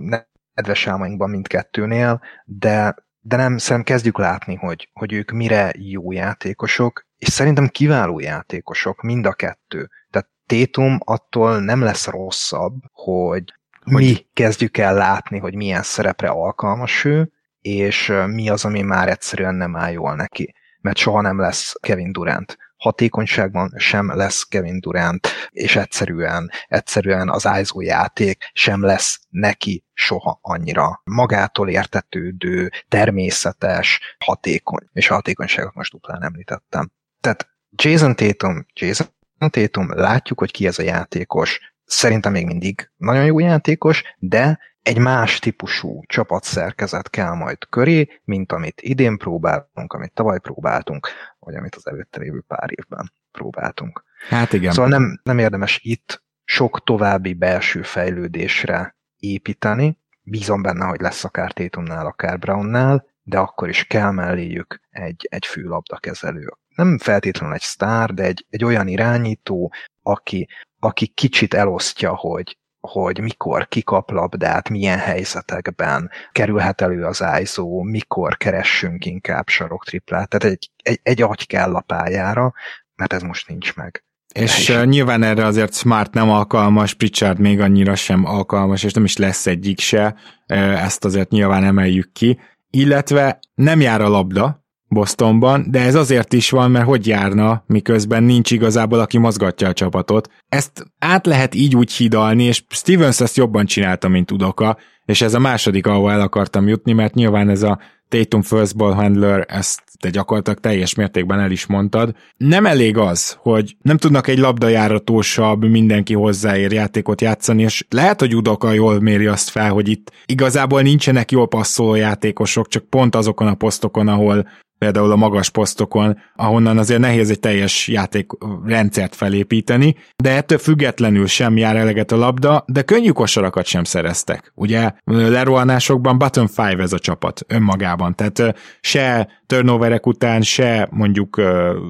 nedves 0.54 0.86
álmainkban 0.86 1.30
mindkettőnél, 1.30 2.20
de, 2.44 2.94
de 3.20 3.36
nem, 3.36 3.58
szerintem 3.58 3.94
kezdjük 3.94 4.18
látni, 4.18 4.54
hogy, 4.54 4.90
hogy 4.92 5.12
ők 5.12 5.30
mire 5.30 5.72
jó 5.76 6.12
játékosok, 6.12 7.06
és 7.22 7.28
szerintem 7.28 7.68
kiváló 7.68 8.18
játékosok, 8.18 9.02
mind 9.02 9.26
a 9.26 9.32
kettő. 9.32 9.90
Tehát 10.10 10.28
Tétum 10.46 10.98
attól 11.04 11.60
nem 11.60 11.82
lesz 11.82 12.06
rosszabb, 12.06 12.74
hogy, 12.92 13.44
hogy 13.82 14.02
mi 14.04 14.26
kezdjük 14.32 14.76
el 14.78 14.94
látni, 14.94 15.38
hogy 15.38 15.54
milyen 15.54 15.82
szerepre 15.82 16.28
alkalmas 16.28 17.04
ő, 17.04 17.32
és 17.60 18.12
mi 18.26 18.48
az, 18.48 18.64
ami 18.64 18.82
már 18.82 19.08
egyszerűen 19.08 19.54
nem 19.54 19.76
áll 19.76 19.92
jól 19.92 20.14
neki. 20.14 20.54
Mert 20.80 20.96
soha 20.96 21.20
nem 21.20 21.40
lesz 21.40 21.74
Kevin 21.80 22.12
Durant 22.12 22.56
hatékonyságban 22.76 23.74
sem 23.76 24.16
lesz 24.16 24.42
Kevin 24.42 24.80
Durant, 24.80 25.28
és 25.50 25.76
egyszerűen, 25.76 26.50
egyszerűen 26.68 27.28
az 27.28 27.48
ISO 27.60 27.80
játék 27.80 28.50
sem 28.52 28.82
lesz 28.82 29.20
neki 29.28 29.84
soha 29.92 30.38
annyira 30.42 31.00
magától 31.04 31.68
értetődő, 31.68 32.70
természetes, 32.88 34.16
hatékony, 34.18 34.88
és 34.92 35.10
a 35.10 35.14
hatékonyságot 35.14 35.74
most 35.74 35.92
duplán 35.92 36.22
említettem. 36.22 36.90
Tehát 37.22 37.48
Jason 37.70 38.16
Tatum, 38.16 38.66
Jason 38.72 39.06
Tatum, 39.50 39.94
látjuk, 39.94 40.38
hogy 40.38 40.50
ki 40.50 40.66
ez 40.66 40.78
a 40.78 40.82
játékos, 40.82 41.74
szerintem 41.84 42.32
még 42.32 42.46
mindig 42.46 42.90
nagyon 42.96 43.24
jó 43.24 43.38
játékos, 43.38 44.02
de 44.18 44.58
egy 44.82 44.98
más 44.98 45.38
típusú 45.38 46.02
csapatszerkezet 46.06 47.10
kell 47.10 47.34
majd 47.34 47.68
köré, 47.68 48.20
mint 48.24 48.52
amit 48.52 48.80
idén 48.80 49.16
próbáltunk, 49.16 49.92
amit 49.92 50.12
tavaly 50.12 50.38
próbáltunk, 50.38 51.08
vagy 51.38 51.54
amit 51.54 51.74
az 51.74 51.86
előtte 51.86 52.20
lévő 52.20 52.44
pár 52.46 52.68
évben 52.70 53.12
próbáltunk. 53.32 54.04
Hát 54.28 54.52
igen. 54.52 54.72
Szóval 54.72 54.90
nem, 54.90 55.20
nem 55.22 55.38
érdemes 55.38 55.80
itt 55.82 56.22
sok 56.44 56.84
további 56.84 57.34
belső 57.34 57.82
fejlődésre 57.82 58.96
építeni. 59.16 59.98
Bízom 60.22 60.62
benne, 60.62 60.84
hogy 60.84 61.00
lesz 61.00 61.24
akár 61.24 61.52
Tétumnál, 61.52 62.06
akár 62.06 62.38
Brownnál, 62.38 63.06
de 63.22 63.38
akkor 63.38 63.68
is 63.68 63.84
kell 63.84 64.10
melléjük 64.10 64.80
egy, 64.90 65.26
egy 65.30 65.46
főlabdakezelő. 65.46 66.52
Nem 66.74 66.98
feltétlenül 66.98 67.54
egy 67.54 67.60
sztár, 67.60 68.10
de 68.10 68.22
egy, 68.22 68.46
egy 68.50 68.64
olyan 68.64 68.88
irányító, 68.88 69.72
aki, 70.02 70.48
aki 70.78 71.06
kicsit 71.06 71.54
elosztja, 71.54 72.14
hogy 72.16 72.56
hogy 72.88 73.20
mikor 73.20 73.68
kikap 73.68 74.10
labdát, 74.10 74.68
milyen 74.68 74.98
helyzetekben 74.98 76.10
kerülhet 76.32 76.80
elő 76.80 77.04
az 77.04 77.24
ISO, 77.40 77.82
mikor 77.82 78.36
keressünk 78.36 79.04
inkább 79.06 79.48
saroktriplát. 79.48 80.28
Tehát 80.28 80.56
egy, 80.56 80.70
egy, 80.82 81.00
egy 81.02 81.22
agy 81.22 81.46
kell 81.46 81.74
a 81.74 81.80
pályára, 81.80 82.52
mert 82.94 83.12
ez 83.12 83.22
most 83.22 83.48
nincs 83.48 83.74
meg. 83.74 84.04
És 84.34 84.68
uh, 84.68 84.84
nyilván 84.84 85.22
erre 85.22 85.44
azért 85.44 85.74
Smart 85.74 86.14
nem 86.14 86.30
alkalmas, 86.30 86.94
Pritchard 86.94 87.38
még 87.38 87.60
annyira 87.60 87.94
sem 87.94 88.24
alkalmas, 88.24 88.84
és 88.84 88.92
nem 88.92 89.04
is 89.04 89.16
lesz 89.16 89.46
egyik 89.46 89.80
se, 89.80 90.14
ezt 90.46 91.04
azért 91.04 91.30
nyilván 91.30 91.64
emeljük 91.64 92.12
ki. 92.12 92.40
Illetve 92.76 93.38
nem 93.54 93.80
jár 93.80 94.00
a 94.00 94.08
labda, 94.08 94.62
Bostonban, 94.88 95.66
de 95.70 95.80
ez 95.80 95.94
azért 95.94 96.32
is 96.32 96.50
van, 96.50 96.70
mert 96.70 96.86
hogy 96.86 97.06
járna, 97.06 97.64
miközben 97.66 98.22
nincs 98.22 98.50
igazából, 98.50 98.98
aki 99.00 99.18
mozgatja 99.18 99.68
a 99.68 99.72
csapatot. 99.72 100.28
Ezt 100.48 100.84
át 100.98 101.26
lehet 101.26 101.54
így 101.54 101.76
úgy 101.76 101.92
hidalni, 101.92 102.44
és 102.44 102.64
Stevens 102.68 103.20
ezt 103.20 103.36
jobban 103.36 103.66
csinálta, 103.66 104.08
mint 104.08 104.30
Udoka, 104.30 104.76
és 105.12 105.20
ez 105.20 105.34
a 105.34 105.38
második, 105.38 105.86
ahol 105.86 106.12
el 106.12 106.20
akartam 106.20 106.68
jutni, 106.68 106.92
mert 106.92 107.14
nyilván 107.14 107.48
ez 107.48 107.62
a 107.62 107.78
Tatum 108.08 108.42
first 108.42 108.76
ball 108.76 108.92
handler, 108.92 109.46
ezt 109.48 109.82
te 110.00 110.10
gyakorlatilag 110.10 110.58
teljes 110.58 110.94
mértékben 110.94 111.40
el 111.40 111.50
is 111.50 111.66
mondtad. 111.66 112.14
Nem 112.36 112.66
elég 112.66 112.96
az, 112.96 113.36
hogy 113.38 113.76
nem 113.82 113.96
tudnak 113.96 114.28
egy 114.28 114.38
labdajáratósabb, 114.38 115.64
mindenki 115.64 116.14
hozzáér 116.14 116.72
játékot 116.72 117.20
játszani, 117.20 117.62
és 117.62 117.84
lehet, 117.88 118.20
hogy 118.20 118.36
Udoka 118.36 118.72
jól 118.72 119.00
méri 119.00 119.26
azt 119.26 119.48
fel, 119.48 119.70
hogy 119.70 119.88
itt 119.88 120.12
igazából 120.26 120.82
nincsenek 120.82 121.30
jól 121.30 121.48
passzoló 121.48 121.94
játékosok, 121.94 122.68
csak 122.68 122.84
pont 122.84 123.16
azokon 123.16 123.46
a 123.46 123.54
posztokon, 123.54 124.08
ahol 124.08 124.46
például 124.82 125.12
a 125.12 125.16
magas 125.16 125.50
posztokon, 125.50 126.18
ahonnan 126.36 126.78
azért 126.78 127.00
nehéz 127.00 127.30
egy 127.30 127.40
teljes 127.40 127.88
játékrendszert 127.88 129.14
felépíteni, 129.14 129.96
de 130.16 130.30
ettől 130.30 130.58
függetlenül 130.58 131.26
sem 131.26 131.56
jár 131.56 131.76
eleget 131.76 132.12
a 132.12 132.16
labda, 132.16 132.64
de 132.66 132.82
könnyű 132.82 133.10
kosarakat 133.10 133.64
sem 133.66 133.84
szereztek. 133.84 134.52
Ugye 134.54 134.90
lerohanásokban 135.04 136.18
bottom 136.18 136.46
five 136.46 136.82
ez 136.82 136.92
a 136.92 136.98
csapat 136.98 137.40
önmagában, 137.46 138.14
tehát 138.14 138.56
se 138.80 139.28
turnoverek 139.46 140.06
után, 140.06 140.42
se 140.42 140.88
mondjuk 140.90 141.40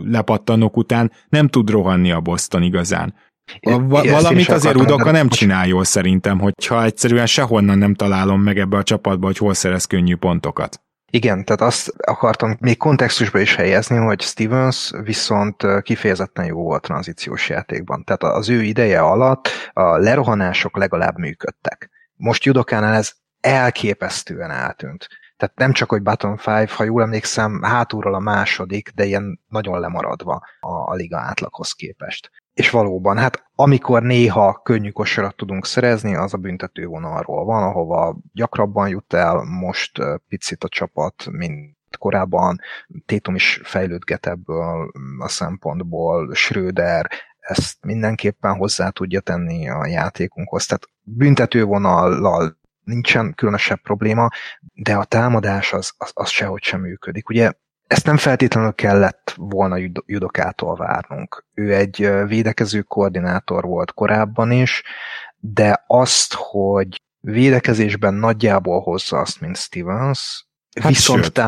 lepattanók 0.05 0.77
után 0.77 1.13
nem 1.29 1.49
tud 1.49 1.71
rohanni 1.71 2.13
a 2.13 2.21
Boston 2.21 2.63
igazán. 2.63 3.15
A, 3.61 3.87
va- 3.87 4.11
valamit 4.11 4.49
azért 4.49 4.77
Udoka 4.77 5.11
nem 5.11 5.29
csinál 5.29 5.67
jól 5.67 5.85
szerintem, 5.85 6.39
hogyha 6.39 6.85
egyszerűen 6.85 7.27
sehonnan 7.27 7.79
nem 7.79 7.95
találom 7.95 8.41
meg 8.41 8.59
ebbe 8.59 8.77
a 8.77 8.83
csapatba, 8.83 9.27
hogy 9.27 9.39
hol 9.39 9.55
szerez 9.55 9.85
könnyű 9.85 10.17
pontokat. 10.17 10.81
Igen, 11.11 11.45
tehát 11.45 11.61
azt 11.61 11.93
akartam 11.97 12.57
még 12.61 12.77
kontextusba 12.77 13.39
is 13.39 13.55
helyezni, 13.55 13.97
hogy 13.97 14.21
Stevens 14.21 14.93
viszont 15.05 15.67
kifejezetten 15.83 16.45
jó 16.45 16.63
volt 16.63 16.83
tranzíciós 16.83 17.49
játékban. 17.49 18.05
Tehát 18.05 18.37
az 18.37 18.49
ő 18.49 18.63
ideje 18.63 19.01
alatt 19.01 19.49
a 19.73 19.97
lerohanások 19.97 20.77
legalább 20.77 21.19
működtek. 21.19 21.91
Most 22.23 22.45
Judokánál 22.45 22.95
ez 22.95 23.13
elképesztően 23.41 24.51
eltűnt. 24.51 25.09
Tehát 25.37 25.57
nem 25.57 25.73
csak, 25.73 25.89
hogy 25.89 26.03
button 26.03 26.37
five, 26.37 26.69
ha 26.77 26.85
jól 26.85 27.03
emlékszem, 27.03 27.63
hátulról 27.63 28.15
a 28.15 28.19
második, 28.19 28.91
de 28.95 29.05
ilyen 29.05 29.41
nagyon 29.49 29.81
lemaradva 29.81 30.43
a, 30.61 30.91
a 30.91 30.95
liga 30.95 31.19
átlaghoz 31.19 31.73
képest. 31.73 32.31
És 32.55 32.71
valóban, 32.71 33.19
hát 33.19 33.45
amikor 33.55 34.03
néha 34.03 34.61
könnyű 34.63 34.91
kosarat 34.91 35.37
tudunk 35.37 35.67
szerezni, 35.67 36.15
az 36.15 36.35
a 36.35 36.39
büntető 36.39 36.87
vonalról 36.87 37.45
van, 37.45 37.63
ahova 37.63 38.17
gyakrabban 38.33 38.89
jut 38.89 39.13
el, 39.13 39.43
most 39.43 39.99
picit 40.29 40.65
a 40.65 40.69
csapat, 40.69 41.27
mint 41.31 41.77
korábban. 41.99 42.61
Tétum 43.07 43.35
is 43.35 43.61
fejlődget 43.65 44.27
ebből 44.27 44.91
a 45.19 45.29
szempontból, 45.29 46.35
Schröder 46.35 47.11
ezt 47.43 47.77
mindenképpen 47.81 48.55
hozzá 48.55 48.89
tudja 48.89 49.21
tenni 49.21 49.69
a 49.69 49.87
játékunkhoz. 49.87 50.67
Tehát 50.67 50.89
büntetővonallal 51.03 52.61
nincsen 52.85 53.35
különösebb 53.35 53.81
probléma, 53.81 54.29
de 54.75 54.95
a 54.95 55.05
támadás 55.05 55.73
az, 55.73 55.93
az, 55.97 56.11
az 56.15 56.29
sehogy 56.29 56.63
sem 56.63 56.81
működik. 56.81 57.29
Ugye 57.29 57.53
ezt 57.87 58.07
nem 58.07 58.17
feltétlenül 58.17 58.73
kellett 58.73 59.35
volna 59.37 59.77
Judokától 60.07 60.77
várnunk. 60.77 61.45
Ő 61.55 61.75
egy 61.75 62.11
védekező 62.27 62.83
koordinátor 62.83 63.65
volt 63.65 63.93
korábban 63.93 64.51
is, 64.51 64.83
de 65.39 65.85
azt, 65.87 66.35
hogy 66.35 67.03
védekezésben 67.21 68.15
nagyjából 68.15 68.81
hozza 68.81 69.19
azt, 69.19 69.41
mint 69.41 69.57
Stevens, 69.57 70.47
hát 70.81 70.89
viszont 70.89 71.23
sőt 71.23 71.39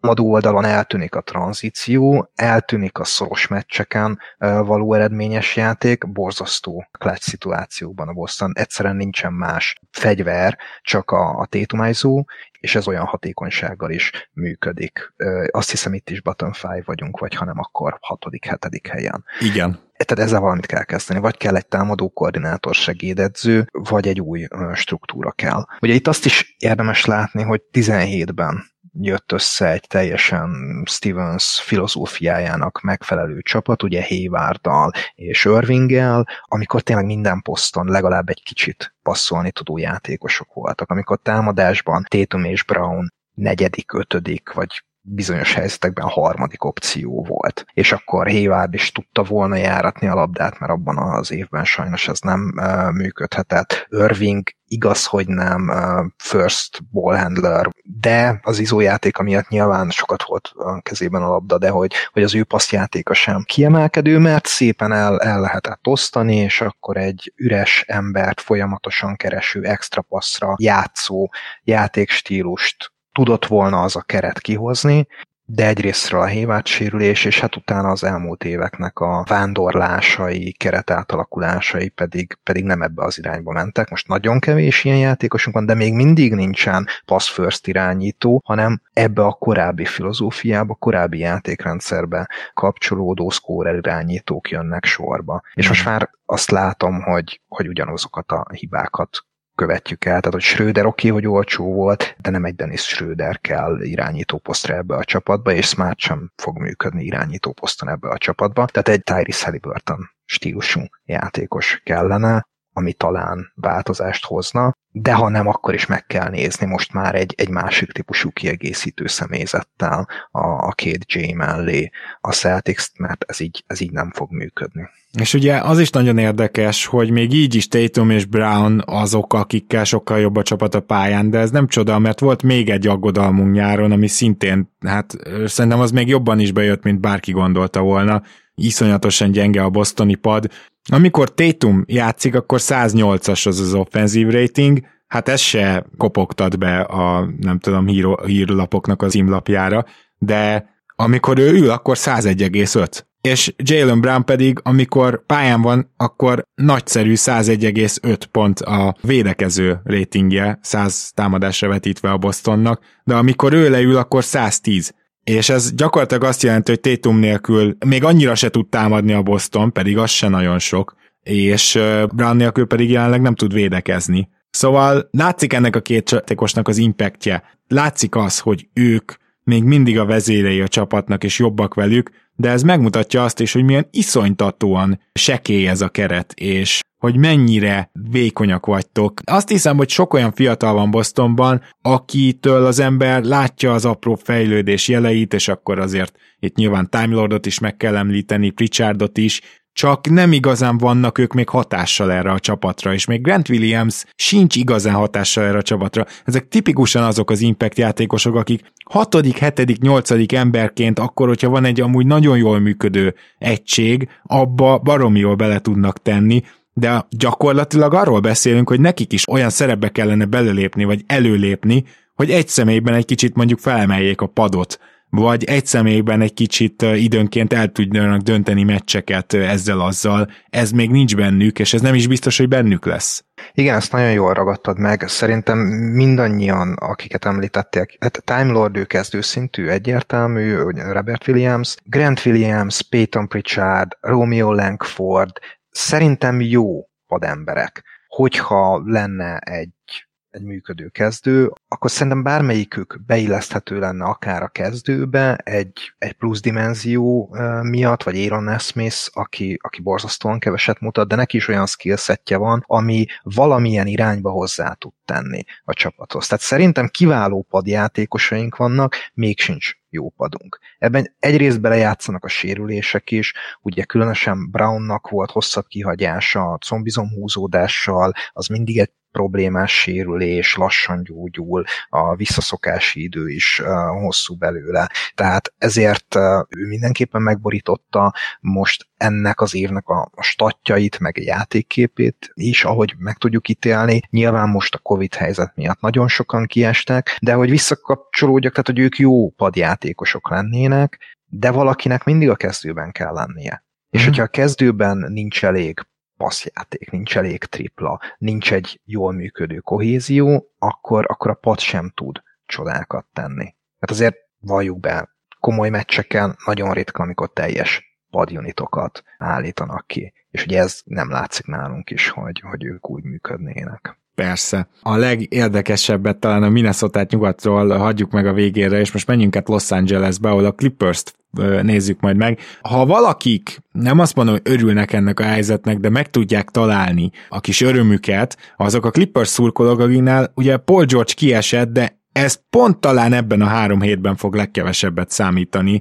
támadó 0.00 0.32
oldalon 0.32 0.64
eltűnik 0.64 1.14
a 1.14 1.20
tranzíció, 1.20 2.30
eltűnik 2.34 2.98
a 2.98 3.04
szoros 3.04 3.46
meccseken 3.46 4.18
való 4.38 4.94
eredményes 4.94 5.56
játék, 5.56 6.12
borzasztó 6.12 6.88
clutch 6.98 7.22
szituációban 7.22 8.08
a 8.08 8.12
Boston. 8.12 8.52
Egyszerűen 8.54 8.96
nincsen 8.96 9.32
más 9.32 9.78
fegyver, 9.90 10.58
csak 10.82 11.10
a, 11.10 11.38
a 11.38 11.46
tétumányzó, 11.46 12.24
és 12.60 12.74
ez 12.74 12.88
olyan 12.88 13.04
hatékonysággal 13.04 13.90
is 13.90 14.30
működik. 14.32 15.12
Azt 15.50 15.70
hiszem 15.70 15.94
itt 15.94 16.10
is 16.10 16.22
bottom 16.22 16.52
five 16.52 16.82
vagyunk, 16.84 17.18
vagy 17.18 17.34
ha 17.34 17.44
nem, 17.44 17.58
akkor 17.58 17.98
hatodik, 18.00 18.44
hetedik 18.44 18.86
helyen. 18.86 19.24
Igen. 19.40 19.78
Tehát 19.96 20.24
ezzel 20.24 20.40
valamit 20.40 20.66
kell 20.66 20.84
kezdeni, 20.84 21.20
vagy 21.20 21.36
kell 21.36 21.56
egy 21.56 21.66
támadó 21.66 22.08
koordinátor 22.08 22.74
segédedző, 22.74 23.66
vagy 23.72 24.08
egy 24.08 24.20
új 24.20 24.46
struktúra 24.74 25.30
kell. 25.30 25.64
Ugye 25.80 25.94
itt 25.94 26.06
azt 26.06 26.24
is 26.24 26.56
érdemes 26.58 27.04
látni, 27.04 27.42
hogy 27.42 27.62
17-ben 27.72 28.64
jött 28.92 29.32
össze 29.32 29.70
egy 29.70 29.86
teljesen 29.88 30.82
Stevens 30.86 31.60
filozófiájának 31.60 32.80
megfelelő 32.80 33.40
csapat, 33.40 33.82
ugye 33.82 34.06
Haywarddal 34.08 34.90
és 35.14 35.44
Irvinggel, 35.44 36.26
amikor 36.42 36.80
tényleg 36.80 37.04
minden 37.04 37.42
poszton 37.42 37.86
legalább 37.86 38.28
egy 38.28 38.42
kicsit 38.42 38.94
passzolni 39.02 39.50
tudó 39.50 39.78
játékosok 39.78 40.52
voltak, 40.52 40.90
amikor 40.90 41.18
támadásban 41.22 42.04
Tatum 42.08 42.44
és 42.44 42.64
Brown 42.64 43.12
negyedik, 43.34 43.92
ötödik, 43.92 44.52
vagy 44.52 44.82
bizonyos 45.10 45.54
helyzetekben 45.54 46.04
a 46.04 46.08
harmadik 46.08 46.64
opció 46.64 47.24
volt. 47.24 47.64
És 47.72 47.92
akkor 47.92 48.30
Hayward 48.30 48.74
is 48.74 48.92
tudta 48.92 49.22
volna 49.22 49.56
járatni 49.56 50.06
a 50.06 50.14
labdát, 50.14 50.58
mert 50.58 50.72
abban 50.72 50.98
az 50.98 51.32
évben 51.32 51.64
sajnos 51.64 52.08
ez 52.08 52.20
nem 52.20 52.52
uh, 52.56 52.92
működhetett. 52.92 53.86
Irving 53.88 54.48
igaz, 54.64 55.06
hogy 55.06 55.28
nem 55.28 55.68
uh, 55.68 56.06
first 56.16 56.90
ball 56.90 57.16
handler, 57.16 57.70
de 58.00 58.40
az 58.42 58.58
izójátéka 58.58 59.22
miatt 59.22 59.48
nyilván 59.48 59.90
sokat 59.90 60.22
volt 60.22 60.52
a 60.54 60.80
kezében 60.80 61.22
a 61.22 61.28
labda, 61.28 61.58
de 61.58 61.70
hogy, 61.70 61.94
hogy 62.12 62.22
az 62.22 62.34
ő 62.34 62.44
passzjátéka 62.44 63.14
sem 63.14 63.42
kiemelkedő, 63.42 64.18
mert 64.18 64.46
szépen 64.46 64.92
el, 64.92 65.20
el 65.20 65.40
lehetett 65.40 65.86
osztani, 65.86 66.36
és 66.36 66.60
akkor 66.60 66.96
egy 66.96 67.32
üres 67.36 67.84
embert 67.86 68.40
folyamatosan 68.40 69.16
kereső 69.16 69.62
extra 69.64 70.02
passzra 70.02 70.54
játszó 70.58 71.30
játékstílust 71.64 72.92
tudott 73.12 73.46
volna 73.46 73.82
az 73.82 73.96
a 73.96 74.02
keret 74.02 74.40
kihozni, 74.40 75.06
de 75.50 75.66
egyrésztről 75.66 76.20
a 76.20 76.26
Hévát 76.26 76.66
sérülés, 76.66 77.24
és 77.24 77.40
hát 77.40 77.56
utána 77.56 77.88
az 77.88 78.04
elmúlt 78.04 78.44
éveknek 78.44 78.98
a 78.98 79.24
vándorlásai, 79.28 80.52
keretátalakulásai 80.52 81.88
pedig, 81.88 82.38
pedig 82.42 82.64
nem 82.64 82.82
ebbe 82.82 83.04
az 83.04 83.18
irányba 83.18 83.52
mentek. 83.52 83.90
Most 83.90 84.08
nagyon 84.08 84.38
kevés 84.38 84.84
ilyen 84.84 84.98
játékosunk 84.98 85.56
van, 85.56 85.66
de 85.66 85.74
még 85.74 85.92
mindig 85.92 86.34
nincsen 86.34 86.86
pass 87.04 87.30
first 87.30 87.66
irányító, 87.66 88.42
hanem 88.44 88.80
ebbe 88.92 89.22
a 89.22 89.32
korábbi 89.32 89.84
filozófiába, 89.84 90.74
korábbi 90.74 91.18
játékrendszerbe 91.18 92.28
kapcsolódó 92.54 93.28
scorer 93.28 93.74
irányítók 93.74 94.50
jönnek 94.50 94.84
sorba. 94.84 95.34
Mm. 95.34 95.50
És 95.54 95.68
most 95.68 95.84
már 95.84 96.10
azt 96.26 96.50
látom, 96.50 97.02
hogy, 97.02 97.40
hogy 97.48 97.68
ugyanazokat 97.68 98.30
a 98.32 98.46
hibákat 98.52 99.26
követjük 99.58 100.04
el. 100.04 100.20
Tehát, 100.20 100.32
hogy 100.32 100.42
Schröder 100.42 100.86
oké, 100.86 101.08
okay, 101.08 101.20
hogy 101.20 101.30
olcsó 101.30 101.72
volt, 101.72 102.16
de 102.20 102.30
nem 102.30 102.44
egy 102.44 102.54
Dennis 102.54 102.80
Schröder 102.80 103.40
kell 103.40 103.80
irányító 103.80 104.38
posztra 104.38 104.74
ebbe 104.74 104.96
a 104.96 105.04
csapatba, 105.04 105.52
és 105.52 105.66
Smart 105.66 105.98
sem 105.98 106.32
fog 106.36 106.58
működni 106.58 107.04
irányító 107.04 107.52
poszton 107.52 107.88
ebbe 107.88 108.08
a 108.08 108.18
csapatba. 108.18 108.66
Tehát 108.66 108.88
egy 108.88 109.02
Tyrese 109.02 109.44
Halliburton 109.44 110.10
stílusú 110.24 110.80
játékos 111.04 111.80
kellene, 111.84 112.46
ami 112.78 112.92
talán 112.92 113.52
változást 113.54 114.24
hozna, 114.24 114.76
de 114.92 115.12
ha 115.12 115.28
nem, 115.28 115.46
akkor 115.46 115.74
is 115.74 115.86
meg 115.86 116.06
kell 116.06 116.28
nézni 116.28 116.66
most 116.66 116.92
már 116.92 117.14
egy, 117.14 117.34
egy 117.36 117.48
másik 117.48 117.92
típusú 117.92 118.30
kiegészítő 118.30 119.06
személyzettel 119.06 120.08
a, 120.30 120.46
a 120.46 120.72
két 120.72 121.12
J 121.12 121.32
mellé 121.32 121.90
a 122.20 122.32
celtics 122.32 122.86
mert 122.98 123.24
ez 123.28 123.40
így, 123.40 123.64
ez 123.66 123.80
így 123.80 123.92
nem 123.92 124.10
fog 124.14 124.32
működni. 124.32 124.88
És 125.20 125.34
ugye 125.34 125.56
az 125.56 125.80
is 125.80 125.90
nagyon 125.90 126.18
érdekes, 126.18 126.86
hogy 126.86 127.10
még 127.10 127.32
így 127.32 127.54
is 127.54 127.68
Tatum 127.68 128.10
és 128.10 128.24
Brown 128.24 128.82
azok, 128.86 129.34
akikkel 129.34 129.84
sokkal 129.84 130.18
jobb 130.18 130.36
a 130.36 130.42
csapat 130.42 130.74
a 130.74 130.80
pályán, 130.80 131.30
de 131.30 131.38
ez 131.38 131.50
nem 131.50 131.66
csoda, 131.66 131.98
mert 131.98 132.20
volt 132.20 132.42
még 132.42 132.70
egy 132.70 132.86
aggodalmunk 132.86 133.52
nyáron, 133.52 133.92
ami 133.92 134.06
szintén, 134.06 134.72
hát 134.80 135.16
szerintem 135.46 135.80
az 135.80 135.90
még 135.90 136.08
jobban 136.08 136.38
is 136.38 136.52
bejött, 136.52 136.82
mint 136.82 137.00
bárki 137.00 137.32
gondolta 137.32 137.80
volna. 137.80 138.22
Iszonyatosan 138.54 139.30
gyenge 139.30 139.62
a 139.62 139.70
bostoni 139.70 140.14
pad, 140.14 140.50
amikor 140.92 141.34
Tatum 141.34 141.84
játszik, 141.86 142.34
akkor 142.34 142.58
108-as 142.62 143.46
az 143.46 143.60
az 143.60 143.74
offenzív 143.74 144.28
rating, 144.28 144.80
hát 145.06 145.28
ez 145.28 145.40
se 145.40 145.86
kopogtat 145.96 146.58
be 146.58 146.80
a, 146.80 147.28
nem 147.40 147.58
tudom, 147.58 147.86
hír, 147.86 148.06
hírlapoknak 148.24 149.02
az 149.02 149.10
címlapjára, 149.10 149.84
de 150.18 150.68
amikor 150.96 151.38
ő 151.38 151.52
ül, 151.52 151.70
akkor 151.70 151.96
101,5. 151.96 153.06
És 153.20 153.54
Jalen 153.56 154.00
Brown 154.00 154.24
pedig, 154.24 154.58
amikor 154.62 155.26
pályán 155.26 155.62
van, 155.62 155.92
akkor 155.96 156.42
nagyszerű 156.54 157.12
101,5 157.16 158.22
pont 158.30 158.60
a 158.60 158.96
védekező 159.00 159.80
ratingje, 159.84 160.58
100 160.62 161.12
támadásra 161.14 161.68
vetítve 161.68 162.10
a 162.10 162.18
Bostonnak, 162.18 162.80
de 163.04 163.14
amikor 163.14 163.52
ő 163.52 163.70
leül, 163.70 163.96
akkor 163.96 164.24
110 164.24 164.94
és 165.28 165.48
ez 165.48 165.74
gyakorlatilag 165.74 166.24
azt 166.24 166.42
jelenti, 166.42 166.70
hogy 166.70 166.80
Tétum 166.80 167.18
nélkül 167.18 167.76
még 167.86 168.04
annyira 168.04 168.34
se 168.34 168.48
tud 168.48 168.68
támadni 168.68 169.12
a 169.12 169.22
Boston, 169.22 169.72
pedig 169.72 169.98
az 169.98 170.10
se 170.10 170.28
nagyon 170.28 170.58
sok, 170.58 170.94
és 171.22 171.78
Brown 172.14 172.36
nélkül 172.36 172.66
pedig 172.66 172.90
jelenleg 172.90 173.20
nem 173.20 173.34
tud 173.34 173.52
védekezni. 173.52 174.28
Szóval 174.50 175.08
látszik 175.10 175.52
ennek 175.52 175.76
a 175.76 175.80
két 175.80 176.04
csatékosnak 176.04 176.68
az 176.68 176.76
impactje. 176.76 177.42
Látszik 177.66 178.14
az, 178.14 178.38
hogy 178.38 178.68
ők 178.72 179.12
még 179.44 179.64
mindig 179.64 179.98
a 179.98 180.04
vezérei 180.04 180.60
a 180.60 180.68
csapatnak, 180.68 181.24
és 181.24 181.38
jobbak 181.38 181.74
velük, 181.74 182.10
de 182.40 182.50
ez 182.50 182.62
megmutatja 182.62 183.24
azt 183.24 183.40
is, 183.40 183.52
hogy 183.52 183.64
milyen 183.64 183.88
iszonytatóan 183.90 185.00
sekély 185.12 185.68
ez 185.68 185.80
a 185.80 185.88
keret, 185.88 186.32
és 186.32 186.80
hogy 186.98 187.16
mennyire 187.16 187.90
vékonyak 188.10 188.66
vagytok. 188.66 189.20
Azt 189.24 189.48
hiszem, 189.48 189.76
hogy 189.76 189.88
sok 189.88 190.14
olyan 190.14 190.32
fiatal 190.32 190.74
van 190.74 190.90
Bostonban, 190.90 191.62
akitől 191.82 192.64
az 192.64 192.78
ember 192.78 193.22
látja 193.22 193.72
az 193.72 193.84
apró 193.84 194.14
fejlődés 194.14 194.88
jeleit, 194.88 195.34
és 195.34 195.48
akkor 195.48 195.78
azért 195.78 196.16
itt 196.38 196.56
nyilván 196.56 196.88
Time 196.90 197.14
Lordot 197.14 197.46
is 197.46 197.58
meg 197.58 197.76
kell 197.76 197.96
említeni, 197.96 198.50
Pritchardot 198.50 199.18
is, 199.18 199.40
csak 199.78 200.08
nem 200.08 200.32
igazán 200.32 200.78
vannak 200.78 201.18
ők 201.18 201.32
még 201.32 201.48
hatással 201.48 202.12
erre 202.12 202.30
a 202.30 202.38
csapatra, 202.38 202.92
és 202.92 203.04
még 203.04 203.22
Grant 203.22 203.48
Williams 203.48 204.04
sincs 204.14 204.56
igazán 204.56 204.94
hatással 204.94 205.44
erre 205.44 205.58
a 205.58 205.62
csapatra. 205.62 206.06
Ezek 206.24 206.48
tipikusan 206.48 207.02
azok 207.02 207.30
az 207.30 207.40
impact 207.40 207.78
játékosok, 207.78 208.34
akik 208.34 208.60
hatodik, 208.84 209.36
hetedik, 209.36 209.80
nyolcadik 209.80 210.32
emberként 210.32 210.98
akkor, 210.98 211.28
hogyha 211.28 211.48
van 211.48 211.64
egy 211.64 211.80
amúgy 211.80 212.06
nagyon 212.06 212.36
jól 212.38 212.58
működő 212.58 213.14
egység, 213.38 214.08
abba 214.22 214.78
baromi 214.78 215.18
jól 215.18 215.34
bele 215.34 215.58
tudnak 215.58 216.02
tenni, 216.02 216.42
de 216.72 217.06
gyakorlatilag 217.10 217.94
arról 217.94 218.20
beszélünk, 218.20 218.68
hogy 218.68 218.80
nekik 218.80 219.12
is 219.12 219.28
olyan 219.28 219.50
szerepbe 219.50 219.88
kellene 219.88 220.24
belelépni, 220.24 220.84
vagy 220.84 221.04
előlépni, 221.06 221.84
hogy 222.14 222.30
egy 222.30 222.48
személyben 222.48 222.94
egy 222.94 223.04
kicsit 223.04 223.34
mondjuk 223.34 223.58
felemeljék 223.58 224.20
a 224.20 224.26
padot, 224.26 224.78
vagy 225.10 225.44
egy 225.44 225.66
személyben 225.66 226.20
egy 226.20 226.34
kicsit 226.34 226.82
időnként 226.82 227.52
el 227.52 227.68
tudjanak 227.68 228.20
dönteni 228.20 228.62
meccseket 228.62 229.32
ezzel-azzal. 229.32 230.30
Ez 230.50 230.70
még 230.70 230.90
nincs 230.90 231.16
bennük, 231.16 231.58
és 231.58 231.74
ez 231.74 231.80
nem 231.80 231.94
is 231.94 232.06
biztos, 232.06 232.38
hogy 232.38 232.48
bennük 232.48 232.86
lesz. 232.86 233.24
Igen, 233.52 233.76
ezt 233.76 233.92
nagyon 233.92 234.12
jól 234.12 234.34
ragadtad 234.34 234.78
meg. 234.78 235.08
Szerintem 235.08 235.58
mindannyian, 235.92 236.72
akiket 236.72 237.24
említettél, 237.24 237.86
hát 238.00 238.22
Time 238.24 238.52
Lord 238.52 238.76
ő 238.76 238.84
kezdőszintű, 238.84 239.66
egyértelmű, 239.66 240.56
Robert 240.92 241.28
Williams, 241.28 241.76
Grant 241.84 242.24
Williams, 242.24 242.82
Peyton 242.82 243.28
Pritchard, 243.28 243.96
Romeo 244.00 244.52
Langford, 244.52 245.32
szerintem 245.70 246.40
jó 246.40 246.88
pademberek. 247.06 247.84
Hogyha 248.08 248.82
lenne 248.84 249.38
egy 249.38 250.07
egy 250.38 250.44
működő 250.44 250.88
kezdő, 250.88 251.52
akkor 251.68 251.90
szerintem 251.90 252.22
bármelyikük 252.22 253.00
beilleszthető 253.06 253.78
lenne 253.78 254.04
akár 254.04 254.42
a 254.42 254.48
kezdőbe 254.48 255.36
egy, 255.36 255.94
egy 255.98 256.12
plusz 256.12 256.40
dimenzió 256.40 257.36
miatt, 257.62 258.02
vagy 258.02 258.16
Aaron 258.16 258.58
Smith, 258.58 259.08
aki, 259.12 259.58
aki 259.62 259.80
borzasztóan 259.80 260.38
keveset 260.38 260.80
mutat, 260.80 261.08
de 261.08 261.14
neki 261.14 261.36
is 261.36 261.48
olyan 261.48 261.66
skillsetje 261.66 262.36
van, 262.36 262.64
ami 262.66 263.06
valamilyen 263.22 263.86
irányba 263.86 264.30
hozzá 264.30 264.72
tud 264.72 264.92
tenni 265.04 265.44
a 265.64 265.72
csapathoz. 265.72 266.26
Tehát 266.26 266.44
szerintem 266.44 266.88
kiváló 266.88 267.46
padjátékosaink 267.50 268.56
vannak, 268.56 268.94
még 269.14 269.40
sincs 269.40 269.72
jó 269.90 270.10
padunk. 270.10 270.58
Ebben 270.78 271.14
egyrészt 271.18 271.60
belejátszanak 271.60 272.24
a 272.24 272.28
sérülések 272.28 273.10
is, 273.10 273.34
ugye 273.62 273.84
különösen 273.84 274.50
Brownnak 274.50 275.08
volt 275.08 275.30
hosszabb 275.30 275.66
kihagyása, 275.66 276.52
a 276.52 276.58
combizom 276.58 277.08
húzódással, 277.08 278.12
az 278.32 278.46
mindig 278.46 278.78
egy 278.78 278.92
problémás 279.18 279.80
sérülés, 279.80 280.56
lassan 280.56 281.02
gyógyul, 281.02 281.64
a 281.88 282.14
visszaszokási 282.14 283.02
idő 283.02 283.28
is 283.28 283.62
hosszú 284.00 284.36
belőle. 284.36 284.90
Tehát 285.14 285.52
ezért 285.58 286.14
ő 286.48 286.66
mindenképpen 286.68 287.22
megborította 287.22 288.14
most 288.40 288.88
ennek 288.96 289.40
az 289.40 289.54
évnek 289.54 289.88
a, 289.88 290.10
statjait, 290.20 290.98
meg 290.98 291.16
a 291.18 291.22
játékképét 291.24 292.30
is, 292.34 292.64
ahogy 292.64 292.94
meg 292.98 293.16
tudjuk 293.16 293.48
ítélni. 293.48 294.00
Nyilván 294.10 294.48
most 294.48 294.74
a 294.74 294.78
Covid 294.78 295.14
helyzet 295.14 295.52
miatt 295.54 295.80
nagyon 295.80 296.08
sokan 296.08 296.46
kiestek, 296.46 297.18
de 297.20 297.32
hogy 297.32 297.50
visszakapcsolódjak, 297.50 298.52
tehát 298.52 298.66
hogy 298.66 298.78
ők 298.78 298.98
jó 298.98 299.30
padjátékosok 299.30 300.30
lennének, 300.30 300.98
de 301.26 301.50
valakinek 301.50 302.04
mindig 302.04 302.30
a 302.30 302.36
kezdőben 302.36 302.92
kell 302.92 303.12
lennie. 303.12 303.64
És 303.90 304.00
mhm. 304.00 304.08
hogyha 304.08 304.22
a 304.22 304.26
kezdőben 304.26 304.96
nincs 305.08 305.44
elég 305.44 305.80
passzjáték, 306.18 306.90
nincs 306.90 307.16
elég 307.16 307.44
tripla, 307.44 308.00
nincs 308.18 308.52
egy 308.52 308.80
jól 308.84 309.12
működő 309.12 309.58
kohézió, 309.58 310.50
akkor, 310.58 311.04
akkor 311.08 311.30
a 311.30 311.34
pad 311.34 311.58
sem 311.58 311.92
tud 311.94 312.22
csodákat 312.46 313.06
tenni. 313.12 313.54
Hát 313.80 313.90
azért 313.90 314.16
valljuk 314.40 314.80
be, 314.80 315.08
komoly 315.40 315.68
meccseken 315.68 316.36
nagyon 316.44 316.72
ritka, 316.72 317.02
amikor 317.02 317.32
teljes 317.32 318.00
padunitokat 318.10 319.02
állítanak 319.18 319.86
ki. 319.86 320.12
És 320.30 320.44
ugye 320.44 320.58
ez 320.58 320.80
nem 320.84 321.10
látszik 321.10 321.46
nálunk 321.46 321.90
is, 321.90 322.08
hogy, 322.08 322.40
hogy 322.40 322.64
ők 322.64 322.90
úgy 322.90 323.02
működnének. 323.02 323.98
Persze. 324.14 324.68
A 324.82 324.96
legérdekesebbet 324.96 326.18
talán 326.18 326.42
a 326.42 326.48
minnesota 326.48 327.06
nyugatról 327.08 327.78
hagyjuk 327.78 328.10
meg 328.10 328.26
a 328.26 328.32
végére, 328.32 328.78
és 328.78 328.92
most 328.92 329.06
menjünk 329.06 329.36
át 329.36 329.48
Los 329.48 329.70
Angelesbe, 329.70 330.28
ahol 330.28 330.44
a 330.44 330.52
Clippers-t 330.52 331.14
nézzük 331.62 332.00
majd 332.00 332.16
meg. 332.16 332.38
Ha 332.62 332.86
valakik, 332.86 333.62
nem 333.72 333.98
azt 333.98 334.14
mondom, 334.14 334.34
hogy 334.34 334.52
örülnek 334.52 334.92
ennek 334.92 335.20
a 335.20 335.24
helyzetnek, 335.24 335.78
de 335.78 335.88
meg 335.88 336.10
tudják 336.10 336.48
találni 336.48 337.10
a 337.28 337.40
kis 337.40 337.60
örömüket, 337.60 338.36
azok 338.56 338.84
a 338.84 338.90
Clippers 338.90 339.28
szurkolók, 339.28 339.80
akiknál 339.80 340.32
ugye 340.34 340.56
Paul 340.56 340.84
George 340.84 341.12
kiesett, 341.16 341.72
de 341.72 341.96
ez 342.12 342.40
pont 342.50 342.78
talán 342.78 343.12
ebben 343.12 343.40
a 343.40 343.46
három 343.46 343.80
hétben 343.80 344.16
fog 344.16 344.34
legkevesebbet 344.34 345.10
számítani, 345.10 345.80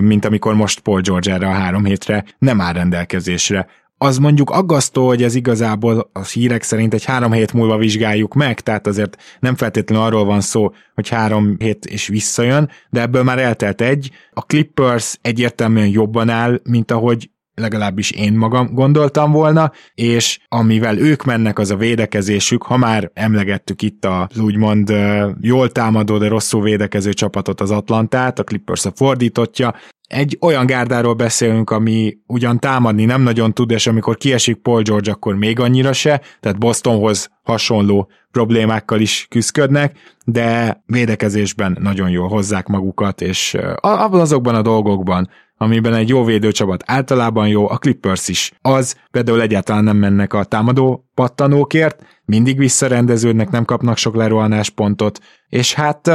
mint 0.00 0.24
amikor 0.24 0.54
most 0.54 0.80
Paul 0.80 1.00
George 1.00 1.32
erre 1.32 1.46
a 1.46 1.52
három 1.52 1.84
hétre 1.84 2.24
nem 2.38 2.60
áll 2.60 2.72
rendelkezésre 2.72 3.66
az 4.02 4.18
mondjuk 4.18 4.50
aggasztó, 4.50 5.06
hogy 5.06 5.22
ez 5.22 5.34
igazából 5.34 6.10
a 6.12 6.24
hírek 6.24 6.62
szerint 6.62 6.94
egy 6.94 7.04
három 7.04 7.32
hét 7.32 7.52
múlva 7.52 7.76
vizsgáljuk 7.76 8.34
meg, 8.34 8.60
tehát 8.60 8.86
azért 8.86 9.16
nem 9.40 9.56
feltétlenül 9.56 10.04
arról 10.04 10.24
van 10.24 10.40
szó, 10.40 10.72
hogy 10.94 11.08
három 11.08 11.56
hét 11.58 11.86
és 11.86 12.06
visszajön, 12.06 12.70
de 12.90 13.00
ebből 13.00 13.22
már 13.22 13.38
eltelt 13.38 13.80
egy. 13.80 14.10
A 14.32 14.40
Clippers 14.40 15.18
egyértelműen 15.22 15.88
jobban 15.88 16.28
áll, 16.28 16.60
mint 16.62 16.90
ahogy 16.90 17.30
legalábbis 17.54 18.10
én 18.10 18.32
magam 18.32 18.74
gondoltam 18.74 19.32
volna, 19.32 19.72
és 19.94 20.38
amivel 20.48 20.98
ők 20.98 21.24
mennek, 21.24 21.58
az 21.58 21.70
a 21.70 21.76
védekezésük, 21.76 22.62
ha 22.62 22.76
már 22.76 23.10
emlegettük 23.14 23.82
itt 23.82 24.04
a 24.04 24.28
úgymond 24.40 24.92
jól 25.40 25.70
támadó, 25.70 26.18
de 26.18 26.28
rosszul 26.28 26.62
védekező 26.62 27.12
csapatot, 27.12 27.60
az 27.60 27.70
Atlantát, 27.70 28.38
a 28.38 28.44
Clippers 28.44 28.86
a 28.86 28.92
fordítottja, 28.94 29.74
egy 30.10 30.38
olyan 30.40 30.66
gárdáról 30.66 31.14
beszélünk, 31.14 31.70
ami 31.70 32.18
ugyan 32.26 32.58
támadni 32.58 33.04
nem 33.04 33.22
nagyon 33.22 33.54
tud, 33.54 33.70
és 33.70 33.86
amikor 33.86 34.16
kiesik 34.16 34.56
Paul 34.56 34.82
George, 34.82 35.10
akkor 35.10 35.34
még 35.34 35.60
annyira 35.60 35.92
se, 35.92 36.20
tehát 36.40 36.58
Bostonhoz 36.58 37.30
hasonló 37.42 38.10
problémákkal 38.30 39.00
is 39.00 39.26
küzdködnek, 39.30 39.98
de 40.24 40.82
védekezésben 40.86 41.76
nagyon 41.80 42.10
jól 42.10 42.28
hozzák 42.28 42.66
magukat, 42.66 43.20
és 43.20 43.56
abban 43.74 44.20
azokban 44.20 44.54
a 44.54 44.62
dolgokban, 44.62 45.28
amiben 45.56 45.94
egy 45.94 46.08
jó 46.08 46.24
védőcsapat 46.24 46.82
általában 46.86 47.48
jó, 47.48 47.68
a 47.68 47.76
Clippers 47.76 48.28
is. 48.28 48.52
Az, 48.60 48.96
például 49.10 49.42
egyáltalán 49.42 49.84
nem 49.84 49.96
mennek 49.96 50.32
a 50.32 50.44
támadó 50.44 51.08
pattanókért, 51.14 52.02
mindig 52.24 52.58
visszarendeződnek, 52.58 53.50
nem 53.50 53.64
kapnak 53.64 53.96
sok 53.96 54.14
lerohanáspontot, 54.16 55.18
és 55.48 55.74
hát 55.74 56.10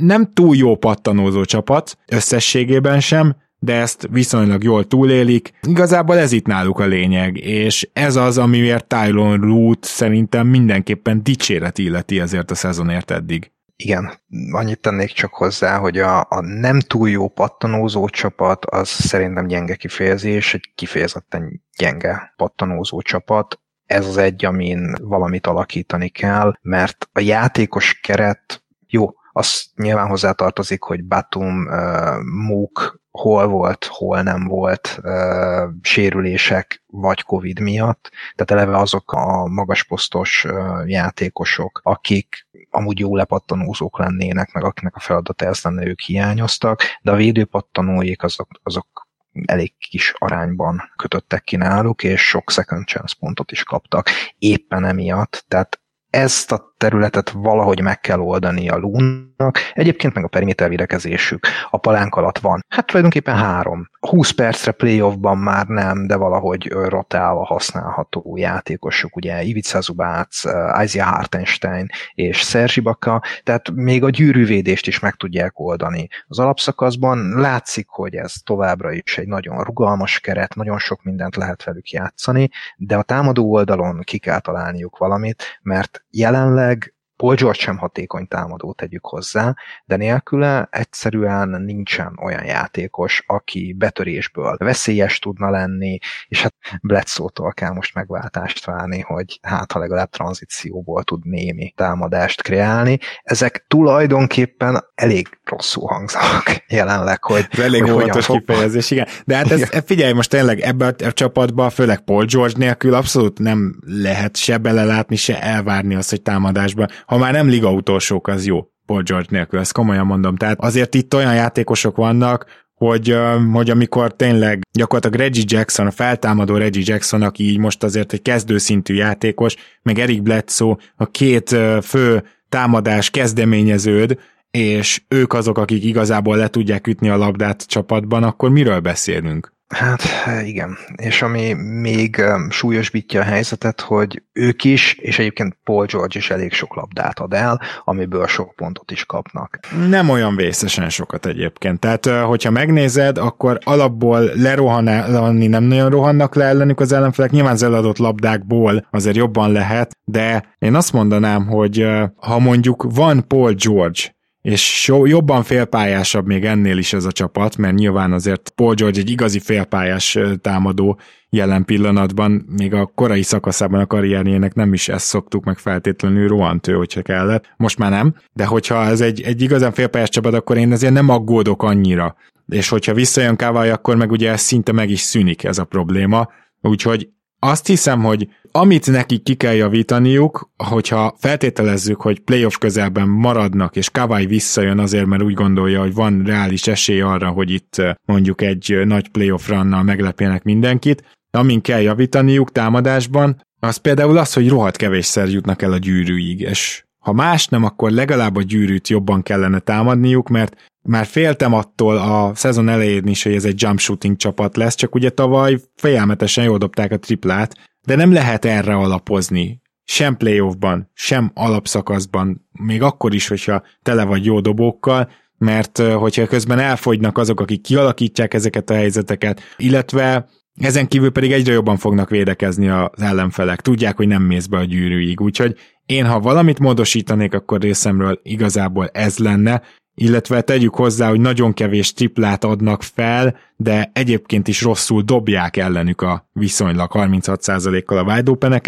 nem 0.00 0.32
túl 0.32 0.56
jó 0.56 0.76
pattanózó 0.76 1.44
csapat, 1.44 1.98
összességében 2.06 3.00
sem, 3.00 3.36
de 3.58 3.74
ezt 3.74 4.08
viszonylag 4.10 4.62
jól 4.62 4.86
túlélik. 4.86 5.52
Igazából 5.62 6.18
ez 6.18 6.32
itt 6.32 6.46
náluk 6.46 6.78
a 6.78 6.86
lényeg, 6.86 7.36
és 7.36 7.88
ez 7.92 8.16
az, 8.16 8.38
amiért 8.38 8.86
Tylon 8.86 9.40
Root 9.40 9.84
szerintem 9.84 10.46
mindenképpen 10.46 11.22
dicséret 11.22 11.78
illeti 11.78 12.20
ezért 12.20 12.50
a 12.50 12.54
szezonért 12.54 13.10
eddig. 13.10 13.50
Igen, 13.76 14.12
annyit 14.50 14.80
tennék 14.80 15.10
csak 15.12 15.34
hozzá, 15.34 15.78
hogy 15.78 15.98
a, 15.98 16.20
a 16.20 16.40
nem 16.40 16.80
túl 16.80 17.10
jó 17.10 17.28
pattanózó 17.28 18.08
csapat 18.08 18.64
az 18.64 18.88
szerintem 18.88 19.46
gyenge 19.46 19.74
kifejezés, 19.74 20.54
egy 20.54 20.72
kifejezetten 20.74 21.62
gyenge 21.78 22.32
pattanózó 22.36 23.00
csapat. 23.00 23.60
Ez 23.86 24.06
az 24.06 24.16
egy, 24.16 24.44
amin 24.44 24.94
valamit 25.02 25.46
alakítani 25.46 26.08
kell, 26.08 26.52
mert 26.62 27.08
a 27.12 27.20
játékos 27.20 28.00
keret 28.02 28.62
jó, 28.86 29.10
az 29.32 29.64
nyilván 29.76 30.08
hozzátartozik, 30.08 30.82
hogy 30.82 31.04
Batum, 31.04 31.66
uh, 31.66 32.22
Mook 32.46 33.00
hol 33.10 33.46
volt, 33.46 33.84
hol 33.84 34.22
nem 34.22 34.46
volt 34.46 34.98
uh, 35.02 35.68
sérülések 35.82 36.82
vagy 36.86 37.22
Covid 37.22 37.60
miatt. 37.60 38.10
Tehát 38.34 38.62
eleve 38.62 38.78
azok 38.78 39.12
a 39.12 39.46
magasposztos 39.46 40.44
uh, 40.44 40.88
játékosok, 40.88 41.80
akik 41.82 42.48
amúgy 42.70 42.98
jó 42.98 43.16
lepattanózók 43.16 43.98
lennének, 43.98 44.52
meg 44.52 44.64
akinek 44.64 44.96
a 44.96 45.00
feladata 45.00 45.46
ez 45.46 45.62
lenne, 45.62 45.86
ők 45.86 46.00
hiányoztak, 46.00 46.82
de 47.02 47.10
a 47.10 47.16
védőpattanóik 47.16 48.22
azok, 48.22 48.48
azok 48.62 49.08
elég 49.44 49.74
kis 49.78 50.14
arányban 50.18 50.82
kötöttek 50.96 51.42
ki 51.42 51.56
náluk, 51.56 52.02
és 52.02 52.28
sok 52.28 52.50
second 52.50 52.86
chance 52.86 53.14
pontot 53.18 53.52
is 53.52 53.64
kaptak 53.64 54.08
éppen 54.38 54.84
emiatt, 54.84 55.44
tehát 55.48 55.80
ezt 56.10 56.52
a 56.52 56.69
területet 56.80 57.30
valahogy 57.30 57.80
meg 57.80 58.00
kell 58.00 58.18
oldani 58.18 58.68
a 58.68 58.76
lúnnak. 58.76 59.58
Egyébként 59.72 60.14
meg 60.14 60.24
a 60.24 60.28
periméter 60.28 60.68
védekezésük 60.68 61.46
a 61.70 61.76
palánk 61.76 62.14
alatt 62.14 62.38
van. 62.38 62.64
Hát 62.68 62.86
tulajdonképpen 62.86 63.36
három. 63.36 63.88
20 64.00 64.30
percre 64.30 64.72
playoffban 64.72 65.38
már 65.38 65.66
nem, 65.66 66.06
de 66.06 66.16
valahogy 66.16 66.68
rotálva 66.68 67.44
használható 67.44 68.36
játékosok, 68.36 69.16
ugye 69.16 69.42
Ivica 69.42 69.80
Zubác, 69.80 70.42
Isaiah 70.82 71.08
Hartenstein 71.08 71.86
és 72.14 72.40
Szerzsi 72.40 72.80
Baka, 72.80 73.22
tehát 73.42 73.70
még 73.70 74.04
a 74.04 74.10
gyűrűvédést 74.10 74.86
is 74.86 74.98
meg 74.98 75.14
tudják 75.14 75.58
oldani. 75.58 76.08
Az 76.26 76.38
alapszakaszban 76.38 77.18
látszik, 77.36 77.86
hogy 77.88 78.14
ez 78.14 78.32
továbbra 78.44 78.92
is 78.92 79.18
egy 79.18 79.28
nagyon 79.28 79.62
rugalmas 79.62 80.20
keret, 80.20 80.54
nagyon 80.54 80.78
sok 80.78 81.02
mindent 81.02 81.36
lehet 81.36 81.64
velük 81.64 81.90
játszani, 81.90 82.50
de 82.76 82.96
a 82.96 83.02
támadó 83.02 83.52
oldalon 83.52 84.00
ki 84.00 84.18
kell 84.18 84.40
találniuk 84.40 84.98
valamit, 84.98 85.44
mert 85.62 86.04
jelenleg 86.10 86.69
flag 86.70 86.99
Paul 87.20 87.34
George 87.34 87.58
sem 87.58 87.78
hatékony 87.78 88.28
támadó, 88.28 88.72
tegyük 88.72 89.06
hozzá, 89.06 89.54
de 89.84 89.96
nélküle 89.96 90.68
egyszerűen 90.70 91.48
nincsen 91.48 92.18
olyan 92.22 92.44
játékos, 92.44 93.24
aki 93.26 93.74
betörésből 93.78 94.56
veszélyes 94.58 95.18
tudna 95.18 95.50
lenni, 95.50 95.98
és 96.28 96.42
hát 96.42 96.54
Bledsoe-tól 96.82 97.52
kell 97.52 97.72
most 97.72 97.94
megváltást 97.94 98.64
várni, 98.64 99.00
hogy 99.00 99.38
hát 99.42 99.72
ha 99.72 99.78
legalább 99.78 100.10
tranzícióból 100.10 101.02
tud 101.02 101.26
némi 101.26 101.72
támadást 101.76 102.42
kreálni. 102.42 102.98
Ezek 103.22 103.64
tulajdonképpen 103.68 104.84
elég 104.94 105.38
rosszul 105.44 105.88
hangzanak 105.88 106.64
jelenleg, 106.68 107.24
hogy 107.24 107.46
Ez 107.50 107.58
elég 107.58 107.82
hogy 107.82 107.90
óvatos 107.90 108.24
fog... 108.24 108.44
kifejezés, 108.44 108.90
igen. 108.90 109.06
De 109.24 109.36
hát 109.36 109.50
ez, 109.50 109.70
ez 109.70 109.82
figyelj, 109.86 110.12
most 110.12 110.30
tényleg 110.30 110.60
ebben 110.60 110.94
a 111.04 111.12
csapatban, 111.12 111.70
főleg 111.70 112.00
Paul 112.00 112.24
George 112.24 112.54
nélkül 112.56 112.94
abszolút 112.94 113.38
nem 113.38 113.76
lehet 113.86 114.36
se 114.36 114.58
belelátni, 114.58 115.16
se 115.16 115.42
elvárni 115.42 115.94
azt, 115.94 116.10
hogy 116.10 116.22
támadásban 116.22 116.88
ha 117.10 117.18
már 117.18 117.32
nem 117.32 117.48
liga 117.48 117.72
utolsók, 117.72 118.28
az 118.28 118.46
jó. 118.46 118.66
Paul 118.86 119.02
George 119.02 119.26
nélkül, 119.30 119.58
ezt 119.58 119.72
komolyan 119.72 120.06
mondom. 120.06 120.36
Tehát 120.36 120.60
azért 120.60 120.94
itt 120.94 121.14
olyan 121.14 121.34
játékosok 121.34 121.96
vannak, 121.96 122.46
hogy, 122.74 123.16
hogy 123.52 123.70
amikor 123.70 124.16
tényleg 124.16 124.62
gyakorlatilag 124.72 125.26
Reggie 125.26 125.44
Jackson, 125.46 125.86
a 125.86 125.90
feltámadó 125.90 126.56
Reggie 126.56 126.82
Jackson, 126.86 127.22
aki 127.22 127.44
így 127.50 127.58
most 127.58 127.82
azért 127.82 128.12
egy 128.12 128.22
kezdőszintű 128.22 128.94
játékos, 128.94 129.56
meg 129.82 129.98
Eric 129.98 130.20
Bledsoe, 130.22 130.76
a 130.96 131.06
két 131.06 131.56
fő 131.82 132.22
támadás 132.48 133.10
kezdeményeződ, 133.10 134.18
és 134.50 135.02
ők 135.08 135.32
azok, 135.32 135.58
akik 135.58 135.84
igazából 135.84 136.36
le 136.36 136.48
tudják 136.48 136.86
ütni 136.86 137.08
a 137.08 137.16
labdát 137.16 137.66
csapatban, 137.66 138.22
akkor 138.22 138.50
miről 138.50 138.80
beszélünk? 138.80 139.52
Hát 139.74 140.02
igen, 140.44 140.76
és 140.96 141.22
ami 141.22 141.52
még 141.80 142.22
súlyosbítja 142.48 143.20
a 143.20 143.24
helyzetet, 143.24 143.80
hogy 143.80 144.22
ők 144.32 144.64
is, 144.64 144.94
és 144.94 145.18
egyébként 145.18 145.56
Paul 145.64 145.86
George 145.86 146.18
is 146.18 146.30
elég 146.30 146.52
sok 146.52 146.74
labdát 146.74 147.18
ad 147.18 147.32
el, 147.32 147.60
amiből 147.84 148.26
sok 148.26 148.54
pontot 148.54 148.90
is 148.90 149.04
kapnak. 149.04 149.58
Nem 149.88 150.08
olyan 150.08 150.36
vészesen 150.36 150.88
sokat 150.88 151.26
egyébként. 151.26 151.80
Tehát, 151.80 152.06
hogyha 152.06 152.50
megnézed, 152.50 153.18
akkor 153.18 153.58
alapból 153.64 154.20
lerohanni 154.34 155.46
nem 155.46 155.64
nagyon 155.64 155.90
rohannak 155.90 156.34
le 156.34 156.44
ellenük 156.44 156.80
az 156.80 156.92
ellenfelek. 156.92 157.30
Nyilván 157.30 157.52
az 157.52 157.62
eladott 157.62 157.98
labdákból 157.98 158.86
azért 158.90 159.16
jobban 159.16 159.52
lehet, 159.52 159.96
de 160.04 160.54
én 160.58 160.74
azt 160.74 160.92
mondanám, 160.92 161.46
hogy 161.46 161.86
ha 162.16 162.38
mondjuk 162.38 162.86
van 162.94 163.26
Paul 163.26 163.52
George, 163.52 164.00
és 164.42 164.92
jobban 165.04 165.42
félpályásabb 165.42 166.26
még 166.26 166.44
ennél 166.44 166.78
is 166.78 166.92
ez 166.92 167.04
a 167.04 167.12
csapat, 167.12 167.56
mert 167.56 167.74
nyilván 167.74 168.12
azért 168.12 168.52
Paul 168.54 168.74
George 168.74 169.00
egy 169.00 169.10
igazi 169.10 169.38
félpályás 169.38 170.18
támadó 170.40 170.98
jelen 171.30 171.64
pillanatban, 171.64 172.44
még 172.56 172.74
a 172.74 172.86
korai 172.94 173.22
szakaszában 173.22 173.80
a 173.80 173.86
karrierjének 173.86 174.54
nem 174.54 174.72
is 174.72 174.88
ezt 174.88 175.06
szoktuk 175.06 175.44
meg 175.44 175.58
feltétlenül 175.58 176.28
rohant 176.28 176.66
ő, 176.66 176.72
hogyha 176.72 177.02
kellett. 177.02 177.44
Most 177.56 177.78
már 177.78 177.90
nem, 177.90 178.14
de 178.32 178.44
hogyha 178.44 178.84
ez 178.84 179.00
egy, 179.00 179.20
egy 179.20 179.42
igazán 179.42 179.72
félpályás 179.72 180.08
csapat, 180.08 180.34
akkor 180.34 180.56
én 180.56 180.72
azért 180.72 180.92
nem 180.92 181.08
aggódok 181.08 181.62
annyira. 181.62 182.16
És 182.48 182.68
hogyha 182.68 182.94
visszajön 182.94 183.36
Kávai, 183.36 183.68
akkor 183.68 183.96
meg 183.96 184.10
ugye 184.10 184.30
ez 184.30 184.40
szinte 184.40 184.72
meg 184.72 184.90
is 184.90 185.00
szűnik 185.00 185.44
ez 185.44 185.58
a 185.58 185.64
probléma. 185.64 186.28
Úgyhogy 186.60 187.08
azt 187.40 187.66
hiszem, 187.66 188.02
hogy 188.02 188.28
amit 188.52 188.90
nekik 188.90 189.22
ki 189.22 189.34
kell 189.34 189.54
javítaniuk, 189.54 190.50
hogyha 190.56 191.16
feltételezzük, 191.18 192.00
hogy 192.00 192.20
playoff 192.20 192.56
közelben 192.58 193.08
maradnak, 193.08 193.76
és 193.76 193.90
Kawai 193.90 194.26
visszajön 194.26 194.78
azért, 194.78 195.06
mert 195.06 195.22
úgy 195.22 195.34
gondolja, 195.34 195.80
hogy 195.80 195.94
van 195.94 196.22
reális 196.24 196.66
esély 196.66 197.00
arra, 197.00 197.28
hogy 197.28 197.50
itt 197.50 197.78
eh, 197.78 197.94
mondjuk 198.04 198.42
egy 198.42 198.72
eh, 198.72 198.84
nagy 198.84 199.08
playoff 199.08 199.48
runnal 199.48 199.82
meglepjenek 199.82 200.42
mindenkit, 200.42 201.04
amin 201.30 201.60
kell 201.60 201.80
javítaniuk 201.80 202.52
támadásban, 202.52 203.42
az 203.60 203.76
például 203.76 204.18
az, 204.18 204.32
hogy 204.32 204.48
rohadt 204.48 204.76
kevésszer 204.76 205.28
jutnak 205.28 205.62
el 205.62 205.72
a 205.72 205.78
gyűrűig, 205.78 206.40
és 206.40 206.84
ha 206.98 207.12
más 207.12 207.46
nem, 207.46 207.64
akkor 207.64 207.90
legalább 207.90 208.36
a 208.36 208.42
gyűrűt 208.42 208.88
jobban 208.88 209.22
kellene 209.22 209.58
támadniuk, 209.58 210.28
mert 210.28 210.69
már 210.82 211.06
féltem 211.06 211.52
attól 211.52 211.96
a 211.96 212.34
szezon 212.34 212.68
elején 212.68 213.06
is, 213.06 213.22
hogy 213.22 213.34
ez 213.34 213.44
egy 213.44 213.62
jump 213.62 213.78
shooting 213.78 214.16
csapat 214.16 214.56
lesz, 214.56 214.74
csak 214.74 214.94
ugye 214.94 215.10
tavaly 215.10 215.58
félelmetesen 215.76 216.44
jól 216.44 216.58
dobták 216.58 216.92
a 216.92 216.98
triplát, 216.98 217.54
de 217.86 217.96
nem 217.96 218.12
lehet 218.12 218.44
erre 218.44 218.74
alapozni. 218.74 219.60
Sem 219.84 220.16
playoffban, 220.16 220.90
sem 220.94 221.30
alapszakaszban, 221.34 222.48
még 222.52 222.82
akkor 222.82 223.14
is, 223.14 223.28
hogyha 223.28 223.62
tele 223.82 224.04
vagy 224.04 224.24
jó 224.24 224.40
dobókkal, 224.40 225.10
mert 225.38 225.78
hogyha 225.78 226.26
közben 226.26 226.58
elfogynak 226.58 227.18
azok, 227.18 227.40
akik 227.40 227.60
kialakítják 227.60 228.34
ezeket 228.34 228.70
a 228.70 228.74
helyzeteket, 228.74 229.40
illetve 229.56 230.28
ezen 230.60 230.88
kívül 230.88 231.10
pedig 231.10 231.32
egyre 231.32 231.52
jobban 231.52 231.76
fognak 231.76 232.10
védekezni 232.10 232.68
az 232.68 233.02
ellenfelek. 233.02 233.60
Tudják, 233.60 233.96
hogy 233.96 234.06
nem 234.06 234.22
mész 234.22 234.46
be 234.46 234.58
a 234.58 234.64
gyűrűig. 234.64 235.20
Úgyhogy 235.20 235.56
én, 235.86 236.06
ha 236.06 236.20
valamit 236.20 236.58
módosítanék, 236.58 237.34
akkor 237.34 237.60
részemről 237.60 238.20
igazából 238.22 238.88
ez 238.88 239.18
lenne, 239.18 239.62
illetve 240.00 240.40
tegyük 240.40 240.74
hozzá, 240.74 241.08
hogy 241.08 241.20
nagyon 241.20 241.52
kevés 241.52 241.92
triplát 241.92 242.44
adnak 242.44 242.82
fel, 242.82 243.36
de 243.56 243.90
egyébként 243.94 244.48
is 244.48 244.62
rosszul 244.62 245.02
dobják 245.02 245.56
ellenük 245.56 246.00
a 246.02 246.28
viszonylag 246.32 246.90
36%-kal 246.94 247.98
a 247.98 248.02
wide 248.02 248.30
open 248.30 248.60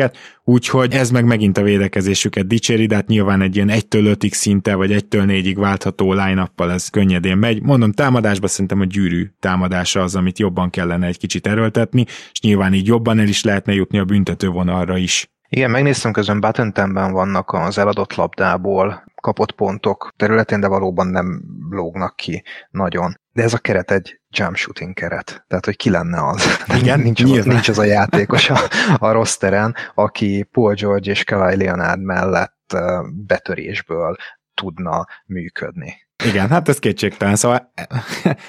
úgyhogy 0.45 0.93
ez 0.95 1.11
meg 1.11 1.25
megint 1.25 1.59
a 1.59 1.63
védekezésüket 1.63 2.47
dicséri, 2.47 2.87
de 2.87 2.95
hát 2.95 3.07
nyilván 3.07 3.41
egy 3.41 3.57
ilyen 3.57 3.71
1-től 3.73 4.17
5-ig 4.19 4.33
szinte, 4.33 4.75
vagy 4.75 4.91
1-től 4.91 5.25
4-ig 5.27 5.55
váltható 5.57 6.13
line 6.13 6.53
ez 6.57 6.89
könnyedén 6.89 7.37
megy. 7.37 7.63
Mondom, 7.63 7.93
támadásban 7.93 8.49
szerintem 8.49 8.81
a 8.81 8.85
gyűrű 8.85 9.31
támadása 9.41 10.03
az, 10.03 10.15
amit 10.15 10.39
jobban 10.39 10.71
kellene 10.71 11.07
egy 11.07 11.19
kicsit 11.19 11.47
erőltetni, 11.47 12.05
és 12.33 12.41
nyilván 12.41 12.75
így 12.75 12.87
jobban 12.87 13.19
el 13.19 13.29
is 13.29 13.45
lehetne 13.45 13.75
jutni 13.75 13.99
a 13.99 14.05
büntetővonalra 14.05 14.97
is. 14.97 15.32
Igen, 15.55 15.71
megnéztem 15.71 16.13
közben 16.13 16.41
Battentemben 16.41 17.13
vannak 17.13 17.53
az 17.53 17.79
eladott 17.79 18.15
labdából 18.15 19.05
kapott 19.15 19.53
pontok 19.53 20.13
területén, 20.17 20.61
de 20.61 20.67
valóban 20.67 21.07
nem 21.07 21.43
lógnak 21.71 22.17
ki 22.17 22.43
nagyon. 22.71 23.21
De 23.33 23.43
ez 23.43 23.55
a 23.55 23.59
keret 23.59 23.91
egy 23.91 24.21
jump 24.31 24.57
shooting 24.57 24.95
keret. 24.95 25.45
Tehát, 25.49 25.65
hogy 25.65 25.77
ki 25.77 25.91
lenne 25.91 26.27
az? 26.27 26.45
Igen, 26.81 27.01
nincs, 27.01 27.23
az, 27.23 27.45
nincs 27.45 27.69
az 27.69 27.79
a 27.79 27.85
játékos 27.85 28.51
a, 28.51 28.59
a 28.99 29.13
rosteren, 29.13 29.75
aki 29.95 30.49
Paul 30.53 30.75
George 30.75 31.11
és 31.11 31.25
Kawhi 31.25 31.57
Leonard 31.57 32.03
mellett 32.03 32.77
betörésből 33.27 34.17
tudna 34.55 35.07
működni. 35.27 36.02
Igen, 36.27 36.49
hát 36.49 36.69
ez 36.69 36.79
kétségtelen, 36.79 37.37
szóval 37.37 37.73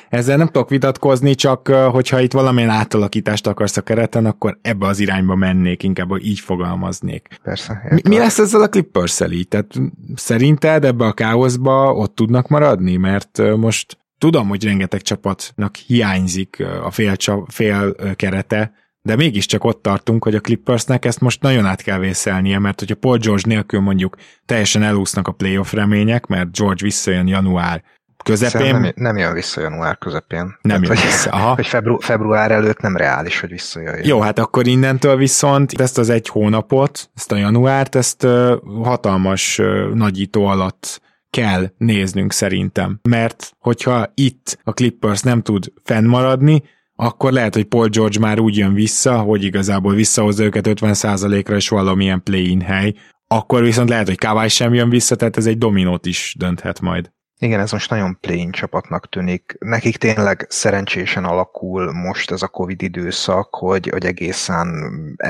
ezzel 0.09 0.37
nem 0.37 0.47
tudok 0.47 0.69
vitatkozni, 0.69 1.35
csak 1.35 1.67
hogyha 1.67 2.19
itt 2.19 2.33
valamilyen 2.33 2.69
átalakítást 2.69 3.47
akarsz 3.47 3.77
a 3.77 3.81
kereten, 3.81 4.25
akkor 4.25 4.57
ebbe 4.61 4.87
az 4.87 4.99
irányba 4.99 5.35
mennék, 5.35 5.83
inkább 5.83 6.17
így 6.21 6.39
fogalmaznék. 6.39 7.27
Persze. 7.43 7.81
Mi, 7.89 8.01
mi 8.09 8.17
lesz 8.17 8.39
ezzel 8.39 8.61
a 8.61 8.69
clippers 8.69 9.21
így? 9.31 9.47
Tehát 9.47 9.73
szerinted 10.15 10.85
ebbe 10.85 11.05
a 11.05 11.13
káoszba 11.13 11.93
ott 11.93 12.15
tudnak 12.15 12.47
maradni? 12.47 12.95
Mert 12.95 13.41
most 13.57 13.97
tudom, 14.17 14.47
hogy 14.47 14.63
rengeteg 14.63 15.01
csapatnak 15.01 15.75
hiányzik 15.75 16.65
a 16.83 16.91
fél, 16.91 17.15
fél 17.47 17.95
kerete, 18.15 18.71
de 19.03 19.15
mégiscsak 19.15 19.63
ott 19.63 19.81
tartunk, 19.81 20.23
hogy 20.23 20.35
a 20.35 20.39
Clippersnek 20.39 21.05
ezt 21.05 21.19
most 21.19 21.41
nagyon 21.41 21.65
át 21.65 21.81
kell 21.81 21.99
vészelnie, 21.99 22.59
mert 22.59 22.79
hogyha 22.79 22.95
Paul 22.95 23.17
George 23.17 23.43
nélkül 23.45 23.79
mondjuk 23.79 24.15
teljesen 24.45 24.83
elúsznak 24.83 25.27
a 25.27 25.31
playoff 25.31 25.73
remények, 25.73 26.25
mert 26.25 26.57
George 26.57 26.83
visszajön 26.83 27.27
január 27.27 27.83
közepén. 28.23 28.79
Nem, 28.79 28.91
nem 28.95 29.17
jön 29.17 29.33
vissza 29.33 29.61
január 29.61 29.97
közepén. 29.97 30.39
Nem 30.39 30.57
Tehát, 30.61 30.81
jön 30.81 30.95
hogy, 30.95 31.05
vissza. 31.05 31.29
Aha. 31.29 31.55
Hogy 31.55 31.67
febru, 31.67 31.99
február 31.99 32.51
előtt 32.51 32.79
nem 32.79 32.97
reális, 32.97 33.39
hogy 33.39 33.49
visszajöjjön. 33.49 34.07
Jó, 34.07 34.19
hát 34.19 34.39
akkor 34.39 34.67
innentől 34.67 35.15
viszont 35.15 35.81
ezt 35.81 35.97
az 35.97 36.09
egy 36.09 36.27
hónapot, 36.27 37.09
ezt 37.15 37.31
a 37.31 37.35
januárt, 37.35 37.95
ezt 37.95 38.23
uh, 38.23 38.53
hatalmas 38.83 39.59
uh, 39.59 39.93
nagyító 39.93 40.45
alatt 40.45 41.01
kell 41.29 41.71
néznünk 41.77 42.31
szerintem. 42.31 42.99
Mert 43.09 43.51
hogyha 43.59 44.11
itt 44.13 44.59
a 44.63 44.71
Clippers 44.71 45.21
nem 45.21 45.41
tud 45.41 45.71
fennmaradni, 45.83 46.63
akkor 46.95 47.31
lehet, 47.31 47.53
hogy 47.53 47.63
Paul 47.65 47.87
George 47.87 48.19
már 48.19 48.39
úgy 48.39 48.57
jön 48.57 48.73
vissza, 48.73 49.17
hogy 49.17 49.43
igazából 49.43 49.93
visszahozza 49.93 50.43
őket 50.43 50.67
50%-ra, 50.69 51.55
és 51.55 51.69
valamilyen 51.69 52.23
play-in 52.23 52.61
hely, 52.61 52.93
akkor 53.27 53.63
viszont 53.63 53.89
lehet, 53.89 54.07
hogy 54.07 54.17
Kawai 54.17 54.49
sem 54.49 54.73
jön 54.73 54.89
vissza, 54.89 55.15
tehát 55.15 55.37
ez 55.37 55.45
egy 55.45 55.57
dominót 55.57 56.05
is 56.05 56.35
dönthet 56.39 56.79
majd. 56.79 57.11
Igen, 57.43 57.59
ez 57.59 57.71
most 57.71 57.89
nagyon 57.89 58.17
plain 58.19 58.51
csapatnak 58.51 59.09
tűnik. 59.09 59.55
Nekik 59.59 59.97
tényleg 59.97 60.45
szerencsésen 60.49 61.23
alakul 61.23 61.91
most 61.91 62.31
ez 62.31 62.41
a 62.41 62.47
Covid 62.47 62.81
időszak, 62.81 63.55
hogy, 63.55 63.89
hogy 63.89 64.05
egészen 64.05 64.67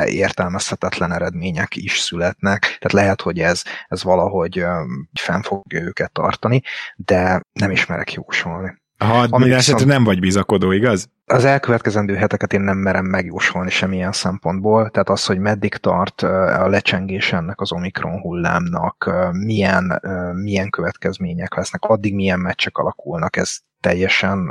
értelmezhetetlen 0.05 1.11
eredmények 1.11 1.75
is 1.75 1.99
születnek. 1.99 2.59
Tehát 2.61 2.91
lehet, 2.91 3.21
hogy 3.21 3.39
ez, 3.39 3.61
ez 3.87 4.03
valahogy 4.03 4.65
fenn 5.13 5.41
fogja 5.41 5.81
őket 5.81 6.11
tartani, 6.11 6.61
de 6.95 7.41
nem 7.53 7.71
ismerek 7.71 8.13
jósolni. 8.13 8.81
Ha 9.03 9.37
minden 9.37 9.57
esetre 9.57 9.85
nem 9.85 10.03
vagy 10.03 10.19
bizakodó, 10.19 10.71
igaz? 10.71 11.09
Az 11.25 11.45
elkövetkezendő 11.45 12.15
heteket 12.15 12.53
én 12.53 12.61
nem 12.61 12.77
merem 12.77 13.05
megjósolni 13.05 13.69
semmilyen 13.69 14.11
szempontból, 14.11 14.89
tehát 14.89 15.09
az, 15.09 15.25
hogy 15.25 15.39
meddig 15.39 15.75
tart 15.75 16.21
a 16.21 16.67
lecsengés 16.67 17.33
ennek 17.33 17.61
az 17.61 17.71
Omikron 17.71 18.19
hullámnak, 18.19 19.13
milyen, 19.31 20.01
milyen 20.33 20.69
következmények 20.69 21.55
lesznek, 21.55 21.83
addig 21.83 22.15
milyen 22.15 22.39
meccsek 22.39 22.77
alakulnak, 22.77 23.35
ez 23.35 23.57
teljesen 23.79 24.49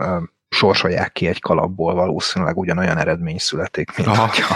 sorsolják 0.48 1.12
ki 1.12 1.26
egy 1.26 1.40
kalapból, 1.40 1.94
valószínűleg 1.94 2.56
ugyanolyan 2.56 2.98
eredmény 2.98 3.38
születik, 3.38 3.96
mint, 3.96 4.08
hogyha, 4.08 4.54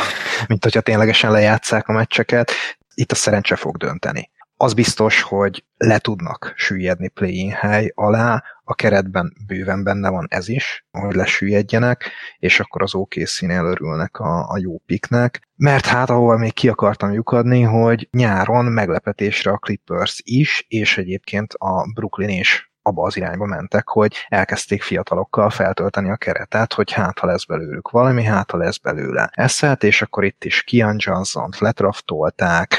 mint 0.49 0.63
hogyha 0.63 0.81
ténylegesen 0.81 1.31
lejátszák 1.31 1.89
a 1.89 1.93
meccseket. 1.93 2.51
Itt 2.95 3.13
a 3.13 3.15
szerencse 3.15 3.57
fog 3.57 3.77
dönteni 3.77 4.31
az 4.57 4.75
biztos, 4.75 5.23
hogy 5.23 5.65
le 5.77 5.99
tudnak 5.99 6.53
süllyedni 6.57 7.09
play 7.09 7.49
hely 7.49 7.93
alá, 7.95 8.45
a 8.65 8.75
keretben 8.75 9.33
bőven 9.47 9.85
benne 9.85 10.09
van 10.09 10.27
ez 10.31 10.49
is, 10.49 10.87
hogy 10.91 11.15
lesüllyedjenek, 11.15 12.11
és 12.39 12.61
akkor 12.61 12.83
az 12.83 12.95
OK 12.95 13.15
színél 13.25 13.65
örülnek 13.65 14.19
a, 14.19 14.51
a 14.51 14.59
jó 14.59 14.79
piknek, 14.79 15.41
mert 15.57 15.87
hát 15.87 16.11
ahol 16.11 16.39
még 16.39 16.53
ki 16.53 16.69
akartam 16.69 17.13
lyukadni, 17.13 17.63
hogy 17.63 18.09
nyáron 18.11 18.65
meglepetésre 18.65 19.51
a 19.51 19.59
Clippers 19.59 20.21
is, 20.25 20.65
és 20.69 20.99
egyébként 20.99 21.53
a 21.53 21.91
Brooklyn 21.95 22.29
is 22.29 22.71
abba 22.87 23.03
az 23.03 23.17
irányba 23.17 23.47
mentek, 23.47 23.89
hogy 23.89 24.15
elkezdték 24.29 24.83
fiatalokkal 24.83 25.51
feltölteni 25.51 26.11
a 26.11 26.17
keretet, 26.17 26.73
hogy 26.73 26.93
hát 26.93 27.19
ha 27.19 27.27
lesz 27.27 27.45
belőlük 27.45 27.91
valami, 27.91 28.25
hát 28.25 28.51
ha 28.51 28.57
lesz 28.57 28.77
belőle 28.77 29.31
eszelt, 29.33 29.83
és 29.83 30.03
akkor 30.03 30.25
itt 30.25 30.45
is 30.45 30.63
Kian 30.63 30.97
Johnson-t 30.99 31.59
letraftolták, 31.59 32.75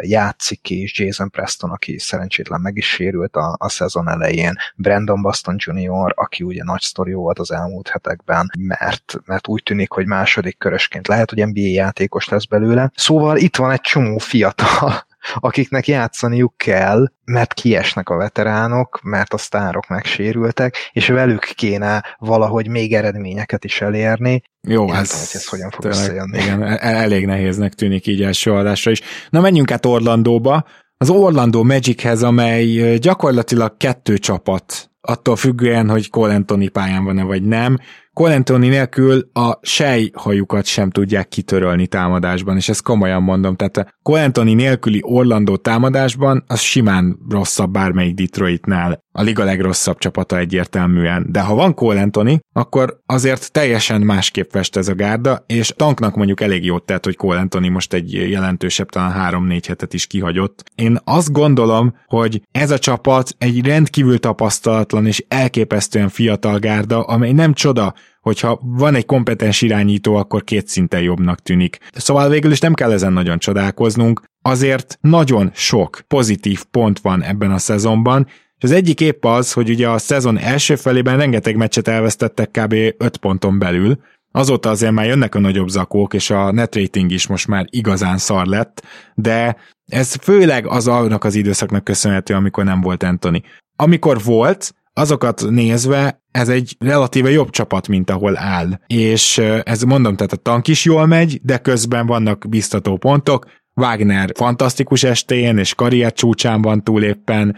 játszik 0.00 0.70
is 0.70 0.98
Jason 0.98 1.30
Preston, 1.30 1.70
aki 1.70 1.98
szerencsétlen 1.98 2.60
meg 2.60 2.76
is 2.76 2.88
sérült 2.88 3.36
a, 3.36 3.56
a 3.58 3.68
szezon 3.68 4.08
elején, 4.08 4.54
Brandon 4.76 5.22
Boston 5.22 5.56
Jr., 5.58 6.12
aki 6.14 6.42
ugye 6.42 6.64
nagy 6.64 6.80
sztori 6.80 7.12
volt 7.12 7.38
az 7.38 7.50
elmúlt 7.50 7.88
hetekben, 7.88 8.50
mert, 8.58 9.14
mert 9.24 9.48
úgy 9.48 9.62
tűnik, 9.62 9.90
hogy 9.90 10.06
második 10.06 10.58
körösként 10.58 11.08
lehet, 11.08 11.30
hogy 11.30 11.46
NBA 11.46 11.60
játékos 11.60 12.28
lesz 12.28 12.44
belőle. 12.44 12.90
Szóval 12.94 13.36
itt 13.36 13.56
van 13.56 13.70
egy 13.70 13.80
csomó 13.80 14.18
fiatal 14.18 15.06
akiknek 15.34 15.86
játszaniuk 15.86 16.56
kell, 16.56 17.06
mert 17.24 17.54
kiesnek 17.54 18.08
a 18.08 18.16
veteránok, 18.16 19.00
mert 19.02 19.32
a 19.32 19.38
sztárok 19.38 19.88
megsérültek, 19.88 20.90
és 20.92 21.08
velük 21.08 21.52
kéne 21.54 22.04
valahogy 22.18 22.68
még 22.68 22.94
eredményeket 22.94 23.64
is 23.64 23.80
elérni. 23.80 24.42
Jó, 24.60 24.92
ez, 24.92 25.08
tudom, 25.08 25.24
hogy 25.24 25.34
ez 25.34 25.48
hogyan 25.48 25.70
fog 25.70 25.84
összejönni. 25.84 26.38
Igen, 26.38 26.62
e- 26.62 26.78
e- 26.80 27.02
elég 27.02 27.26
nehéznek 27.26 27.74
tűnik 27.74 28.06
így 28.06 28.22
első 28.22 28.52
adásra 28.52 28.90
is. 28.90 29.00
Na 29.30 29.40
menjünk 29.40 29.70
át 29.70 29.86
Orlandóba. 29.86 30.64
Az 30.96 31.10
Orlando 31.10 31.62
Magichez, 31.62 32.22
amely 32.22 32.98
gyakorlatilag 32.98 33.76
kettő 33.76 34.18
csapat, 34.18 34.90
attól 35.00 35.36
függően, 35.36 35.88
hogy 35.88 36.10
Cole 36.10 36.34
Anthony 36.34 36.72
pályán 36.72 37.04
van-e 37.04 37.22
vagy 37.22 37.42
nem, 37.42 37.78
Cole 38.14 38.34
Anthony 38.34 38.68
nélkül 38.68 39.30
a 39.32 39.58
sejhajukat 39.62 40.64
sem 40.64 40.90
tudják 40.90 41.28
kitörölni 41.28 41.86
támadásban, 41.86 42.56
és 42.56 42.68
ezt 42.68 42.82
komolyan 42.82 43.22
mondom, 43.22 43.56
tehát 43.56 43.76
a 43.76 43.86
Cole 44.02 44.24
Anthony 44.24 44.54
nélküli 44.54 45.00
Orlandó 45.02 45.56
támadásban 45.56 46.44
az 46.46 46.60
simán 46.60 47.18
rosszabb 47.28 47.70
bármelyik 47.70 48.14
Detroitnál. 48.14 49.02
A 49.16 49.22
liga 49.22 49.44
legrosszabb 49.44 49.98
csapata 49.98 50.38
egyértelműen. 50.38 51.26
De 51.28 51.40
ha 51.40 51.54
van 51.54 51.74
Cole 51.74 52.00
Anthony, 52.00 52.40
akkor 52.52 53.00
azért 53.06 53.52
teljesen 53.52 54.00
másképp 54.00 54.50
fest 54.50 54.76
ez 54.76 54.88
a 54.88 54.94
gárda, 54.94 55.44
és 55.46 55.72
tanknak 55.76 56.14
mondjuk 56.14 56.40
elég 56.40 56.64
jót 56.64 56.86
tett, 56.86 57.04
hogy 57.04 57.16
Cole 57.16 57.38
Anthony 57.38 57.70
most 57.70 57.92
egy 57.92 58.12
jelentősebb, 58.12 58.88
talán 58.88 59.32
3-4 59.48 59.62
hetet 59.66 59.94
is 59.94 60.06
kihagyott. 60.06 60.64
Én 60.74 60.98
azt 61.04 61.32
gondolom, 61.32 61.94
hogy 62.06 62.42
ez 62.52 62.70
a 62.70 62.78
csapat 62.78 63.34
egy 63.38 63.66
rendkívül 63.66 64.18
tapasztalatlan 64.18 65.06
és 65.06 65.24
elképesztően 65.28 66.08
fiatal 66.08 66.58
gárda, 66.58 67.02
amely 67.02 67.32
nem 67.32 67.52
csoda, 67.52 67.94
hogyha 68.24 68.60
van 68.62 68.94
egy 68.94 69.06
kompetens 69.06 69.62
irányító, 69.62 70.14
akkor 70.14 70.44
két 70.44 70.68
szinten 70.68 71.02
jobbnak 71.02 71.40
tűnik. 71.40 71.78
Szóval 71.92 72.28
végül 72.28 72.50
is 72.50 72.58
nem 72.58 72.74
kell 72.74 72.92
ezen 72.92 73.12
nagyon 73.12 73.38
csodálkoznunk, 73.38 74.22
azért 74.42 74.98
nagyon 75.00 75.50
sok 75.54 76.00
pozitív 76.08 76.64
pont 76.64 76.98
van 76.98 77.22
ebben 77.22 77.50
a 77.50 77.58
szezonban, 77.58 78.26
és 78.56 78.62
az 78.62 78.70
egyik 78.70 79.00
épp 79.00 79.24
az, 79.24 79.52
hogy 79.52 79.70
ugye 79.70 79.88
a 79.88 79.98
szezon 79.98 80.38
első 80.38 80.76
felében 80.76 81.16
rengeteg 81.16 81.56
meccset 81.56 81.88
elvesztettek 81.88 82.50
kb. 82.50 82.72
5 82.98 83.16
ponton 83.16 83.58
belül, 83.58 83.98
Azóta 84.36 84.70
azért 84.70 84.92
már 84.92 85.06
jönnek 85.06 85.34
a 85.34 85.38
nagyobb 85.38 85.68
zakók, 85.68 86.14
és 86.14 86.30
a 86.30 86.52
net 86.52 86.74
rating 86.74 87.10
is 87.10 87.26
most 87.26 87.48
már 87.48 87.66
igazán 87.70 88.18
szar 88.18 88.46
lett, 88.46 88.82
de 89.14 89.56
ez 89.86 90.14
főleg 90.14 90.66
az 90.66 90.88
annak 90.88 91.24
az 91.24 91.34
időszaknak 91.34 91.84
köszönhető, 91.84 92.34
amikor 92.34 92.64
nem 92.64 92.80
volt 92.80 93.02
Anthony. 93.02 93.42
Amikor 93.76 94.22
volt, 94.22 94.74
azokat 94.94 95.44
nézve 95.50 96.22
ez 96.30 96.48
egy 96.48 96.76
relatíve 96.78 97.30
jobb 97.30 97.50
csapat, 97.50 97.88
mint 97.88 98.10
ahol 98.10 98.38
áll. 98.38 98.80
És 98.86 99.38
ez 99.62 99.82
mondom, 99.82 100.16
tehát 100.16 100.32
a 100.32 100.36
tank 100.36 100.68
is 100.68 100.84
jól 100.84 101.06
megy, 101.06 101.40
de 101.42 101.58
közben 101.58 102.06
vannak 102.06 102.48
biztató 102.48 102.96
pontok. 102.96 103.46
Wagner 103.76 104.30
fantasztikus 104.34 105.04
estén 105.04 105.58
és 105.58 105.74
karrier 105.74 106.12
csúcsán 106.12 106.62
van 106.62 106.82
túl 106.82 107.02
éppen, 107.02 107.56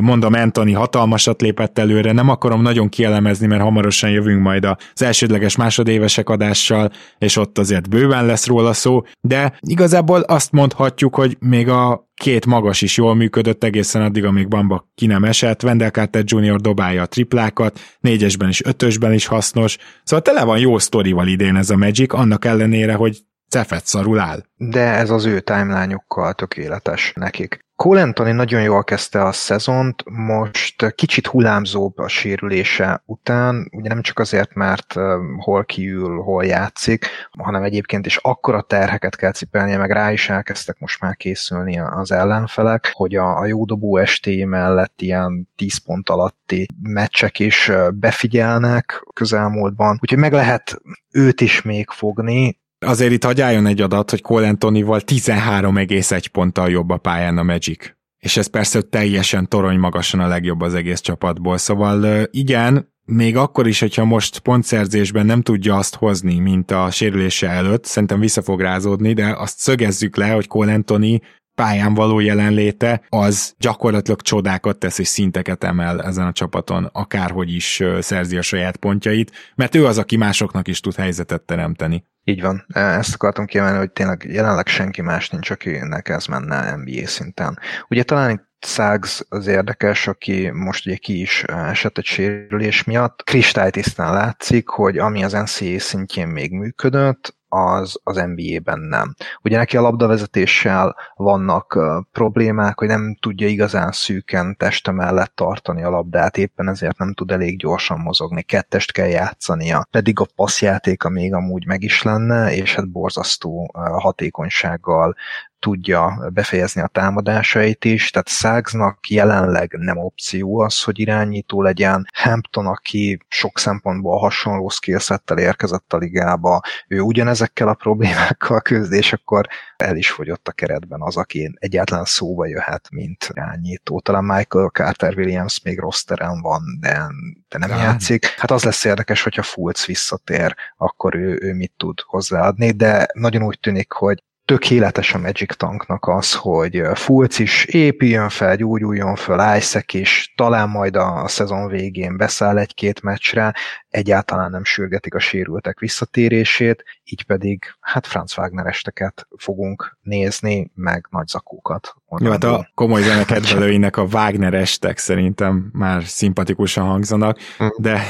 mondom, 0.00 0.32
Anthony 0.32 0.74
hatalmasat 0.74 1.40
lépett 1.40 1.78
előre, 1.78 2.12
nem 2.12 2.28
akarom 2.28 2.62
nagyon 2.62 2.88
kielemezni, 2.88 3.46
mert 3.46 3.62
hamarosan 3.62 4.10
jövünk 4.10 4.42
majd 4.42 4.64
az 4.64 5.02
elsődleges 5.02 5.56
másodévesek 5.56 6.28
adással, 6.28 6.90
és 7.18 7.36
ott 7.36 7.58
azért 7.58 7.88
bőven 7.88 8.26
lesz 8.26 8.46
róla 8.46 8.72
szó, 8.72 9.02
de 9.20 9.58
igazából 9.60 10.20
azt 10.20 10.52
mondhatjuk, 10.52 11.14
hogy 11.14 11.36
még 11.40 11.68
a 11.68 12.09
két 12.20 12.46
magas 12.46 12.82
is 12.82 12.96
jól 12.96 13.14
működött 13.14 13.64
egészen 13.64 14.02
addig, 14.02 14.24
amíg 14.24 14.48
Bamba 14.48 14.88
ki 14.94 15.06
nem 15.06 15.24
esett, 15.24 15.62
Wendell 15.62 15.90
Carter 15.90 16.22
Jr. 16.26 16.60
dobálja 16.60 17.02
a 17.02 17.06
triplákat, 17.06 17.80
négyesben 18.00 18.48
is, 18.48 18.64
ötösben 18.64 19.12
is 19.12 19.26
hasznos, 19.26 19.76
szóval 20.04 20.24
tele 20.24 20.44
van 20.44 20.58
jó 20.58 20.78
sztorival 20.78 21.26
idén 21.26 21.56
ez 21.56 21.70
a 21.70 21.76
Magic, 21.76 22.12
annak 22.12 22.44
ellenére, 22.44 22.94
hogy 22.94 23.18
cefet 23.50 23.86
szarul 23.86 24.18
áll. 24.18 24.44
De 24.56 24.80
ez 24.80 25.10
az 25.10 25.24
ő 25.24 25.40
timeline 25.40 26.04
tökéletes 26.36 27.12
nekik. 27.14 27.68
Cole 27.76 28.02
Anthony 28.02 28.34
nagyon 28.34 28.62
jól 28.62 28.84
kezdte 28.84 29.24
a 29.24 29.32
szezont, 29.32 30.02
most 30.04 30.94
kicsit 30.94 31.26
hullámzóbb 31.26 31.98
a 31.98 32.08
sérülése 32.08 33.02
után, 33.06 33.68
ugye 33.72 33.88
nem 33.88 34.02
csak 34.02 34.18
azért, 34.18 34.54
mert 34.54 34.94
hol 35.38 35.64
kiül, 35.64 36.22
hol 36.22 36.44
játszik, 36.44 37.06
hanem 37.38 37.62
egyébként 37.62 38.06
is 38.06 38.16
akkora 38.16 38.62
terheket 38.62 39.16
kell 39.16 39.32
cipelnie, 39.32 39.76
meg 39.76 39.90
rá 39.90 40.12
is 40.12 40.28
elkezdtek 40.28 40.78
most 40.78 41.00
már 41.00 41.16
készülni 41.16 41.78
az 41.78 42.12
ellenfelek, 42.12 42.90
hogy 42.94 43.14
a, 43.16 43.38
a 43.38 43.46
jódobó 43.46 43.96
estély 43.96 44.44
mellett 44.44 45.00
ilyen 45.00 45.48
10 45.56 45.76
pont 45.76 46.08
alatti 46.08 46.66
meccsek 46.82 47.38
is 47.38 47.72
befigyelnek 47.94 49.06
közelmúltban, 49.14 49.98
úgyhogy 50.00 50.18
meg 50.18 50.32
lehet 50.32 50.80
őt 51.10 51.40
is 51.40 51.62
még 51.62 51.88
fogni, 51.88 52.59
Azért 52.86 53.12
itt 53.12 53.24
hagyjáljon 53.24 53.66
egy 53.66 53.80
adat, 53.80 54.10
hogy 54.10 54.20
Cole 54.20 54.48
Anthony-val 54.48 55.00
13,1 55.04 56.24
ponttal 56.32 56.70
jobb 56.70 56.90
a 56.90 56.96
pályán 56.96 57.38
a 57.38 57.42
Magic. 57.42 57.92
És 58.18 58.36
ez 58.36 58.46
persze 58.46 58.82
teljesen 58.82 59.48
torony 59.48 59.78
magasan 59.78 60.20
a 60.20 60.26
legjobb 60.26 60.60
az 60.60 60.74
egész 60.74 61.00
csapatból. 61.00 61.58
Szóval 61.58 62.26
igen, 62.30 62.92
még 63.04 63.36
akkor 63.36 63.66
is, 63.66 63.80
hogyha 63.80 64.04
most 64.04 64.38
pontszerzésben 64.38 65.26
nem 65.26 65.42
tudja 65.42 65.76
azt 65.76 65.94
hozni, 65.94 66.38
mint 66.38 66.70
a 66.70 66.90
sérülése 66.90 67.48
előtt, 67.48 67.84
szerintem 67.84 68.20
vissza 68.20 68.42
fog 68.42 68.60
rázódni, 68.60 69.12
de 69.12 69.34
azt 69.36 69.58
szögezzük 69.58 70.16
le, 70.16 70.30
hogy 70.30 70.46
Cole 70.46 70.72
Anthony 70.72 71.20
pályán 71.60 71.94
való 71.94 72.20
jelenléte, 72.20 73.02
az 73.08 73.54
gyakorlatilag 73.58 74.20
csodákat 74.20 74.78
tesz 74.78 74.98
és 74.98 75.08
szinteket 75.08 75.64
emel 75.64 76.02
ezen 76.02 76.26
a 76.26 76.32
csapaton, 76.32 76.88
akárhogy 76.92 77.54
is 77.54 77.82
szerzi 78.00 78.36
a 78.36 78.42
saját 78.42 78.76
pontjait, 78.76 79.32
mert 79.54 79.74
ő 79.74 79.86
az, 79.86 79.98
aki 79.98 80.16
másoknak 80.16 80.68
is 80.68 80.80
tud 80.80 80.94
helyzetet 80.94 81.42
teremteni. 81.42 82.04
Így 82.24 82.40
van. 82.40 82.64
E, 82.72 82.80
ezt 82.80 83.14
akartam 83.14 83.46
kiemelni, 83.46 83.78
hogy 83.78 83.90
tényleg 83.90 84.26
jelenleg 84.28 84.66
senki 84.66 85.02
más 85.02 85.30
nincs, 85.30 85.50
akinek 85.50 86.08
ez 86.08 86.26
menne 86.26 86.76
NBA 86.76 87.06
szinten. 87.06 87.58
Ugye 87.88 88.02
talán 88.02 88.30
itt 88.30 88.48
Szágz 88.62 89.26
az 89.28 89.46
érdekes, 89.46 90.06
aki 90.06 90.50
most 90.50 90.86
ugye 90.86 90.96
ki 90.96 91.20
is 91.20 91.42
esett 91.44 91.98
egy 91.98 92.04
sérülés 92.04 92.84
miatt. 92.84 93.22
Kristálytisztán 93.24 94.12
látszik, 94.12 94.68
hogy 94.68 94.98
ami 94.98 95.24
az 95.24 95.32
NCAA 95.32 95.78
szintjén 95.78 96.28
még 96.28 96.52
működött, 96.52 97.38
az, 97.50 98.00
az 98.04 98.16
NBA-ben 98.16 98.80
nem. 98.80 99.14
Ugye 99.42 99.56
neki 99.56 99.76
a 99.76 99.80
labdavezetéssel 99.80 100.96
vannak 101.14 101.78
problémák, 102.12 102.78
hogy 102.78 102.88
nem 102.88 103.16
tudja 103.20 103.46
igazán 103.46 103.92
szűken 103.92 104.56
teste 104.56 104.90
mellett 104.90 105.32
tartani 105.34 105.82
a 105.82 105.90
labdát, 105.90 106.36
éppen 106.36 106.68
ezért 106.68 106.98
nem 106.98 107.14
tud 107.14 107.30
elég 107.30 107.58
gyorsan 107.58 107.98
mozogni, 107.98 108.42
kettest 108.42 108.92
kell 108.92 109.08
játszania, 109.08 109.86
pedig 109.90 110.20
a 110.20 110.26
passzjátéka 110.36 111.08
még 111.08 111.34
amúgy 111.34 111.66
meg 111.66 111.82
is 111.82 112.02
lenne, 112.02 112.54
és 112.54 112.74
hát 112.74 112.90
borzasztó 112.90 113.70
hatékonysággal 113.98 115.16
tudja 115.60 116.30
befejezni 116.32 116.80
a 116.80 116.86
támadásait 116.86 117.84
is, 117.84 118.10
tehát 118.10 118.28
Szágznak 118.28 119.08
jelenleg 119.08 119.72
nem 119.78 119.98
opció 119.98 120.58
az, 120.58 120.82
hogy 120.82 120.98
irányító 120.98 121.62
legyen. 121.62 122.06
Hampton, 122.12 122.66
aki 122.66 123.18
sok 123.28 123.58
szempontból 123.58 124.18
hasonló 124.18 124.68
skillsettel 124.68 125.38
érkezett 125.38 125.92
a 125.92 125.96
ligába, 125.96 126.60
ő 126.88 127.00
ugyanezekkel 127.00 127.68
a 127.68 127.74
problémákkal 127.74 128.60
küzd, 128.60 128.92
és 128.92 129.12
akkor 129.12 129.46
el 129.76 129.96
is 129.96 130.10
fogyott 130.10 130.48
a 130.48 130.52
keretben 130.52 131.00
az, 131.02 131.16
aki 131.16 131.52
egyáltalán 131.54 132.04
szóba 132.04 132.46
jöhet, 132.46 132.88
mint 132.90 133.28
irányító. 133.30 134.00
Talán 134.00 134.24
Michael 134.24 134.68
Carter 134.68 135.14
Williams 135.16 135.62
még 135.62 135.78
rossz 135.78 136.02
terem 136.02 136.40
van, 136.40 136.62
de, 136.80 137.06
de 137.48 137.58
nem 137.58 137.70
ja. 137.70 137.76
játszik. 137.76 138.26
Hát 138.26 138.50
az 138.50 138.64
lesz 138.64 138.84
érdekes, 138.84 139.22
hogyha 139.22 139.42
Fulc 139.42 139.86
visszatér, 139.86 140.54
akkor 140.76 141.14
ő, 141.14 141.38
ő 141.42 141.54
mit 141.54 141.72
tud 141.76 142.00
hozzáadni, 142.00 142.70
de 142.70 143.06
nagyon 143.12 143.42
úgy 143.42 143.58
tűnik, 143.60 143.92
hogy 143.92 144.22
tökéletes 144.50 145.14
a 145.14 145.18
Magic 145.18 145.56
Tanknak 145.56 146.06
az, 146.06 146.34
hogy 146.34 146.82
Fulc 146.94 147.38
is 147.38 147.64
épüljön 147.64 148.28
fel, 148.28 148.56
gyógyuljon 148.56 149.14
fel, 149.14 149.56
Isaac 149.56 149.94
is, 149.94 150.32
talán 150.36 150.68
majd 150.68 150.96
a 150.96 151.28
szezon 151.28 151.68
végén 151.68 152.16
beszáll 152.16 152.58
egy-két 152.58 153.02
meccsre, 153.02 153.54
egyáltalán 153.88 154.50
nem 154.50 154.64
sürgetik 154.64 155.14
a 155.14 155.18
sérültek 155.18 155.78
visszatérését, 155.78 156.84
így 157.04 157.24
pedig 157.24 157.64
hát 157.80 158.06
Franz 158.06 158.38
Wagner 158.38 158.66
esteket 158.66 159.26
fogunk 159.36 159.98
nézni, 160.10 160.70
meg 160.74 161.06
nagy 161.10 161.26
zakókat. 161.26 161.94
Jó, 162.18 162.30
hát 162.30 162.44
a 162.44 162.70
komoly 162.74 163.02
zenekedvelőinek 163.02 163.96
a 164.02 164.06
Wagner 164.12 164.54
estek 164.54 164.98
szerintem 164.98 165.70
már 165.72 166.04
szimpatikusan 166.04 166.84
hangzanak, 166.84 167.38
hm. 167.58 167.66
de, 167.76 168.02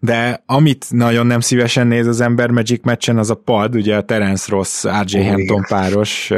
de 0.00 0.42
amit 0.46 0.86
nagyon 0.90 1.26
nem 1.26 1.40
szívesen 1.40 1.86
néz 1.86 2.06
az 2.06 2.20
ember 2.20 2.50
Magic 2.50 2.84
meccsen, 2.84 3.18
az 3.18 3.30
a 3.30 3.34
pad, 3.34 3.74
ugye 3.74 3.96
a 3.96 4.02
Terence 4.02 4.50
Ross, 4.50 4.84
RJ 4.84 5.18
oh, 5.18 5.26
Hampton 5.26 5.64
páros, 5.68 6.30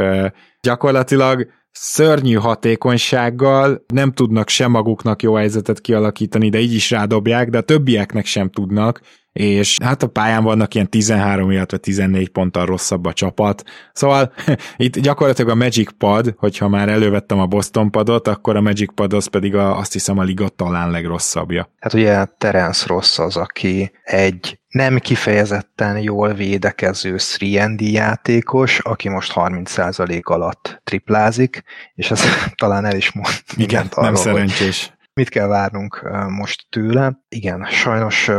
gyakorlatilag 0.61 1.47
szörnyű 1.71 2.33
hatékonysággal 2.33 3.83
nem 3.93 4.11
tudnak 4.11 4.49
sem 4.49 4.71
maguknak 4.71 5.21
jó 5.21 5.33
helyzetet 5.33 5.81
kialakítani, 5.81 6.49
de 6.49 6.59
így 6.59 6.73
is 6.73 6.91
rádobják, 6.91 7.49
de 7.49 7.57
a 7.57 7.61
többieknek 7.61 8.25
sem 8.25 8.49
tudnak, 8.49 9.01
és 9.33 9.77
hát 9.83 10.03
a 10.03 10.07
pályán 10.07 10.43
vannak 10.43 10.73
ilyen 10.73 10.89
13, 10.89 11.51
illetve 11.51 11.77
14 11.77 12.29
ponttal 12.29 12.65
rosszabb 12.65 13.05
a 13.05 13.13
csapat. 13.13 13.63
Szóval 13.93 14.33
itt 14.77 14.99
gyakorlatilag 14.99 15.51
a 15.51 15.55
Magic 15.55 15.89
Pad, 15.97 16.33
hogyha 16.37 16.67
már 16.67 16.89
elővettem 16.89 17.39
a 17.39 17.45
Boston 17.45 17.91
padot, 17.91 18.27
akkor 18.27 18.55
a 18.55 18.61
Magic 18.61 18.93
Pad 18.93 19.13
az 19.13 19.27
pedig 19.27 19.55
a, 19.55 19.77
azt 19.77 19.93
hiszem 19.93 20.17
a 20.17 20.23
liga 20.23 20.49
talán 20.49 20.91
legrosszabbja. 20.91 21.73
Hát 21.79 21.93
ugye 21.93 22.25
Terence 22.25 22.85
Ross 22.87 23.19
az, 23.19 23.37
aki 23.37 23.91
egy 24.03 24.59
nem 24.69 24.97
kifejezetten 24.97 25.97
jól 25.97 26.33
védekező 26.33 27.15
3 27.55 27.75
játékos, 27.79 28.79
aki 28.79 29.09
most 29.09 29.31
30% 29.35 30.23
alatt 30.23 30.81
triplázik, 30.83 31.63
és 31.95 32.11
ez 32.11 32.21
talán 32.55 32.85
el 32.85 32.95
is 32.95 33.11
mond 33.11 33.33
Igen, 33.55 33.87
arról, 33.91 34.05
nem 34.05 34.15
szerencsés 34.15 34.97
mit 35.19 35.29
kell 35.29 35.47
várnunk 35.47 36.09
most 36.29 36.65
tőle. 36.69 37.19
Igen, 37.29 37.65
sajnos 37.65 38.31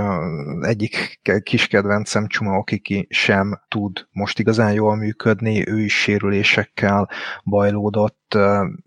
egyik 0.61 1.21
kis 1.43 1.67
kedvencem 1.67 2.27
Csuma 2.27 2.59
Okiki 2.59 3.07
sem 3.11 3.61
tud 3.69 4.07
most 4.11 4.39
igazán 4.39 4.73
jól 4.73 4.97
működni, 4.97 5.69
ő 5.69 5.81
is 5.81 6.01
sérülésekkel 6.01 7.11
bajlódott, 7.45 8.39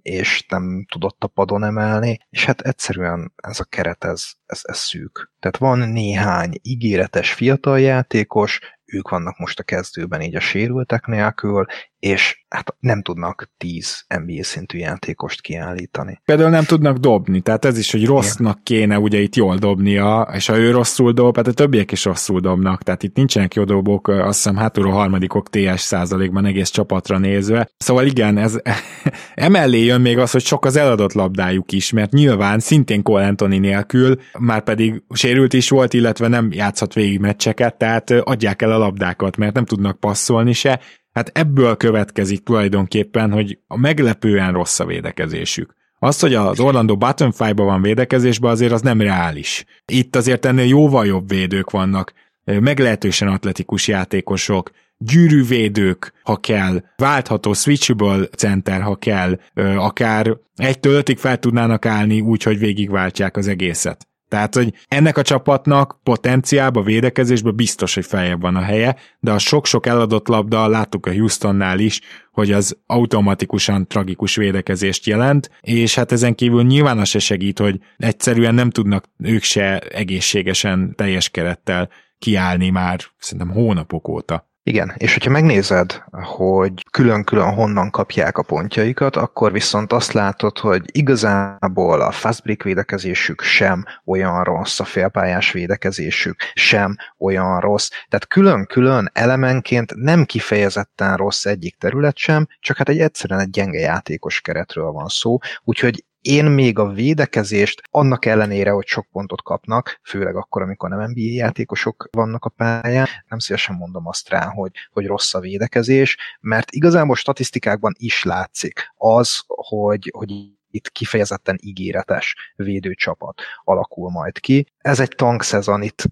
és 0.02 0.46
nem 0.50 0.86
tudott 0.92 1.24
a 1.24 1.28
padon 1.28 1.64
emelni, 1.64 2.18
és 2.30 2.46
hát 2.46 2.62
egyszerűen 2.62 3.34
ez 3.36 3.60
a 3.60 3.64
keret, 3.64 4.04
ez, 4.04 4.24
ez, 4.46 4.60
ez 4.64 4.78
szűk. 4.78 5.32
Tehát 5.40 5.58
van 5.58 5.90
néhány 5.90 6.52
ígéretes 6.62 7.34
fiatal 7.34 7.80
játékos, 7.80 8.60
ők 8.86 9.10
vannak 9.10 9.38
most 9.38 9.60
a 9.60 9.64
kezdőben 9.64 10.22
így 10.22 10.36
a 10.36 10.40
sérültek 10.40 11.06
nélkül, 11.06 11.66
és 12.04 12.44
hát 12.50 12.76
nem 12.80 13.02
tudnak 13.02 13.52
10 13.58 14.06
NBA 14.08 14.44
szintű 14.44 14.78
játékost 14.78 15.42
kiállítani. 15.42 16.22
Például 16.26 16.50
nem 16.50 16.64
tudnak 16.64 16.98
dobni, 16.98 17.42
tehát 17.42 17.66
ez 17.66 17.78
is, 17.78 17.92
hogy 17.92 18.06
rossznak 18.06 18.64
kéne 18.64 19.00
ugye 19.00 19.20
itt 19.20 19.36
jól 19.36 19.58
dobnia, 19.58 20.30
és 20.34 20.46
ha 20.46 20.58
ő 20.58 20.72
rosszul 20.72 21.12
dob, 21.12 21.36
hát 21.36 21.48
a 21.48 21.54
többiek 21.54 21.92
is 21.92 22.06
rosszul 22.06 22.40
dobnak, 22.40 22.84
tehát 22.84 23.04
itt 23.04 23.16
nincsenek 23.16 23.54
jó 23.54 23.64
dobok, 23.64 24.08
azt 24.08 24.36
hiszem 24.36 24.56
hátulról 24.56 24.92
harmadikok 24.92 25.50
TS 25.50 25.82
százalékban 25.82 26.46
egész 26.46 26.70
csapatra 26.70 27.18
nézve. 27.18 27.70
Szóval 27.78 28.06
igen, 28.06 28.38
ez 28.38 28.56
emellé 29.34 29.84
jön 29.84 30.02
még 30.02 30.18
az, 30.18 30.32
hogy 30.32 30.46
sok 30.46 30.66
az 30.66 30.76
eladott 30.76 31.14
labdájuk 31.14 31.72
is, 31.72 31.92
mert 31.92 32.12
nyilván 32.12 32.60
szintén 32.60 33.04
Cole 33.04 33.28
Anthony 33.28 33.60
nélkül, 33.60 34.16
már 34.40 34.64
pedig 34.64 35.04
sérült 35.14 35.54
is 35.54 35.70
volt, 35.70 35.94
illetve 35.94 36.28
nem 36.28 36.52
játszhat 36.52 36.94
végig 36.94 37.20
meccseket, 37.20 37.78
tehát 37.78 38.12
adják 38.12 38.62
el 38.62 38.72
a 38.72 38.78
labdákat, 38.78 39.38
mert 39.38 39.54
nem 39.54 39.66
tudnak 39.66 40.00
passzolni 40.00 40.54
se, 40.54 40.80
Hát 41.14 41.30
ebből 41.34 41.78
következik 41.78 42.44
tulajdonképpen, 42.44 43.32
hogy 43.32 43.60
a 43.68 43.78
meglepően 43.78 44.52
rossz 44.52 44.80
a 44.80 44.86
védekezésük. 44.86 45.76
Az, 46.00 46.20
hogy 46.20 46.34
az 46.34 46.60
Orlando 46.60 46.98
Button 46.98 47.32
Five-ba 47.32 47.64
van 47.64 47.82
védekezésben, 47.82 48.52
azért 48.52 48.72
az 48.72 48.82
nem 48.82 49.02
reális. 49.02 49.66
Itt 49.86 50.16
azért 50.16 50.46
ennél 50.46 50.66
jóval 50.66 51.06
jobb 51.06 51.30
védők 51.30 51.70
vannak, 51.70 52.14
meglehetősen 52.44 53.28
atletikus 53.28 53.88
játékosok, 53.88 54.72
gyűrűvédők, 54.98 56.14
ha 56.24 56.36
kell, 56.36 56.84
váltható 56.96 57.54
switchable 57.54 58.26
center, 58.26 58.82
ha 58.82 58.96
kell, 58.96 59.40
akár 59.76 60.38
egytől 60.56 60.94
ötig 60.94 61.18
fel 61.18 61.38
tudnának 61.38 61.86
állni 61.86 62.22
úgy, 62.22 62.44
hogy 62.44 62.60
végigváltják 62.60 63.38
az 63.38 63.48
egészet. 63.48 64.08
Tehát, 64.34 64.56
hogy 64.56 64.74
ennek 64.88 65.18
a 65.18 65.22
csapatnak 65.22 66.00
potenciálba, 66.04 66.82
védekezésbe 66.82 67.52
biztos, 67.52 67.94
hogy 67.94 68.06
feljebb 68.06 68.42
van 68.42 68.56
a 68.56 68.62
helye, 68.62 68.96
de 69.20 69.32
a 69.32 69.38
sok-sok 69.38 69.86
eladott 69.86 70.28
labda, 70.28 70.68
láttuk 70.68 71.06
a 71.06 71.14
Houstonnál 71.14 71.80
is, 71.80 72.02
hogy 72.32 72.52
az 72.52 72.78
automatikusan 72.86 73.88
tragikus 73.88 74.36
védekezést 74.36 75.06
jelent, 75.06 75.50
és 75.62 75.96
hát 75.96 76.12
ezen 76.12 76.36
kívül 76.36 76.64
nyilván 76.64 77.00
az 77.00 77.08
se 77.08 77.20
segít, 77.20 77.60
hogy 77.60 77.80
egyszerűen 77.98 78.54
nem 78.54 78.70
tudnak 78.70 79.06
ők 79.24 79.44
se 79.44 79.80
egészségesen, 79.80 80.94
teljes 80.96 81.30
kerettel 81.30 81.90
kiállni 82.20 82.70
már 82.70 83.00
szerintem 83.18 83.56
hónapok 83.56 84.08
óta. 84.08 84.53
Igen, 84.66 84.94
és 84.98 85.14
hogyha 85.14 85.30
megnézed, 85.30 86.04
hogy 86.12 86.74
külön-külön 86.92 87.54
honnan 87.54 87.90
kapják 87.90 88.38
a 88.38 88.44
pontjaikat, 88.44 89.16
akkor 89.16 89.52
viszont 89.52 89.94
azt 89.94 90.12
látod, 90.12 90.58
hogy 90.58 90.82
igazából 90.92 92.02
a 92.02 92.12
fast 92.12 92.64
védekezésük 92.64 93.42
sem 93.42 93.86
olyan 94.06 94.44
rossz, 94.44 94.80
a 94.80 94.84
félpályás 94.84 95.52
védekezésük 95.52 96.36
sem 96.54 96.96
olyan 97.18 97.60
rossz. 97.60 97.90
Tehát 97.90 98.28
külön-külön 98.28 99.10
elemenként 99.14 99.96
nem 99.96 100.26
kifejezetten 100.26 101.18
rossz 101.18 101.46
egyik 101.46 101.76
terület 101.76 102.18
sem, 102.18 102.48
csak 102.60 102.78
hát 102.78 102.90
egy 102.90 103.00
egyszerűen 103.00 103.40
egy 103.40 103.50
gyenge 103.50 103.80
játékos 103.80 104.42
keretről 104.42 104.92
van 104.92 105.08
szó, 105.08 105.38
úgyhogy 105.64 106.04
én 106.24 106.46
még 106.46 106.80
a 106.80 106.92
védekezést, 106.92 107.82
annak 107.92 108.26
ellenére, 108.26 108.72
hogy 108.72 108.86
sok 108.86 109.08
pontot 109.12 109.42
kapnak, 109.42 110.00
főleg 110.04 110.36
akkor, 110.36 110.62
amikor 110.62 110.90
nem 110.90 111.10
NBA 111.10 111.22
játékosok 111.22 112.10
vannak 112.12 112.46
a 112.46 112.50
pályán, 112.50 113.08
nem 113.28 113.40
szívesen 113.40 113.76
mondom 113.76 114.08
azt 114.08 114.30
rá, 114.30 114.46
hogy, 114.46 114.72
hogy 114.92 115.06
rossz 115.06 115.34
a 115.34 115.40
védekezés, 115.40 116.18
mert 116.40 116.72
igazából 116.72 117.16
statisztikákban 117.16 117.94
is 117.98 118.24
látszik 118.24 118.94
az, 118.98 119.44
hogy, 119.48 120.12
hogy 120.18 120.32
itt 120.70 120.90
kifejezetten 120.90 121.58
ígéretes 121.62 122.36
védőcsapat 122.56 123.42
alakul 123.64 124.12
majd 124.12 124.40
ki. 124.40 124.66
Ez 124.78 125.00
egy 125.00 125.14
tankszezon, 125.16 125.82
itt 125.82 126.04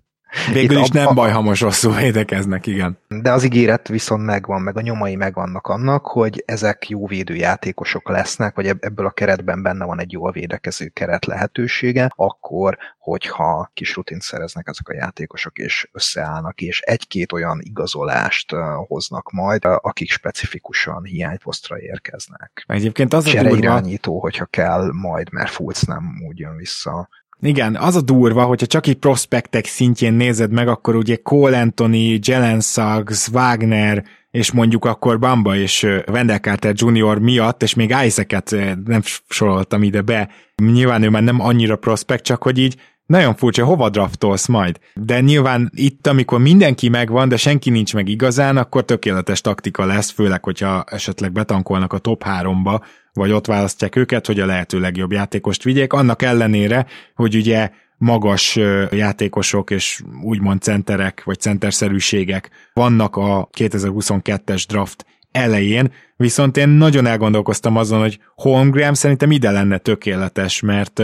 Végül 0.53 0.77
is 0.77 0.89
nem 0.89 1.15
baj, 1.15 1.31
ha 1.31 1.41
most 1.41 1.61
rosszul 1.61 1.95
védekeznek, 1.95 2.67
igen. 2.67 2.97
De 3.07 3.31
az 3.31 3.43
ígéret 3.43 3.87
viszont 3.87 4.25
megvan, 4.25 4.61
meg 4.61 4.77
a 4.77 4.81
nyomai 4.81 5.15
megvannak 5.15 5.67
annak, 5.67 6.07
hogy 6.07 6.43
ezek 6.45 6.89
jó 6.89 7.07
védőjátékosok 7.07 8.09
lesznek, 8.09 8.55
vagy 8.55 8.67
ebből 8.67 9.05
a 9.05 9.11
keretben 9.11 9.61
benne 9.61 9.85
van 9.85 9.99
egy 9.99 10.11
jól 10.11 10.31
védekező 10.31 10.87
keret 10.87 11.25
lehetősége, 11.25 12.11
akkor, 12.15 12.77
hogyha 12.99 13.71
kis 13.73 13.95
rutint 13.95 14.21
szereznek 14.21 14.67
ezek 14.67 14.87
a 14.87 14.93
játékosok, 14.93 15.57
és 15.57 15.89
összeállnak, 15.91 16.61
és 16.61 16.81
egy-két 16.81 17.31
olyan 17.31 17.59
igazolást 17.61 18.55
hoznak 18.87 19.31
majd, 19.31 19.65
akik 19.65 20.11
specifikusan 20.11 21.03
hiányposztra 21.03 21.79
érkeznek. 21.79 22.63
Egyébként 22.67 23.13
az 23.13 23.25
a 23.25 23.41
durva... 23.41 23.57
irányító, 23.57 24.19
hogyha 24.19 24.45
kell 24.45 24.89
majd, 24.91 25.31
mert 25.31 25.51
Fulc 25.51 25.81
nem 25.81 26.23
úgy 26.27 26.39
jön 26.39 26.55
vissza 26.55 27.09
igen, 27.41 27.75
az 27.75 27.95
a 27.95 28.01
durva, 28.01 28.43
hogyha 28.43 28.65
csak 28.65 28.87
egy 28.87 28.95
prospektek 28.95 29.65
szintjén 29.65 30.13
nézed 30.13 30.51
meg, 30.51 30.67
akkor 30.67 30.95
ugye 30.95 31.15
Cole 31.15 31.59
Anthony, 31.59 32.19
Jelen 32.23 32.59
Suggs, 32.59 33.27
Wagner, 33.27 34.03
és 34.31 34.51
mondjuk 34.51 34.85
akkor 34.85 35.19
Bamba 35.19 35.55
és 35.55 35.83
Wendell 36.07 36.37
Carter 36.37 36.73
Jr. 36.75 37.17
miatt, 37.19 37.63
és 37.63 37.73
még 37.73 37.95
Isaac-et 38.05 38.55
nem 38.85 39.01
soroltam 39.29 39.83
ide 39.83 40.01
be, 40.01 40.29
nyilván 40.55 41.03
ő 41.03 41.09
már 41.09 41.23
nem 41.23 41.41
annyira 41.41 41.75
prospekt, 41.75 42.23
csak 42.23 42.43
hogy 42.43 42.57
így 42.57 42.75
nagyon 43.11 43.35
furcsa, 43.35 43.65
hova 43.65 43.89
draftolsz 43.89 44.47
majd? 44.47 44.79
De 44.93 45.19
nyilván 45.19 45.71
itt, 45.75 46.07
amikor 46.07 46.39
mindenki 46.39 46.89
megvan, 46.89 47.29
de 47.29 47.37
senki 47.37 47.69
nincs 47.69 47.93
meg 47.93 48.07
igazán, 48.07 48.57
akkor 48.57 48.85
tökéletes 48.85 49.41
taktika 49.41 49.85
lesz, 49.85 50.09
főleg, 50.09 50.43
hogyha 50.43 50.83
esetleg 50.87 51.31
betankolnak 51.31 51.93
a 51.93 51.97
top 51.97 52.23
3-ba, 52.25 52.81
vagy 53.13 53.31
ott 53.31 53.45
választják 53.45 53.95
őket, 53.95 54.25
hogy 54.25 54.39
a 54.39 54.45
lehető 54.45 54.79
legjobb 54.79 55.11
játékost 55.11 55.63
vigyék, 55.63 55.93
annak 55.93 56.21
ellenére, 56.21 56.85
hogy 57.15 57.35
ugye 57.35 57.69
magas 57.97 58.59
játékosok 58.91 59.71
és 59.71 60.01
úgymond 60.23 60.61
centerek, 60.61 61.23
vagy 61.23 61.39
centerszerűségek 61.39 62.49
vannak 62.73 63.15
a 63.15 63.49
2022-es 63.57 64.63
draft 64.67 65.05
elején, 65.31 65.91
viszont 66.17 66.57
én 66.57 66.69
nagyon 66.69 67.05
elgondolkoztam 67.05 67.77
azon, 67.77 67.99
hogy 67.99 68.19
Holmgren 68.35 68.93
szerintem 68.93 69.31
ide 69.31 69.51
lenne 69.51 69.77
tökéletes, 69.77 70.61
mert 70.61 71.01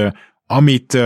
amit 0.48 0.98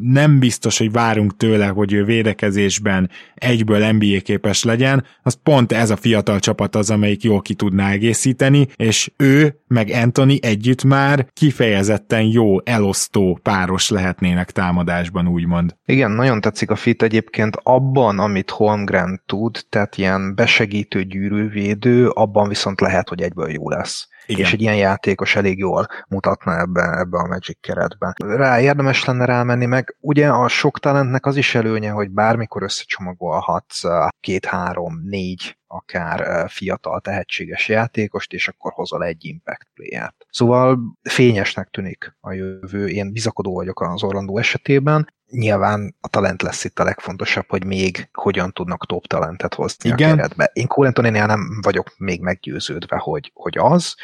nem 0.00 0.38
biztos, 0.38 0.78
hogy 0.78 0.92
várunk 0.92 1.36
tőle, 1.36 1.66
hogy 1.66 1.92
ő 1.92 2.04
védekezésben 2.04 3.10
egyből 3.34 3.92
NBA 3.92 4.20
képes 4.22 4.64
legyen, 4.64 5.04
az 5.22 5.38
pont 5.42 5.72
ez 5.72 5.90
a 5.90 5.96
fiatal 5.96 6.38
csapat 6.38 6.74
az, 6.74 6.90
amelyik 6.90 7.22
jól 7.22 7.40
ki 7.40 7.54
tudná 7.54 7.90
egészíteni, 7.90 8.66
és 8.76 9.12
ő 9.16 9.60
meg 9.66 9.90
Anthony 9.94 10.38
együtt 10.42 10.84
már 10.84 11.26
kifejezetten 11.32 12.22
jó 12.22 12.60
elosztó 12.64 13.38
páros 13.42 13.88
lehetnének 13.88 14.50
támadásban, 14.50 15.28
úgymond. 15.28 15.76
Igen, 15.86 16.10
nagyon 16.10 16.40
tetszik 16.40 16.70
a 16.70 16.76
fit 16.76 17.02
egyébként 17.02 17.56
abban, 17.62 18.18
amit 18.18 18.50
Holmgren 18.50 19.22
tud, 19.26 19.64
tehát 19.68 19.96
ilyen 19.96 20.34
besegítő 20.34 21.02
gyűrűvédő, 21.02 22.08
abban 22.08 22.48
viszont 22.48 22.80
lehet, 22.80 23.08
hogy 23.08 23.22
egyből 23.22 23.50
jó 23.50 23.70
lesz. 23.70 24.08
Igen. 24.26 24.44
És 24.44 24.52
egy 24.52 24.60
ilyen 24.60 24.76
játékos 24.76 25.36
elég 25.36 25.58
jól 25.58 25.86
mutatna 26.08 26.58
ebbe, 26.58 26.98
ebbe 26.98 27.18
a 27.18 27.26
Magic 27.26 27.58
keretbe. 27.60 28.14
Rá 28.16 28.60
érdemes 28.60 29.04
lenne 29.04 29.24
rámenni, 29.24 29.66
meg 29.66 29.96
ugye 30.00 30.28
a 30.28 30.48
sok 30.48 30.78
talentnek 30.78 31.26
az 31.26 31.36
is 31.36 31.54
előnye, 31.54 31.90
hogy 31.90 32.10
bármikor 32.10 32.62
összecsomagolhatsz 32.62 33.82
két-három, 34.20 35.00
négy 35.04 35.56
akár 35.66 36.50
fiatal 36.50 37.00
tehetséges 37.00 37.68
játékost, 37.68 38.32
és 38.32 38.48
akkor 38.48 38.72
hozol 38.72 39.04
egy 39.04 39.24
impact 39.24 39.68
playert. 39.74 40.26
Szóval 40.30 40.78
fényesnek 41.02 41.68
tűnik 41.70 42.16
a 42.20 42.32
jövő, 42.32 42.88
én 42.88 43.12
bizakodó 43.12 43.54
vagyok 43.54 43.80
az 43.80 44.02
Orlandó 44.02 44.38
esetében, 44.38 45.12
nyilván 45.32 45.96
a 46.00 46.08
talent 46.08 46.42
lesz 46.42 46.64
itt 46.64 46.78
a 46.78 46.84
legfontosabb, 46.84 47.44
hogy 47.48 47.64
még 47.64 48.08
hogyan 48.12 48.52
tudnak 48.52 48.86
top 48.86 49.06
talentet 49.06 49.54
hozni 49.54 49.90
Igen. 49.90 50.12
a 50.12 50.14
keretbe. 50.14 50.50
Én 50.52 50.66
Colentonénél 50.66 51.26
nem 51.26 51.58
vagyok 51.62 51.94
még 51.96 52.20
meggyőződve, 52.20 52.96
hogy, 52.96 53.30
hogy 53.34 53.58
az, 53.58 53.94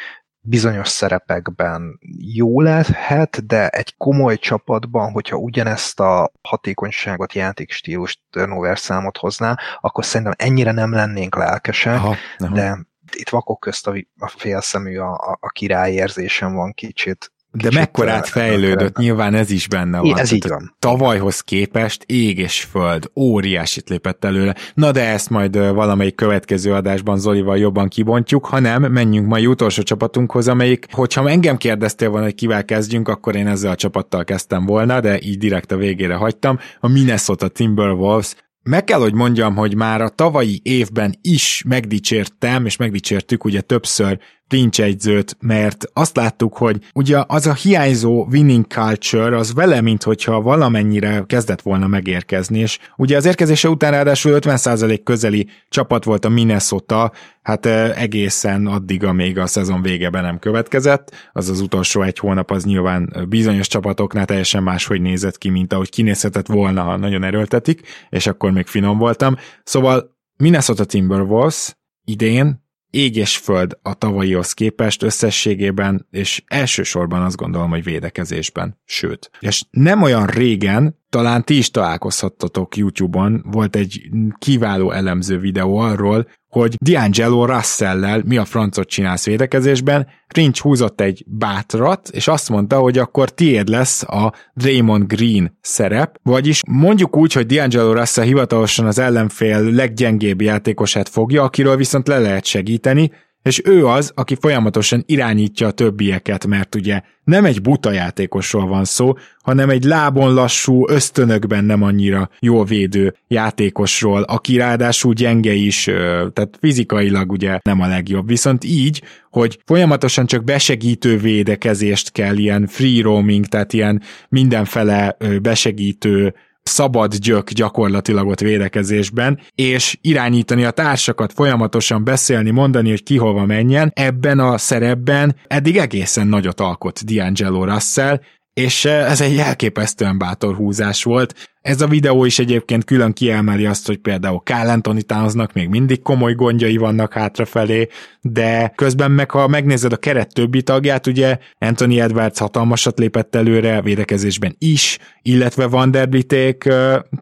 bizonyos 0.40 0.88
szerepekben 0.88 1.98
jó 2.34 2.60
lehet, 2.60 3.46
de 3.46 3.68
egy 3.68 3.96
komoly 3.96 4.36
csapatban, 4.36 5.10
hogyha 5.10 5.36
ugyanezt 5.36 6.00
a 6.00 6.32
hatékonyságot, 6.42 7.32
játékstílust, 7.32 8.20
turnover 8.30 8.78
számot 8.78 9.16
hozná, 9.16 9.56
akkor 9.80 10.04
szerintem 10.04 10.34
ennyire 10.38 10.72
nem 10.72 10.92
lennénk 10.92 11.36
lelkesek, 11.36 11.94
Aha, 11.94 12.14
de 12.38 12.78
itt 13.16 13.28
vakok 13.28 13.60
közt 13.60 13.86
a, 13.86 13.94
a 14.18 14.28
félszemű 14.28 14.98
a, 14.98 15.12
a, 15.12 15.38
a 15.40 15.48
király 15.48 15.92
érzésem 15.92 16.54
van 16.54 16.72
kicsit, 16.72 17.32
de 17.62 17.70
mekkorát 17.72 18.28
fejlődött, 18.28 18.96
nyilván 18.96 19.34
ez 19.34 19.50
is 19.50 19.68
benne 19.68 20.00
van. 20.00 20.18
Ez 20.18 20.32
így 20.32 20.48
van. 20.48 20.74
Tavalyhoz 20.78 21.40
képest 21.40 22.02
ég 22.06 22.38
és 22.38 22.66
föld, 22.70 23.10
óriásit 23.16 23.88
lépett 23.88 24.24
előle. 24.24 24.54
Na 24.74 24.90
de 24.90 25.08
ezt 25.08 25.30
majd 25.30 25.58
valamelyik 25.58 26.14
következő 26.14 26.72
adásban 26.72 27.18
Zolival 27.18 27.58
jobban 27.58 27.88
kibontjuk, 27.88 28.46
ha 28.46 28.58
nem, 28.58 28.82
menjünk 28.82 29.26
mai 29.26 29.46
utolsó 29.46 29.82
csapatunkhoz, 29.82 30.48
amelyik, 30.48 30.86
hogyha 30.90 31.28
engem 31.28 31.56
kérdeztél 31.56 32.08
volna, 32.08 32.24
hogy 32.24 32.34
kivel 32.34 32.64
kezdjünk, 32.64 33.08
akkor 33.08 33.36
én 33.36 33.46
ezzel 33.46 33.70
a 33.70 33.74
csapattal 33.74 34.24
kezdtem 34.24 34.66
volna, 34.66 35.00
de 35.00 35.20
így 35.20 35.38
direkt 35.38 35.72
a 35.72 35.76
végére 35.76 36.14
hagytam. 36.14 36.58
A 36.80 36.88
Minnesota 36.88 37.48
Timberwolves 37.48 38.34
meg 38.62 38.84
kell, 38.84 39.00
hogy 39.00 39.14
mondjam, 39.14 39.56
hogy 39.56 39.74
már 39.74 40.00
a 40.00 40.08
tavalyi 40.08 40.60
évben 40.62 41.14
is 41.20 41.62
megdicsértem, 41.68 42.66
és 42.66 42.76
megdicsértük 42.76 43.44
ugye 43.44 43.60
többször 43.60 44.18
Prince 44.48 44.82
egyzőt, 44.82 45.36
mert 45.40 45.84
azt 45.92 46.16
láttuk, 46.16 46.56
hogy 46.56 46.78
ugye 46.94 47.24
az 47.26 47.46
a 47.46 47.54
hiányzó 47.54 48.26
winning 48.30 48.66
culture 48.66 49.36
az 49.36 49.54
vele, 49.54 49.80
mint 49.80 50.02
hogyha 50.02 50.40
valamennyire 50.40 51.24
kezdett 51.26 51.62
volna 51.62 51.86
megérkezni, 51.86 52.58
és 52.58 52.78
ugye 52.96 53.16
az 53.16 53.24
érkezése 53.24 53.68
után 53.68 53.90
ráadásul 53.90 54.38
50% 54.40 55.00
közeli 55.04 55.48
csapat 55.68 56.04
volt 56.04 56.24
a 56.24 56.28
Minnesota, 56.28 57.12
hát 57.42 57.66
egészen 57.96 58.66
addig, 58.66 59.04
amíg 59.04 59.38
a 59.38 59.46
szezon 59.46 59.82
vége 59.82 60.10
be 60.10 60.20
nem 60.20 60.38
következett, 60.38 61.30
az 61.32 61.48
az 61.48 61.60
utolsó 61.60 62.02
egy 62.02 62.18
hónap 62.18 62.50
az 62.50 62.64
nyilván 62.64 63.26
bizonyos 63.28 63.66
csapatoknál 63.66 64.24
teljesen 64.24 64.62
máshogy 64.62 65.00
nézett 65.00 65.38
ki, 65.38 65.48
mint 65.48 65.72
ahogy 65.72 65.90
kinézhetett 65.90 66.46
volna, 66.46 66.82
ha 66.82 66.96
nagyon 66.96 67.24
erőltetik, 67.24 67.80
és 68.08 68.26
akkor 68.26 68.50
még 68.50 68.66
finom 68.66 68.98
voltam. 68.98 69.36
Szóval 69.64 70.16
Minnesota 70.36 70.84
Timberwolves 70.84 71.76
idén 72.04 72.66
ég 72.90 73.16
és 73.16 73.36
föld 73.36 73.78
a 73.82 73.94
tavalyihoz 73.94 74.52
képest 74.52 75.02
összességében, 75.02 76.06
és 76.10 76.42
elsősorban 76.46 77.22
azt 77.22 77.36
gondolom, 77.36 77.70
hogy 77.70 77.84
védekezésben, 77.84 78.80
sőt. 78.84 79.30
És 79.40 79.64
nem 79.70 80.02
olyan 80.02 80.26
régen, 80.26 80.98
talán 81.08 81.44
ti 81.44 81.56
is 81.56 81.70
találkozhattatok 81.70 82.76
YouTube-on, 82.76 83.44
volt 83.46 83.76
egy 83.76 84.00
kiváló 84.38 84.90
elemző 84.90 85.38
videó 85.38 85.76
arról, 85.76 86.28
hogy 86.48 86.76
D'Angelo 86.84 87.44
Russell-lel 87.46 88.22
mi 88.26 88.36
a 88.36 88.44
francot 88.44 88.88
csinálsz 88.88 89.26
védekezésben, 89.26 90.06
Rincs 90.28 90.60
húzott 90.60 91.00
egy 91.00 91.24
bátrat, 91.26 92.08
és 92.08 92.28
azt 92.28 92.48
mondta, 92.48 92.78
hogy 92.78 92.98
akkor 92.98 93.30
tiéd 93.30 93.68
lesz 93.68 94.02
a 94.02 94.32
Draymond 94.54 95.06
Green 95.06 95.58
szerep, 95.60 96.18
vagyis 96.22 96.62
mondjuk 96.68 97.16
úgy, 97.16 97.32
hogy 97.32 97.46
D'Angelo 97.48 97.92
Russell 97.92 98.24
hivatalosan 98.24 98.86
az 98.86 98.98
ellenfél 98.98 99.62
leggyengébb 99.62 100.40
játékosát 100.40 101.08
fogja, 101.08 101.42
akiről 101.42 101.76
viszont 101.76 102.08
le 102.08 102.18
lehet 102.18 102.44
segíteni, 102.44 103.10
és 103.42 103.60
ő 103.64 103.86
az, 103.86 104.12
aki 104.14 104.36
folyamatosan 104.40 105.02
irányítja 105.06 105.66
a 105.66 105.70
többieket, 105.70 106.46
mert 106.46 106.74
ugye 106.74 107.00
nem 107.24 107.44
egy 107.44 107.62
buta 107.62 107.92
játékosról 107.92 108.66
van 108.66 108.84
szó, 108.84 109.12
hanem 109.42 109.70
egy 109.70 109.84
lábon 109.84 110.34
lassú, 110.34 110.88
ösztönökben 110.88 111.64
nem 111.64 111.82
annyira 111.82 112.30
jól 112.40 112.64
védő 112.64 113.14
játékosról, 113.28 114.22
aki 114.22 114.56
ráadásul 114.56 115.12
gyenge 115.12 115.52
is, 115.52 115.84
tehát 116.32 116.58
fizikailag 116.60 117.32
ugye 117.32 117.58
nem 117.62 117.80
a 117.80 117.86
legjobb. 117.86 118.28
Viszont 118.28 118.64
így, 118.64 119.02
hogy 119.30 119.60
folyamatosan 119.64 120.26
csak 120.26 120.44
besegítő 120.44 121.18
védekezést 121.18 122.12
kell, 122.12 122.36
ilyen 122.36 122.66
free 122.66 123.02
roaming, 123.02 123.46
tehát 123.46 123.72
ilyen 123.72 124.02
mindenfele 124.28 125.16
besegítő 125.42 126.34
szabad 126.68 127.14
gyök 127.14 127.50
gyakorlatilag 127.50 128.26
ott 128.26 128.40
védekezésben, 128.40 129.40
és 129.54 129.98
irányítani 130.00 130.64
a 130.64 130.70
társakat, 130.70 131.32
folyamatosan 131.32 132.04
beszélni, 132.04 132.50
mondani, 132.50 132.88
hogy 132.88 133.02
ki 133.02 133.16
hova 133.16 133.46
menjen, 133.46 133.92
ebben 133.94 134.38
a 134.38 134.58
szerepben 134.58 135.36
eddig 135.46 135.76
egészen 135.76 136.26
nagyot 136.26 136.60
alkot 136.60 137.00
D'Angelo 137.06 137.64
Russell, 137.64 138.20
és 138.52 138.84
ez 138.84 139.20
egy 139.20 139.38
elképesztően 139.38 140.18
bátor 140.18 140.54
húzás 140.54 141.02
volt. 141.02 141.34
Ez 141.68 141.80
a 141.80 141.86
videó 141.86 142.24
is 142.24 142.38
egyébként 142.38 142.84
külön 142.84 143.12
kiemeli 143.12 143.66
azt, 143.66 143.86
hogy 143.86 143.96
például 143.96 144.40
Carl 144.44 144.68
Anthony 144.68 145.06
Townsnak 145.06 145.52
még 145.52 145.68
mindig 145.68 146.02
komoly 146.02 146.34
gondjai 146.34 146.76
vannak 146.76 147.12
hátrafelé, 147.12 147.88
de 148.20 148.72
közben 148.74 149.10
meg 149.10 149.30
ha 149.30 149.48
megnézed 149.48 149.92
a 149.92 149.96
keret 149.96 150.34
többi 150.34 150.62
tagját, 150.62 151.06
ugye 151.06 151.38
Anthony 151.58 151.98
Edwards 151.98 152.38
hatalmasat 152.38 152.98
lépett 152.98 153.34
előre 153.34 153.82
védekezésben 153.82 154.54
is, 154.58 154.98
illetve 155.22 155.66
Vanderbilték 155.66 156.68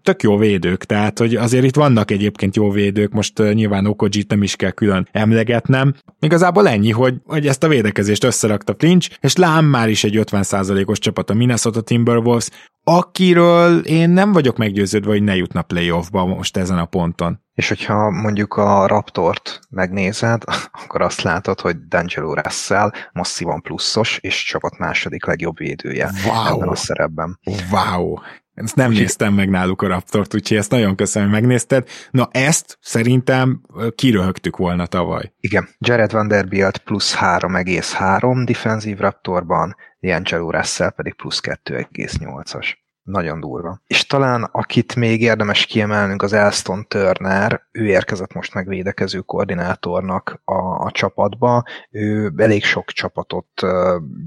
tök 0.03 0.23
jó 0.23 0.37
védők, 0.37 0.85
tehát 0.85 1.19
hogy 1.19 1.35
azért 1.35 1.65
itt 1.65 1.77
vannak 1.77 2.11
egyébként 2.11 2.57
jó 2.57 2.71
védők, 2.71 3.13
most 3.13 3.53
nyilván 3.53 3.87
Okojit 3.87 4.31
nem 4.31 4.43
is 4.43 4.57
kell 4.57 4.71
külön 4.71 5.09
emlegetnem. 5.13 5.95
Igazából 6.21 6.69
ennyi, 6.69 6.91
hogy, 6.91 7.15
hogy 7.25 7.47
ezt 7.47 7.63
a 7.63 7.69
védekezést 7.69 8.25
összerakta 8.25 8.75
Flinch, 8.79 9.11
és 9.21 9.37
lám 9.37 9.65
már 9.65 9.89
is 9.89 10.05
egy 10.05 10.19
50%-os 10.31 10.99
csapat 10.99 11.31
a 11.31 11.35
Minnesota 11.35 11.81
Timberwolves, 11.81 12.49
akiről 12.89 13.79
én 13.79 14.11
nem 14.11 14.33
vagyok 14.33 14.57
meggyőződve, 14.57 15.11
hogy 15.11 15.23
ne 15.23 15.37
jutna 15.37 15.63
playoffba 15.63 16.27
most 16.27 16.57
ezen 16.57 16.79
a 16.79 16.85
ponton. 16.85 17.41
És 17.57 17.69
hogyha 17.69 18.11
mondjuk 18.11 18.55
a 18.55 18.87
Raptort 18.87 19.61
megnézed, 19.71 20.43
akkor 20.83 21.01
azt 21.01 21.23
látod, 21.23 21.61
hogy 21.61 21.77
D'Angelo 21.91 22.41
Russell 22.43 22.91
masszívan 23.13 23.63
pluszos, 23.63 24.19
és 24.19 24.45
csapat 24.45 24.79
második 24.79 25.27
legjobb 25.27 25.59
védője 25.59 26.11
wow. 26.27 26.55
ebben 26.55 26.69
a 26.69 26.75
szerepben. 26.75 27.39
Wow! 27.71 28.15
Ezt 28.55 28.77
nem 28.77 28.91
Úgy 28.91 28.99
néztem 28.99 29.35
meg 29.35 29.49
náluk 29.51 29.83
a 29.83 29.87
Raptort, 29.87 30.35
úgyhogy 30.35 30.57
ezt 30.57 30.71
nagyon 30.71 30.97
köszönöm, 30.97 31.29
hogy 31.29 31.41
megnézted. 31.41 31.89
Na 32.11 32.29
ezt 32.33 32.79
szerintem 32.81 33.61
kiröhögtük 33.95 34.57
volna 34.57 34.87
tavaly. 34.87 35.33
Igen, 35.41 35.69
Jared 35.79 36.13
Vanderbilt 36.13 36.79
plusz 36.79 37.17
3,3 37.17 38.43
defensív 38.47 38.99
Raptorban, 38.99 39.77
D'Angelo 40.01 40.49
Russell 40.51 40.91
pedig 40.91 41.15
plusz 41.15 41.41
2,8-as. 41.43 42.75
Nagyon 43.07 43.41
durva. 43.41 43.81
És 43.87 44.07
talán 44.07 44.43
akit 44.43 44.97
még 44.97 45.21
érdemes 45.23 45.67
kiemelnünk 45.67 46.23
az 46.23 46.33
Elston 46.33 46.87
Turner, 46.89 47.63
ő 47.73 47.87
érkezett 47.87 48.33
most 48.33 48.55
meg 48.55 48.69
védekező 48.69 49.21
koordinátornak 49.21 50.41
a, 50.45 50.85
a 50.85 50.91
csapatba. 50.91 51.65
Ő 51.91 52.33
elég 52.37 52.65
sok 52.65 52.91
csapatot 52.91 53.63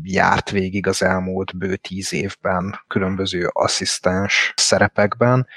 járt 0.04 0.50
végig 0.50 0.88
az 0.88 1.04
elmúlt 1.04 1.58
bő 1.58 1.76
tíz 1.76 2.14
évben 2.14 2.80
különböző 2.88 3.50
asszisztens 3.54 4.54
szerepekben, 4.56 5.48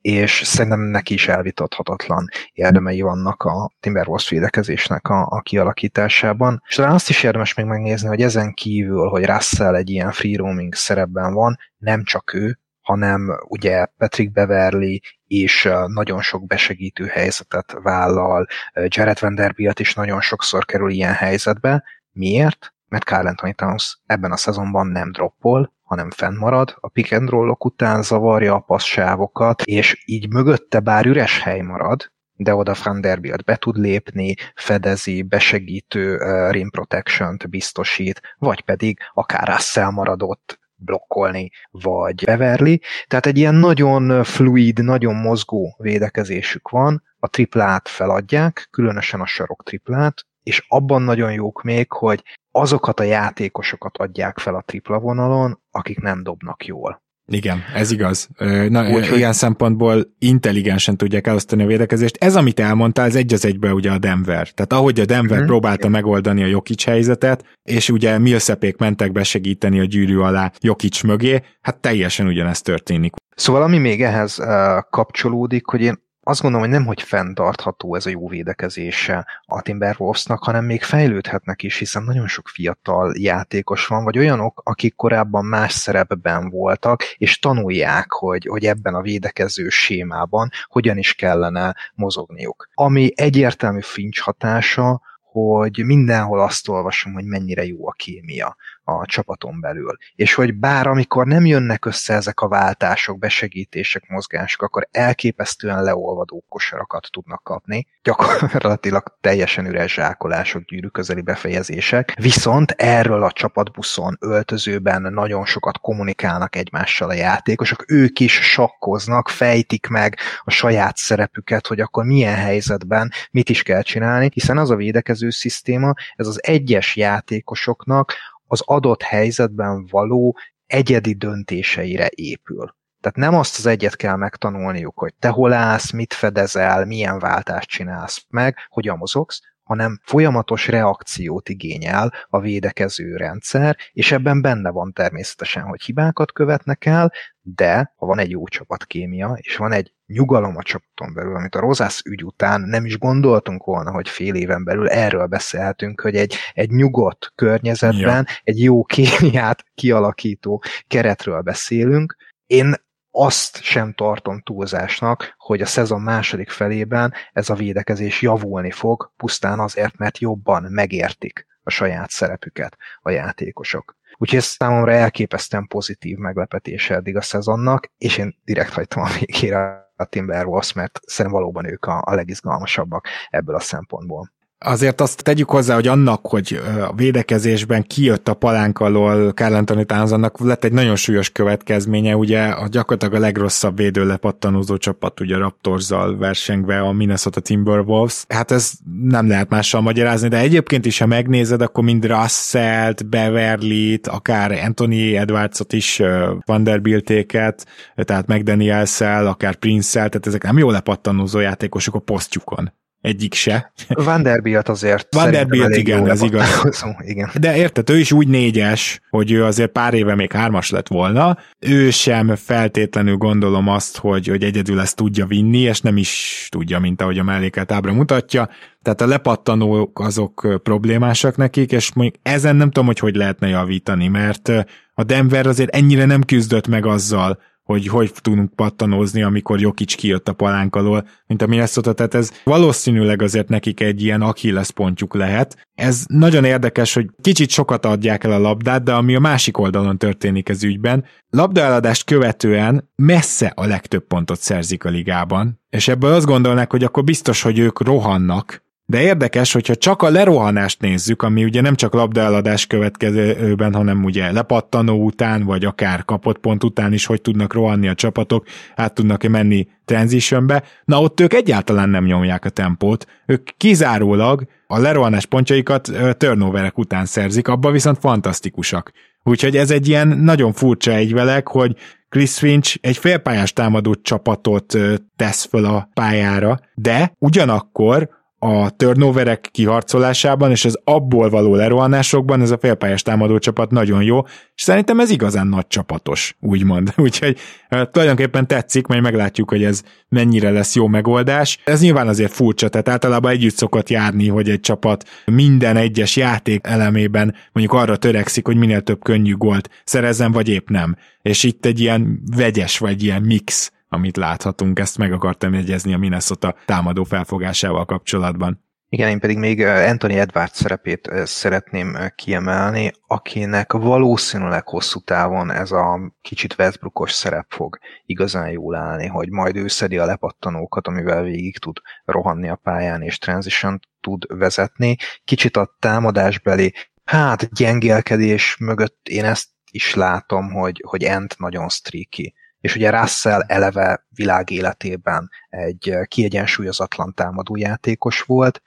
és 0.00 0.42
szerintem 0.44 0.80
neki 0.80 1.14
is 1.14 1.28
elvitathatatlan 1.28 2.28
érdemei 2.52 3.00
vannak 3.00 3.42
a 3.42 3.70
Timberwolves 3.80 4.28
védekezésnek 4.28 5.08
a, 5.08 5.26
a 5.30 5.40
kialakításában. 5.40 6.62
És 6.68 6.74
talán 6.74 6.92
azt 6.92 7.08
is 7.08 7.22
érdemes 7.22 7.54
még 7.54 7.66
megnézni, 7.66 8.08
hogy 8.08 8.22
ezen 8.22 8.52
kívül, 8.52 9.08
hogy 9.08 9.24
Russell 9.24 9.74
egy 9.74 9.90
ilyen 9.90 10.12
free 10.12 10.36
roaming 10.36 10.74
szerepben 10.74 11.34
van, 11.34 11.58
nem 11.78 12.04
csak 12.04 12.34
ő, 12.34 12.58
hanem 12.90 13.38
ugye 13.48 13.86
Patrick 13.86 14.32
Beverly 14.32 15.00
is 15.26 15.68
nagyon 15.86 16.22
sok 16.22 16.46
besegítő 16.46 17.06
helyzetet 17.06 17.76
vállal, 17.82 18.46
Jared 18.86 19.20
Vanderbilt 19.20 19.80
is 19.80 19.94
nagyon 19.94 20.20
sokszor 20.20 20.64
kerül 20.64 20.90
ilyen 20.90 21.12
helyzetbe. 21.12 21.84
Miért? 22.12 22.74
Mert 22.88 23.04
Carl 23.04 23.26
Anthony 23.26 23.54
Towns 23.54 24.00
ebben 24.06 24.32
a 24.32 24.36
szezonban 24.36 24.86
nem 24.86 25.12
droppol, 25.12 25.72
hanem 25.82 26.10
fennmarad, 26.10 26.76
a 26.80 26.88
pick 26.88 27.12
and 27.12 27.28
roll-ok 27.28 27.64
után 27.64 28.02
zavarja 28.02 28.54
a 28.54 28.60
passzsávokat, 28.60 29.62
és 29.62 30.02
így 30.06 30.32
mögötte 30.32 30.80
bár 30.80 31.06
üres 31.06 31.42
hely 31.42 31.60
marad, 31.60 32.12
de 32.36 32.54
oda 32.54 32.74
Vanderbilt 32.84 33.44
be 33.44 33.56
tud 33.56 33.76
lépni, 33.76 34.34
fedezi, 34.54 35.22
besegítő 35.22 36.16
uh, 36.16 36.50
rim 36.50 36.70
protection-t 36.70 37.48
biztosít, 37.48 38.20
vagy 38.38 38.60
pedig 38.60 38.98
akár 39.14 39.48
Russell 39.48 39.90
maradott, 39.90 40.59
blokkolni, 40.80 41.50
vagy 41.70 42.24
beverli. 42.24 42.80
Tehát 43.06 43.26
egy 43.26 43.38
ilyen 43.38 43.54
nagyon 43.54 44.24
fluid, 44.24 44.84
nagyon 44.84 45.14
mozgó 45.14 45.74
védekezésük 45.78 46.68
van, 46.68 47.02
a 47.18 47.28
triplát 47.28 47.88
feladják, 47.88 48.68
különösen 48.70 49.20
a 49.20 49.26
sarok 49.26 49.62
triplát, 49.62 50.26
és 50.42 50.64
abban 50.68 51.02
nagyon 51.02 51.32
jók 51.32 51.62
még, 51.62 51.92
hogy 51.92 52.22
azokat 52.50 53.00
a 53.00 53.02
játékosokat 53.02 53.96
adják 53.96 54.38
fel 54.38 54.54
a 54.54 54.62
tripla 54.62 54.98
vonalon, 54.98 55.62
akik 55.70 56.00
nem 56.00 56.22
dobnak 56.22 56.66
jól. 56.66 57.02
Igen, 57.32 57.62
ez 57.74 57.90
igaz. 57.90 58.28
Na, 58.68 58.90
Úgy, 58.90 59.10
ilyen 59.16 59.32
szempontból 59.32 60.14
intelligensen 60.18 60.96
tudják 60.96 61.26
elosztani 61.26 61.62
a 61.62 61.66
védekezést. 61.66 62.16
Ez, 62.20 62.36
amit 62.36 62.60
elmondtál, 62.60 63.06
ez 63.06 63.14
egy 63.14 63.32
az 63.32 63.44
egybe 63.44 63.72
ugye 63.72 63.90
a 63.90 63.98
Denver. 63.98 64.48
Tehát 64.50 64.72
ahogy 64.72 65.00
a 65.00 65.04
Denver 65.04 65.38
mm-hmm. 65.38 65.46
próbálta 65.46 65.88
megoldani 65.88 66.42
a 66.42 66.46
Jokic 66.46 66.84
helyzetet, 66.84 67.44
és 67.62 67.88
ugye 67.88 68.18
Millsapék 68.18 68.76
mentek 68.76 69.12
besegíteni 69.12 69.80
a 69.80 69.84
gyűrű 69.84 70.16
alá 70.16 70.52
Jokic 70.60 71.02
mögé, 71.02 71.42
hát 71.60 71.80
teljesen 71.80 72.26
ugyanezt 72.26 72.64
történik. 72.64 73.14
Szóval 73.36 73.62
ami 73.62 73.78
még 73.78 74.02
ehhez 74.02 74.38
uh, 74.38 74.46
kapcsolódik, 74.90 75.66
hogy 75.66 75.80
én 75.80 76.08
azt 76.30 76.40
gondolom, 76.40 76.66
hogy 76.66 76.76
nem, 76.76 76.86
hogy 76.86 77.02
fenntartható 77.02 77.94
ez 77.94 78.06
a 78.06 78.10
jó 78.10 78.28
védekezése 78.28 79.26
a 79.46 79.62
Timberwolvesnak, 79.62 80.44
hanem 80.44 80.64
még 80.64 80.82
fejlődhetnek 80.82 81.62
is, 81.62 81.78
hiszen 81.78 82.02
nagyon 82.02 82.26
sok 82.26 82.48
fiatal 82.48 83.14
játékos 83.18 83.86
van, 83.86 84.04
vagy 84.04 84.18
olyanok, 84.18 84.60
akik 84.64 84.94
korábban 84.96 85.44
más 85.44 85.72
szerepben 85.72 86.50
voltak, 86.50 87.02
és 87.16 87.38
tanulják, 87.38 88.10
hogy, 88.12 88.46
hogy 88.46 88.64
ebben 88.64 88.94
a 88.94 89.00
védekező 89.00 89.68
sémában 89.68 90.48
hogyan 90.66 90.98
is 90.98 91.14
kellene 91.14 91.74
mozogniuk. 91.94 92.68
Ami 92.74 93.10
egyértelmű 93.14 93.80
fincs 93.82 94.20
hatása, 94.20 95.00
hogy 95.30 95.84
mindenhol 95.84 96.40
azt 96.40 96.68
olvasom, 96.68 97.12
hogy 97.12 97.24
mennyire 97.24 97.64
jó 97.66 97.88
a 97.88 97.92
kémia 97.92 98.56
a 98.84 99.06
csapaton 99.06 99.60
belül. 99.60 99.96
És 100.14 100.34
hogy 100.34 100.54
bár 100.54 100.86
amikor 100.86 101.26
nem 101.26 101.46
jönnek 101.46 101.84
össze 101.84 102.14
ezek 102.14 102.40
a 102.40 102.48
váltások, 102.48 103.18
besegítések, 103.18 104.08
mozgások, 104.08 104.62
akkor 104.62 104.88
elképesztően 104.90 105.82
leolvadó 105.82 106.44
kosarakat 106.48 107.08
tudnak 107.12 107.42
kapni, 107.42 107.86
gyakorlatilag 108.02 109.16
teljesen 109.20 109.66
üres 109.66 109.94
zsákolások, 109.94 110.62
gyűrű 110.62 110.86
közeli 110.86 111.20
befejezések, 111.20 112.14
viszont 112.20 112.70
erről 112.70 113.22
a 113.22 113.32
csapatbuszon, 113.32 114.16
öltözőben 114.20 115.02
nagyon 115.02 115.44
sokat 115.44 115.78
kommunikálnak 115.78 116.56
egymással 116.56 117.08
a 117.08 117.14
játékosok, 117.14 117.84
ők 117.88 118.20
is 118.20 118.32
sakkoznak, 118.32 119.28
fejtik 119.28 119.86
meg 119.86 120.16
a 120.44 120.50
saját 120.50 120.96
szerepüket, 120.96 121.66
hogy 121.66 121.80
akkor 121.80 122.04
milyen 122.04 122.36
helyzetben 122.36 123.12
mit 123.30 123.48
is 123.48 123.62
kell 123.62 123.82
csinálni, 123.82 124.30
hiszen 124.32 124.58
az 124.58 124.70
a 124.70 124.76
védekező 124.76 125.30
szisztéma, 125.30 125.92
ez 126.16 126.26
az 126.26 126.40
egyes 126.42 126.96
játékosoknak 126.96 128.14
az 128.50 128.62
adott 128.64 129.02
helyzetben 129.02 129.86
való 129.90 130.38
egyedi 130.66 131.14
döntéseire 131.14 132.08
épül. 132.14 132.74
Tehát 133.00 133.16
nem 133.16 133.34
azt 133.34 133.58
az 133.58 133.66
egyet 133.66 133.96
kell 133.96 134.16
megtanulniuk, 134.16 134.98
hogy 134.98 135.14
te 135.18 135.28
hol 135.28 135.52
állsz, 135.52 135.90
mit 135.90 136.12
fedezel, 136.12 136.84
milyen 136.84 137.18
váltást 137.18 137.68
csinálsz 137.68 138.24
meg, 138.28 138.56
hogyan 138.68 138.96
mozogsz, 138.96 139.40
hanem 139.62 140.00
folyamatos 140.02 140.68
reakciót 140.68 141.48
igényel 141.48 142.12
a 142.28 142.40
védekező 142.40 143.16
rendszer, 143.16 143.76
és 143.92 144.12
ebben 144.12 144.40
benne 144.40 144.70
van 144.70 144.92
természetesen, 144.92 145.62
hogy 145.62 145.82
hibákat 145.82 146.32
követnek 146.32 146.84
el, 146.84 147.12
de 147.42 147.92
ha 147.96 148.06
van 148.06 148.18
egy 148.18 148.30
jó 148.30 148.46
csapatkémia, 148.46 149.38
és 149.40 149.56
van 149.56 149.72
egy 149.72 149.92
nyugalom 150.06 150.56
a 150.56 150.62
csapaton 150.62 151.14
belül, 151.14 151.36
amit 151.36 151.54
a 151.54 151.60
Rozász 151.60 152.02
ügy 152.04 152.24
után 152.24 152.60
nem 152.60 152.84
is 152.84 152.98
gondoltunk 152.98 153.64
volna, 153.64 153.90
hogy 153.90 154.08
fél 154.08 154.34
éven 154.34 154.64
belül 154.64 154.88
erről 154.88 155.26
beszélhetünk, 155.26 156.00
hogy 156.00 156.16
egy, 156.16 156.34
egy 156.52 156.70
nyugodt 156.70 157.32
környezetben 157.34 158.26
ja. 158.28 158.34
egy 158.44 158.62
jó 158.62 158.84
kémiát 158.84 159.64
kialakító 159.74 160.62
keretről 160.86 161.40
beszélünk. 161.40 162.16
Én 162.46 162.74
azt 163.10 163.62
sem 163.62 163.92
tartom 163.92 164.40
túlzásnak, 164.40 165.34
hogy 165.36 165.60
a 165.60 165.66
szezon 165.66 166.00
második 166.00 166.50
felében 166.50 167.12
ez 167.32 167.50
a 167.50 167.54
védekezés 167.54 168.22
javulni 168.22 168.70
fog, 168.70 169.12
pusztán 169.16 169.58
azért, 169.58 169.96
mert 169.96 170.18
jobban 170.18 170.62
megértik 170.62 171.46
a 171.62 171.70
saját 171.70 172.10
szerepüket 172.10 172.76
a 173.00 173.10
játékosok. 173.10 173.98
Úgyhogy 174.22 174.38
ez 174.38 174.44
számomra 174.44 174.92
elképesztően 174.92 175.66
pozitív 175.66 176.16
meglepetése 176.16 176.94
eddig 176.94 177.16
a 177.16 177.20
szezonnak, 177.20 177.90
és 177.98 178.18
én 178.18 178.36
direkt 178.44 178.72
hagytam 178.72 179.02
a 179.02 179.08
végére 179.18 179.92
a 179.96 180.04
Timberwolves, 180.04 180.72
mert 180.72 181.00
szerintem 181.06 181.40
valóban 181.40 181.70
ők 181.70 181.84
a, 181.84 182.02
a 182.04 182.14
legizgalmasabbak 182.14 183.06
ebből 183.30 183.54
a 183.54 183.60
szempontból. 183.60 184.32
Azért 184.64 185.00
azt 185.00 185.22
tegyük 185.22 185.50
hozzá, 185.50 185.74
hogy 185.74 185.86
annak, 185.86 186.26
hogy 186.26 186.60
a 186.88 186.94
védekezésben 186.94 187.82
kijött 187.82 188.28
a 188.28 188.34
palánk 188.34 188.78
alól 188.78 189.32
Carl 189.32 189.54
Anthony 189.54 189.86
Townsendnak 189.86 190.40
lett 190.40 190.64
egy 190.64 190.72
nagyon 190.72 190.96
súlyos 190.96 191.30
következménye, 191.30 192.16
ugye 192.16 192.42
a 192.42 192.68
gyakorlatilag 192.68 193.14
a 193.14 193.18
legrosszabb 193.18 193.76
védő 193.76 194.06
lepattanózó 194.06 194.76
csapat, 194.76 195.20
ugye 195.20 195.36
Raptorzzal 195.36 196.16
versengve 196.16 196.80
a 196.80 196.92
Minnesota 196.92 197.40
Timberwolves. 197.40 198.24
Hát 198.28 198.50
ez 198.50 198.72
nem 199.02 199.28
lehet 199.28 199.48
mással 199.48 199.80
magyarázni, 199.80 200.28
de 200.28 200.38
egyébként 200.38 200.86
is, 200.86 200.98
ha 200.98 201.06
megnézed, 201.06 201.62
akkor 201.62 201.84
mind 201.84 202.06
Russell-t, 202.06 203.08
Beverly-t, 203.08 204.06
akár 204.06 204.52
Anthony 204.64 205.16
Edwardsot 205.16 205.72
is, 205.72 206.02
Vanderbiltéket, 206.44 207.66
tehát 207.94 208.26
McDaniels-szel, 208.26 209.26
akár 209.26 209.54
Prince-szel, 209.54 210.08
tehát 210.08 210.26
ezek 210.26 210.42
nem 210.42 210.58
jó 210.58 210.70
lepattanózó 210.70 211.38
játékosok 211.38 211.94
a 211.94 211.98
posztjukon 211.98 212.72
egyik 213.00 213.34
se. 213.34 213.72
Vanderbilt 213.88 214.68
azért 214.68 215.14
Vanderbilt, 215.14 215.76
igen, 215.76 216.10
ez 216.10 216.22
igaz. 216.22 216.62
igen. 217.00 217.30
De 217.40 217.56
érted, 217.56 217.90
ő 217.90 217.98
is 217.98 218.12
úgy 218.12 218.28
négyes, 218.28 219.00
hogy 219.10 219.32
ő 219.32 219.44
azért 219.44 219.70
pár 219.70 219.94
éve 219.94 220.14
még 220.14 220.32
hármas 220.32 220.70
lett 220.70 220.88
volna. 220.88 221.38
Ő 221.58 221.90
sem 221.90 222.36
feltétlenül 222.36 223.16
gondolom 223.16 223.68
azt, 223.68 223.98
hogy, 223.98 224.26
hogy 224.26 224.44
egyedül 224.44 224.80
ezt 224.80 224.96
tudja 224.96 225.26
vinni, 225.26 225.58
és 225.58 225.80
nem 225.80 225.96
is 225.96 226.46
tudja, 226.50 226.78
mint 226.78 227.00
ahogy 227.00 227.18
a 227.18 227.22
mellékelt 227.22 227.72
ábra 227.72 227.92
mutatja. 227.92 228.48
Tehát 228.82 229.00
a 229.00 229.06
lepattanók 229.06 230.00
azok 230.00 230.60
problémásak 230.62 231.36
nekik, 231.36 231.72
és 231.72 231.92
mondjuk 231.92 232.22
ezen 232.22 232.56
nem 232.56 232.66
tudom, 232.66 232.86
hogy 232.86 232.98
hogy 232.98 233.14
lehetne 233.14 233.48
javítani, 233.48 234.08
mert 234.08 234.52
a 234.94 235.04
Denver 235.04 235.46
azért 235.46 235.74
ennyire 235.74 236.04
nem 236.04 236.22
küzdött 236.22 236.66
meg 236.68 236.86
azzal, 236.86 237.38
hogy 237.70 237.86
hogy 237.86 238.12
tudunk 238.20 238.54
pattanozni, 238.54 239.22
amikor 239.22 239.60
Jokic 239.60 239.94
kijött 239.94 240.28
a 240.28 240.32
palánk 240.32 240.76
alól, 240.76 241.08
mint 241.26 241.42
a 241.42 241.46
Minnesota, 241.46 241.92
tehát 241.92 242.14
ez 242.14 242.30
valószínűleg 242.44 243.22
azért 243.22 243.48
nekik 243.48 243.80
egy 243.80 244.02
ilyen 244.02 244.22
Achilles 244.22 244.70
pontjuk 244.70 245.14
lehet. 245.14 245.66
Ez 245.74 246.04
nagyon 246.08 246.44
érdekes, 246.44 246.94
hogy 246.94 247.10
kicsit 247.20 247.50
sokat 247.50 247.86
adják 247.86 248.24
el 248.24 248.32
a 248.32 248.38
labdát, 248.38 248.82
de 248.82 248.92
ami 248.92 249.14
a 249.14 249.20
másik 249.20 249.58
oldalon 249.58 249.98
történik 249.98 250.48
ez 250.48 250.62
ügyben, 250.62 251.04
labdaeladást 251.30 252.04
követően 252.04 252.90
messze 252.96 253.52
a 253.54 253.66
legtöbb 253.66 254.06
pontot 254.06 254.40
szerzik 254.40 254.84
a 254.84 254.88
ligában, 254.88 255.60
és 255.70 255.88
ebből 255.88 256.12
azt 256.12 256.26
gondolnak, 256.26 256.70
hogy 256.70 256.84
akkor 256.84 257.04
biztos, 257.04 257.42
hogy 257.42 257.58
ők 257.58 257.80
rohannak, 257.80 258.62
de 258.90 259.00
érdekes, 259.00 259.52
hogyha 259.52 259.74
csak 259.74 260.02
a 260.02 260.10
lerohanást 260.10 260.80
nézzük, 260.80 261.22
ami 261.22 261.44
ugye 261.44 261.60
nem 261.60 261.74
csak 261.74 261.92
labdaeladás 261.92 262.66
következőben, 262.66 263.74
hanem 263.74 264.04
ugye 264.04 264.32
lepattanó 264.32 265.04
után, 265.04 265.44
vagy 265.44 265.64
akár 265.64 266.04
kapott 266.04 266.38
pont 266.38 266.64
után 266.64 266.92
is, 266.92 267.06
hogy 267.06 267.20
tudnak 267.20 267.52
rohanni 267.52 267.88
a 267.88 267.94
csapatok, 267.94 268.46
át 268.74 268.94
tudnak-e 268.94 269.28
menni 269.28 269.68
transitionbe, 269.84 270.62
na 270.84 271.00
ott 271.00 271.20
ők 271.20 271.32
egyáltalán 271.32 271.88
nem 271.88 272.04
nyomják 272.04 272.44
a 272.44 272.48
tempót, 272.48 273.06
ők 273.26 273.48
kizárólag 273.56 274.46
a 274.66 274.78
lerohanás 274.78 275.26
pontjaikat 275.26 275.90
turnoverek 276.16 276.78
után 276.78 277.04
szerzik, 277.04 277.48
abban 277.48 277.72
viszont 277.72 277.98
fantasztikusak. 277.98 278.92
Úgyhogy 279.22 279.56
ez 279.56 279.70
egy 279.70 279.88
ilyen 279.88 280.08
nagyon 280.08 280.52
furcsa 280.52 280.92
egyvelek, 280.92 281.48
hogy 281.48 281.76
Chris 282.08 282.38
Finch 282.38 282.76
egy 282.80 282.96
félpályás 282.96 283.52
támadó 283.52 283.94
csapatot 283.94 284.78
tesz 285.16 285.44
föl 285.44 285.64
a 285.64 285.88
pályára, 285.94 286.60
de 286.74 287.12
ugyanakkor 287.18 288.18
a 288.42 288.70
turnoverek 288.70 289.48
kiharcolásában 289.52 290.50
és 290.50 290.64
az 290.64 290.80
abból 290.84 291.30
való 291.30 291.54
lerohanásokban 291.54 292.40
ez 292.40 292.50
a 292.50 292.58
félpályás 292.58 293.02
támadó 293.02 293.38
csapat 293.38 293.70
nagyon 293.70 294.02
jó, 294.02 294.20
és 294.54 294.62
szerintem 294.62 295.00
ez 295.00 295.10
igazán 295.10 295.46
nagy 295.46 295.66
csapatos, 295.66 296.36
úgymond. 296.40 296.92
Úgyhogy 296.96 297.38
tulajdonképpen 297.68 298.46
tetszik, 298.46 298.86
majd 298.86 299.02
meglátjuk, 299.02 299.50
hogy 299.50 299.64
ez 299.64 299.82
mennyire 300.08 300.50
lesz 300.50 300.74
jó 300.74 300.86
megoldás. 300.86 301.58
Ez 301.64 301.80
nyilván 301.80 302.08
azért 302.08 302.32
furcsa, 302.32 302.68
tehát 302.68 302.88
általában 302.88 303.30
együtt 303.30 303.56
szokott 303.56 303.88
járni, 303.88 304.28
hogy 304.28 304.50
egy 304.50 304.60
csapat 304.60 305.08
minden 305.24 305.76
egyes 305.76 306.16
játék 306.16 306.66
elemében 306.66 307.34
mondjuk 307.52 307.80
arra 307.80 307.96
törekszik, 307.96 308.46
hogy 308.46 308.56
minél 308.56 308.80
több 308.80 309.02
könnyű 309.02 309.34
gólt 309.34 309.70
szerezzen, 309.84 310.32
vagy 310.32 310.48
épp 310.48 310.68
nem. 310.68 310.96
És 311.22 311.42
itt 311.42 311.66
egy 311.66 311.80
ilyen 311.80 312.22
vegyes, 312.36 312.78
vagy 312.78 313.02
ilyen 313.02 313.22
mix 313.22 313.72
amit 313.92 314.16
láthatunk, 314.16 314.78
ezt 314.78 314.98
meg 314.98 315.12
akartam 315.12 315.54
jegyezni 315.54 315.94
a 315.94 315.98
Minnesota 315.98 316.54
támadó 316.64 317.04
felfogásával 317.04 317.84
kapcsolatban. 317.84 318.68
Igen, 318.92 319.08
én 319.08 319.20
pedig 319.20 319.38
még 319.38 319.60
Anthony 319.64 320.14
Edwards 320.14 320.56
szerepét 320.56 321.10
szeretném 321.24 321.96
kiemelni, 322.14 322.92
akinek 323.06 323.72
valószínűleg 323.72 324.68
hosszú 324.68 325.00
távon 325.00 325.50
ez 325.50 325.70
a 325.70 326.14
kicsit 326.20 326.54
Westbrookos 326.58 327.12
szerep 327.12 327.46
fog 327.48 327.78
igazán 328.04 328.50
jól 328.50 328.74
állni, 328.74 329.06
hogy 329.06 329.30
majd 329.30 329.56
ő 329.56 329.68
szedi 329.68 329.98
a 329.98 330.04
lepattanókat, 330.04 330.86
amivel 330.86 331.22
végig 331.22 331.58
tud 331.58 331.76
rohanni 332.04 332.48
a 332.48 332.60
pályán 332.62 333.02
és 333.02 333.18
transition 333.18 333.80
tud 334.00 334.38
vezetni. 334.38 334.96
Kicsit 335.24 335.56
a 335.56 335.76
támadásbeli, 335.78 336.74
hát 337.04 337.52
gyengélkedés 337.54 338.56
mögött 338.60 339.08
én 339.08 339.24
ezt 339.24 339.48
is 339.70 339.94
látom, 339.94 340.52
hogy, 340.52 340.84
hogy 340.86 341.02
Ent 341.02 341.38
nagyon 341.38 341.68
streaky 341.68 342.34
és 342.60 342.74
ugye 342.74 342.90
Russell 342.90 343.40
eleve 343.46 344.06
világ 344.08 344.50
életében 344.50 345.30
egy 345.48 345.96
kiegyensúlyozatlan 346.08 347.14
támadójátékos 347.14 348.20
volt, 348.20 348.62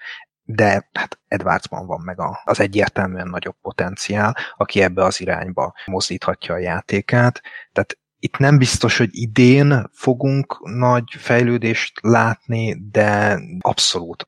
de 0.46 0.90
hát 0.94 1.20
Edwardsban 1.28 1.86
van 1.86 2.02
meg 2.02 2.18
az 2.44 2.60
egyértelműen 2.60 3.28
nagyobb 3.28 3.56
potenciál, 3.62 4.38
aki 4.58 4.82
ebbe 4.82 5.04
az 5.04 5.22
irányba 5.22 5.74
mozdíthatja 5.86 6.54
a 6.54 6.58
játékát. 6.58 7.42
Tehát 7.72 7.98
itt 8.24 8.38
nem 8.38 8.58
biztos, 8.58 8.98
hogy 8.98 9.10
idén 9.12 9.90
fogunk 9.94 10.60
nagy 10.64 11.04
fejlődést 11.18 12.00
látni, 12.02 12.90
de 12.92 13.40
abszolút 13.60 14.26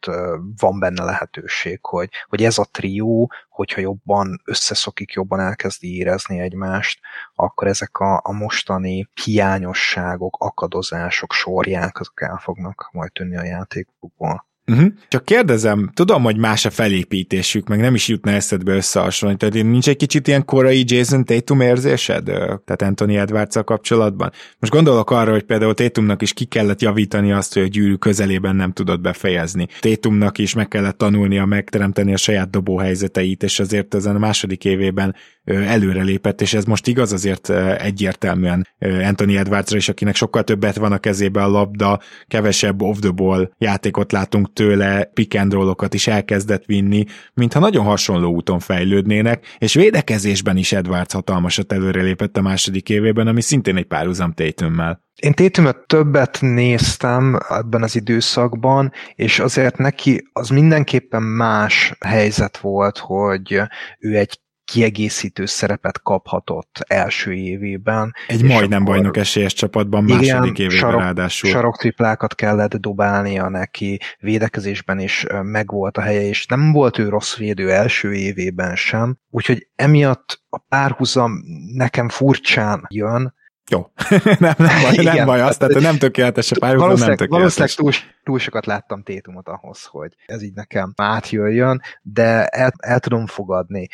van 0.58 0.80
benne 0.80 1.04
lehetőség, 1.04 1.80
hogy, 1.82 2.10
hogy 2.28 2.44
ez 2.44 2.58
a 2.58 2.68
trió, 2.72 3.32
hogyha 3.50 3.82
jobban 3.82 4.42
összeszokik, 4.46 5.12
jobban 5.12 5.40
elkezdi 5.40 5.96
érezni 5.96 6.40
egymást, 6.40 7.00
akkor 7.36 7.68
ezek 7.68 7.98
a, 7.98 8.22
a 8.24 8.32
mostani 8.32 9.10
hiányosságok, 9.24 10.36
akadozások, 10.40 11.34
sorják, 11.34 12.00
azok 12.00 12.22
el 12.22 12.38
fognak 12.38 12.90
majd 12.92 13.12
tűnni 13.12 13.38
a 13.38 13.44
játékukból. 13.44 14.46
Uh-huh. 14.72 14.88
Csak 15.08 15.26
kérdezem, 15.26 15.92
tudom, 15.94 16.24
hogy 16.24 16.38
más 16.38 16.66
a 16.66 16.70
felépítésük, 16.70 17.68
meg 17.68 17.80
nem 17.80 17.94
is 17.94 18.08
jutna 18.08 18.32
eszedbe 18.32 18.74
összehasonlítani, 18.74 19.62
nincs 19.62 19.90
egy 19.90 19.96
kicsit 19.96 20.28
ilyen 20.28 20.46
korai 20.46 20.84
Jason 20.88 21.26
Tatum 21.26 21.62
érzésed, 21.62 22.24
tehát 22.24 22.82
Anthony 22.82 23.16
edwards 23.16 23.58
kapcsolatban? 23.66 24.32
Most 24.60 24.74
gondolok 24.74 25.12
arra, 25.12 25.32
hogy 25.32 25.44
például 25.44 25.74
Tatumnak 25.74 26.22
is 26.22 26.34
ki 26.34 26.46
kellett 26.46 26.82
javítani 26.82 27.32
azt, 27.32 27.54
hogy 27.54 27.64
a 27.64 27.68
gyűrű 27.68 27.94
közelében 27.94 28.56
nem 28.56 28.72
tudott 28.72 29.00
befejezni. 29.00 29.68
Tatumnak 29.80 30.38
is 30.38 30.54
meg 30.54 30.68
kellett 30.68 30.98
tanulnia 30.98 31.46
megteremteni 31.46 32.14
a 32.14 32.18
saját 32.18 32.50
dobóhelyzeteit, 32.50 33.44
és 33.44 33.60
azért 33.60 33.96
ezen 33.96 34.16
a 34.16 34.20
második 34.20 34.66
évében 34.66 35.16
előrelépett, 35.46 36.42
és 36.42 36.54
ez 36.54 36.64
most 36.66 36.88
igaz 36.88 37.14
azért 37.14 37.50
egyértelműen 37.80 38.68
Anthony 38.80 39.36
Edwardsra 39.36 39.78
is, 39.78 39.90
akinek 39.90 40.16
sokkal 40.16 40.44
többet 40.44 40.76
van 40.76 40.92
a 40.92 40.98
kezébe 40.98 41.44
a 41.44 41.48
labda, 41.48 42.00
kevesebb 42.28 42.82
off 42.82 42.98
the 43.00 43.12
ball 43.12 43.52
játékot 43.58 44.12
látunk 44.12 44.54
tőle, 44.54 45.04
pick 45.04 45.40
and 45.40 45.76
is 45.90 46.08
elkezdett 46.08 46.66
vinni, 46.66 47.04
mintha 47.34 47.60
nagyon 47.60 47.86
hasonló 47.86 48.32
úton 48.32 48.60
fejlődnének, 48.60 49.46
és 49.58 49.74
védekezésben 49.74 50.58
is 50.58 50.72
Edwards 50.72 51.14
hatalmasat 51.14 51.72
előrelépett 51.72 52.38
a 52.38 52.42
második 52.42 52.90
évében, 52.90 53.28
ami 53.28 53.42
szintén 53.42 53.78
egy 53.78 53.86
párhuzam 53.86 54.34
Tatummal. 54.34 55.04
Én 55.16 55.34
Tatumot 55.34 55.78
többet 55.88 56.38
néztem 56.42 57.38
ebben 57.50 57.84
az 57.84 57.96
időszakban, 57.96 58.92
és 59.16 59.40
azért 59.40 59.78
neki 59.78 60.28
az 60.34 60.50
mindenképpen 60.50 61.24
más 61.24 61.94
helyzet 62.06 62.58
volt, 62.58 62.98
hogy 62.98 63.62
ő 64.00 64.16
egy 64.18 64.40
kiegészítő 64.66 65.46
szerepet 65.46 66.02
kaphatott 66.02 66.84
első 66.88 67.34
évében. 67.34 68.14
Egy 68.28 68.44
majdnem 68.44 68.82
akkor, 68.82 68.94
bajnok 68.94 69.18
esélyes 69.18 69.54
csapatban 69.54 70.04
második 70.04 70.60
évében 70.60 70.78
sarok, 70.78 71.00
ráadásul. 71.00 71.50
Saroktriplákat 71.50 72.36
kellett 72.36 72.76
dobálnia 72.76 73.50
neki, 73.50 74.00
védekezésben 74.20 75.00
is 75.00 75.26
megvolt 75.42 75.98
a 75.98 76.02
helye, 76.02 76.22
és 76.22 76.46
nem 76.46 76.72
volt 76.72 76.98
ő 76.98 77.10
rossz 77.10 77.36
védő 77.36 77.72
első 77.72 78.14
évében 78.14 78.76
sem, 78.76 79.18
úgyhogy 79.30 79.68
emiatt 79.76 80.44
a 80.50 80.58
párhuzam 80.58 81.32
nekem 81.74 82.10
furcsán 82.10 82.86
jön, 82.90 83.34
jó, 83.70 83.92
nem, 84.40 84.54
nem 84.58 84.82
baj, 84.82 84.94
Igen, 84.94 85.16
nem 85.16 85.26
baj 85.26 85.42
az, 85.42 85.58
tehát 85.58 85.82
nem 85.82 85.98
tökéletes 85.98 86.52
a 86.52 86.56
párhuzam, 86.60 86.88
valószínűleg, 86.88 87.20
nem 87.20 87.28
tökéletes. 87.28 87.58
Valószínűleg 87.58 88.00
túl, 88.00 88.10
túl 88.24 88.40
sokat 88.40 88.66
láttam 88.66 89.04
Tétumot 89.04 89.48
ahhoz, 89.48 89.84
hogy 89.84 90.16
ez 90.26 90.42
így 90.42 90.54
nekem 90.54 90.94
átjöjjön, 90.96 91.82
de 92.02 92.46
el, 92.46 92.72
el 92.78 93.00
tudom 93.00 93.26
fogadni. 93.26 93.88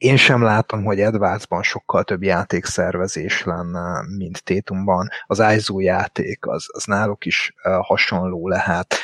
Én 0.00 0.16
sem 0.16 0.42
látom, 0.42 0.84
hogy 0.84 1.00
Edwardsban 1.00 1.62
sokkal 1.62 2.04
több 2.04 2.22
játékszervezés 2.22 3.44
lenne, 3.44 4.02
mint 4.16 4.44
Tétumban. 4.44 5.08
Az 5.26 5.42
ISO 5.56 5.80
játék 5.80 6.46
az, 6.46 6.66
az 6.72 6.84
náluk 6.84 7.24
is 7.24 7.54
hasonló 7.62 8.48
lehet. 8.48 8.94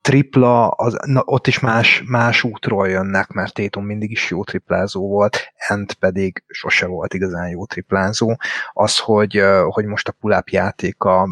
Tripla, 0.00 0.68
az, 0.68 0.98
na, 1.06 1.22
ott 1.24 1.46
is 1.46 1.58
más, 1.58 2.02
más 2.06 2.42
útról 2.42 2.88
jönnek, 2.88 3.28
mert 3.28 3.54
Tétum 3.54 3.84
mindig 3.84 4.10
is 4.10 4.30
jó 4.30 4.44
triplázó 4.44 5.08
volt, 5.08 5.52
Ent 5.54 5.94
pedig 5.94 6.44
sose 6.46 6.86
volt 6.86 7.14
igazán 7.14 7.48
jó 7.48 7.66
triplázó. 7.66 8.36
Az, 8.72 8.98
hogy, 8.98 9.42
hogy 9.68 9.84
most 9.84 10.08
a 10.08 10.14
pull 10.20 10.42
játéka 10.50 11.28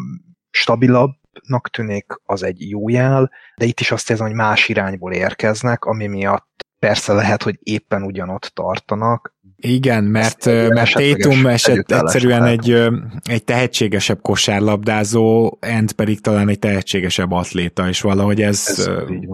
stabilabb, 0.51 1.11
tűnik, 1.71 2.05
az 2.25 2.43
egy 2.43 2.69
jó 2.69 2.89
jel, 2.89 3.31
de 3.55 3.65
itt 3.65 3.79
is 3.79 3.91
azt 3.91 4.09
érzem, 4.09 4.27
hogy 4.27 4.35
más 4.35 4.69
irányból 4.69 5.13
érkeznek, 5.13 5.85
ami 5.85 6.07
miatt 6.07 6.67
persze 6.79 7.13
lehet, 7.13 7.43
hogy 7.43 7.59
éppen 7.63 8.03
ugyanott 8.03 8.51
tartanak, 8.53 9.37
igen, 9.61 10.03
mert, 10.03 10.45
mert 10.45 10.93
Tatum 10.93 11.45
eset 11.45 11.91
egyszerűen 11.91 12.43
egy, 12.43 12.77
egy 13.23 13.43
tehetségesebb 13.43 14.21
kosárlabdázó, 14.21 15.57
Ent 15.59 15.91
pedig 15.91 16.21
talán 16.21 16.49
egy 16.49 16.59
tehetségesebb 16.59 17.31
atléta, 17.31 17.87
és 17.87 18.01
valahogy 18.01 18.41
ez, 18.41 18.65
ez, 18.67 18.89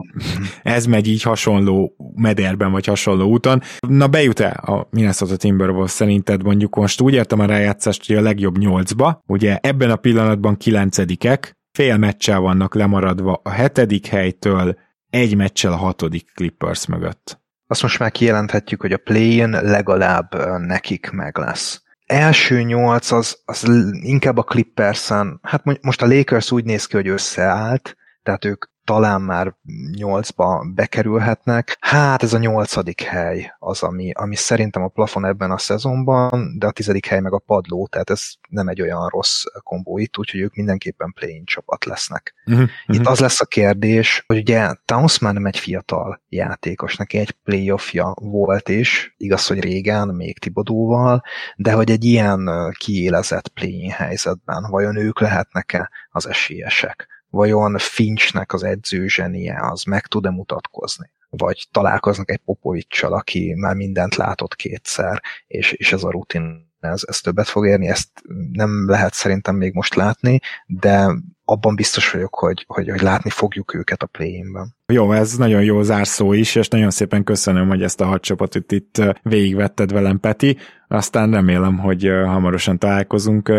ez 0.76 0.86
megy 0.86 1.08
így 1.08 1.22
hasonló 1.22 1.96
mederben, 2.16 2.72
vagy 2.72 2.86
hasonló 2.86 3.30
úton. 3.30 3.62
Na 3.88 4.08
bejut-e 4.08 4.48
a 4.48 4.88
Minnesota 4.90 5.36
Timberwolves 5.36 5.92
szerinted? 5.92 6.44
Mondjuk 6.44 6.76
most 6.76 7.02
úgy 7.02 7.14
értem 7.14 7.40
a 7.40 7.46
rájátszást, 7.46 8.08
hogy 8.08 8.16
a 8.16 8.22
legjobb 8.22 8.58
nyolcba, 8.58 9.24
ugye 9.28 9.58
ebben 9.62 9.92
a 9.92 9.96
pillanatban 9.96 10.58
kilencedikek, 10.58 11.58
fél 11.72 11.98
meccsel 11.98 12.40
vannak 12.40 12.76
lemaradva 12.76 13.42
a 13.44 13.50
hetedik 13.50 14.08
helytől, 14.08 14.76
egy 15.16 15.36
meccsel 15.36 15.72
a 15.72 15.76
hatodik 15.76 16.32
Clippers 16.34 16.86
mögött 16.86 17.44
azt 17.68 17.82
most 17.82 18.00
már 18.00 18.12
kijelenthetjük, 18.12 18.82
hogy 18.82 18.92
a 18.92 18.98
play-in 18.98 19.50
legalább 19.50 20.36
nekik 20.60 21.10
meg 21.10 21.38
lesz. 21.38 21.82
Első 22.06 22.62
nyolc 22.62 23.12
az, 23.12 23.42
az 23.46 23.68
inkább 24.02 24.38
a 24.38 24.44
Clippers-en, 24.44 25.40
hát 25.42 25.64
most 25.82 26.02
a 26.02 26.08
Lakers 26.08 26.52
úgy 26.52 26.66
néz 26.66 26.86
ki, 26.86 26.96
hogy 26.96 27.08
összeállt, 27.08 27.96
tehát 28.24 28.46
ők 28.46 28.66
talán 28.86 29.22
már 29.22 29.56
nyolcba 29.92 30.66
bekerülhetnek. 30.74 31.78
Hát 31.80 32.24
ez 32.24 32.34
a 32.34 32.38
nyolcadik 32.38 33.02
hely 33.02 33.56
az, 33.60 33.84
ami, 33.84 34.12
ami 34.12 34.36
szerintem 34.36 34.84
a 34.84 34.88
plafon 34.88 35.26
ebben 35.26 35.52
a 35.52 35.58
szezonban, 35.58 36.56
de 36.58 36.68
a 36.68 36.72
tizedik 36.72 37.06
hely 37.06 37.20
meg 37.20 37.34
a 37.34 37.40
padló, 37.46 37.88
tehát 37.88 38.10
ez 38.10 38.24
nem 38.50 38.68
egy 38.68 38.82
olyan 38.82 39.08
rossz 39.08 39.44
kombó 39.64 39.98
itt, 39.98 40.18
úgyhogy 40.18 40.40
ők 40.40 40.56
mindenképpen 40.56 41.14
play-in 41.14 41.46
csapat 41.46 41.86
lesznek. 41.86 42.34
Uh-huh, 42.46 42.70
itt 42.86 42.96
uh-huh. 42.96 43.12
az 43.12 43.20
lesz 43.20 43.42
a 43.42 43.46
kérdés, 43.46 44.24
hogy 44.28 44.38
ugye 44.38 44.74
Towns 44.86 45.20
már 45.20 45.34
nem 45.34 45.46
egy 45.46 45.60
fiatal 45.60 46.22
játékos, 46.30 46.96
neki 46.96 47.18
egy 47.18 47.32
playoffja 47.32 48.14
volt 48.16 48.70
is, 48.70 49.14
igaz, 49.18 49.48
hogy 49.48 49.60
régen, 49.60 50.08
még 50.08 50.40
Tibodóval, 50.40 51.24
de 51.56 51.72
hogy 51.72 51.92
egy 51.92 52.04
ilyen 52.04 52.50
kiélezett 52.78 53.48
play-in 53.48 53.92
helyzetben 53.92 54.66
vajon 54.70 54.96
ők 54.96 55.20
lehetnek-e 55.20 55.90
az 56.12 56.28
esélyesek? 56.28 57.15
Vajon 57.36 57.78
Finchnek 57.78 58.54
az 58.54 58.64
edzőzsenie 58.64 59.68
az 59.72 59.84
meg 59.84 60.08
tud-e 60.08 60.30
mutatkozni? 60.30 61.10
Vagy 61.30 61.68
találkoznak 61.72 62.32
egy 62.32 62.38
Popovicsal, 62.38 63.14
aki 63.14 63.54
már 63.54 63.76
mindent 63.76 64.16
látott 64.16 64.56
kétszer, 64.56 65.22
és, 65.48 65.72
és 65.72 65.94
ez 65.94 66.04
a 66.04 66.12
rutin 66.12 66.74
ez, 66.92 67.02
ez 67.08 67.20
többet 67.20 67.48
fog 67.48 67.68
érni, 67.68 67.88
ezt 67.88 68.10
nem 68.52 68.90
lehet 68.90 69.14
szerintem 69.14 69.56
még 69.56 69.74
most 69.74 69.96
látni, 69.96 70.40
de 70.68 71.08
abban 71.46 71.76
biztos 71.76 72.12
vagyok, 72.12 72.36
hogy, 72.36 72.66
hogy, 72.68 72.90
hogy 72.90 73.02
látni 73.02 73.30
fogjuk 73.30 73.74
őket 73.74 74.04
a 74.04 74.06
play-inben. 74.06 74.76
Jó, 74.88 75.12
ez 75.12 75.38
nagyon 75.38 75.64
jó 75.64 75.82
zárszó 75.82 76.34
is, 76.34 76.56
és 76.56 76.68
nagyon 76.68 76.90
szépen 76.90 77.24
köszönöm, 77.24 77.68
hogy 77.68 77.82
ezt 77.82 78.02
a 78.02 78.06
hat 78.06 78.56
itt 78.68 79.02
végigvetted 79.22 79.92
velem, 79.92 80.20
Peti. 80.20 80.58
Aztán 80.88 81.32
remélem, 81.32 81.78
hogy 81.78 82.12
hamarosan 82.26 82.78
találkozunk. 82.78 83.52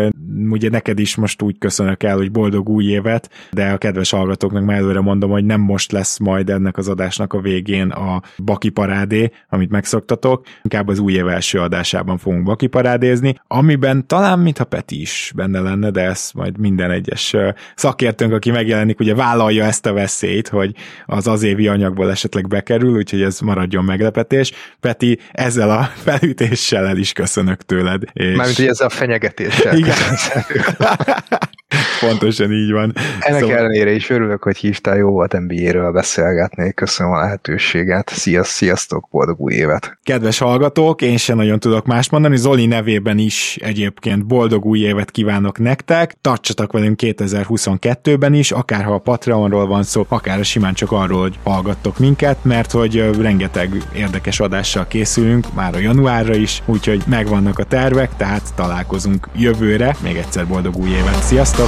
Ugye 0.49 0.69
neked 0.69 0.99
is 0.99 1.15
most 1.15 1.41
úgy 1.41 1.57
köszönök 1.57 2.03
el, 2.03 2.15
hogy 2.15 2.31
boldog 2.31 2.69
új 2.69 2.85
évet, 2.85 3.29
de 3.51 3.71
a 3.71 3.77
kedves 3.77 4.11
hallgatóknak 4.11 4.65
már 4.65 4.77
előre 4.77 4.99
mondom, 4.99 5.29
hogy 5.29 5.45
nem 5.45 5.61
most 5.61 5.91
lesz 5.91 6.17
majd 6.17 6.49
ennek 6.49 6.77
az 6.77 6.87
adásnak 6.87 7.33
a 7.33 7.41
végén 7.41 7.89
a 7.89 8.21
Baki 8.43 8.69
parádé, 8.69 9.31
amit 9.49 9.69
megszoktatok, 9.69 10.45
inkább 10.63 10.87
az 10.87 10.99
új 10.99 11.13
év 11.13 11.27
első 11.27 11.59
adásában 11.59 12.17
fogunk 12.17 12.43
Baki 12.43 12.67
parádézni, 12.67 13.16
amiben 13.47 14.07
talán 14.07 14.39
mintha 14.39 14.63
Peti 14.63 15.01
is 15.01 15.31
benne 15.35 15.59
lenne, 15.59 15.89
de 15.89 16.01
ez 16.01 16.29
majd 16.33 16.57
minden 16.57 16.91
egyes 16.91 17.35
szakértőnk, 17.75 18.33
aki 18.33 18.51
megjelenik, 18.51 18.99
ugye 18.99 19.15
vállalja 19.15 19.65
ezt 19.65 19.85
a 19.85 19.93
veszélyt, 19.93 20.47
hogy 20.47 20.75
az 21.05 21.27
az 21.27 21.43
évi 21.43 21.67
anyagból 21.67 22.11
esetleg 22.11 22.47
bekerül, 22.47 22.95
úgyhogy 22.95 23.21
ez 23.21 23.39
maradjon 23.39 23.83
meglepetés. 23.83 24.51
Peti, 24.79 25.19
ezzel 25.31 25.69
a 25.69 25.83
felütéssel 26.05 26.87
el 26.87 26.97
is 26.97 27.13
köszönök 27.13 27.61
tőled. 27.61 28.03
És... 28.13 28.35
Mármint, 28.35 28.57
hogy 28.57 28.67
ezzel 28.67 28.87
a 28.87 28.89
fenyegetéssel. 28.89 29.77
Igen. 29.77 29.95
Pontosan 31.99 32.51
így 32.51 32.71
van. 32.71 32.93
Ennek 33.19 33.39
szóval... 33.39 33.57
ellenére 33.57 33.91
is 33.91 34.09
örülök, 34.09 34.43
hogy 34.43 34.57
hívtál, 34.57 34.97
jó 34.97 35.09
volt 35.09 35.39
NBA-ről 35.39 35.91
beszélgetni. 35.91 36.73
Köszönöm 36.73 37.11
a 37.11 37.19
lehetőséget. 37.19 38.09
Sziaszt, 38.09 38.51
sziasztok, 38.51 39.07
boldog 39.11 39.39
új 39.39 39.53
évet! 39.53 39.99
Kedves 40.03 40.37
hallgatók, 40.37 41.01
én 41.01 41.17
sem 41.17 41.37
nagyon 41.37 41.59
tudok 41.59 41.85
más 41.85 42.09
mondani. 42.09 42.37
Zoli 42.37 42.65
nevében 42.65 43.06
is 43.15 43.57
egyébként 43.61 44.25
boldog 44.25 44.65
új 44.65 44.79
évet 44.79 45.11
kívánok 45.11 45.59
nektek. 45.59 46.17
Tartsatok 46.21 46.71
velünk 46.71 46.99
2022-ben 47.03 48.33
is, 48.33 48.51
akár 48.51 48.83
ha 48.83 48.93
a 48.93 48.99
Patreonról 48.99 49.67
van 49.67 49.83
szó, 49.83 50.05
akár 50.07 50.45
simán 50.45 50.73
csak 50.73 50.91
arról, 50.91 51.21
hogy 51.21 51.39
hallgattok 51.43 51.99
minket, 51.99 52.43
mert 52.43 52.71
hogy 52.71 53.09
rengeteg 53.19 53.83
érdekes 53.95 54.39
adással 54.39 54.87
készülünk, 54.87 55.53
már 55.53 55.75
a 55.75 55.79
januárra 55.79 56.35
is, 56.35 56.61
úgyhogy 56.65 57.03
megvannak 57.05 57.59
a 57.59 57.63
tervek, 57.63 58.15
tehát 58.15 58.53
találkozunk 58.55 59.29
jövőre. 59.35 59.95
Még 60.03 60.15
egyszer 60.15 60.47
boldog 60.47 60.77
új 60.77 60.89
évet, 60.89 61.23
sziasztok! 61.23 61.67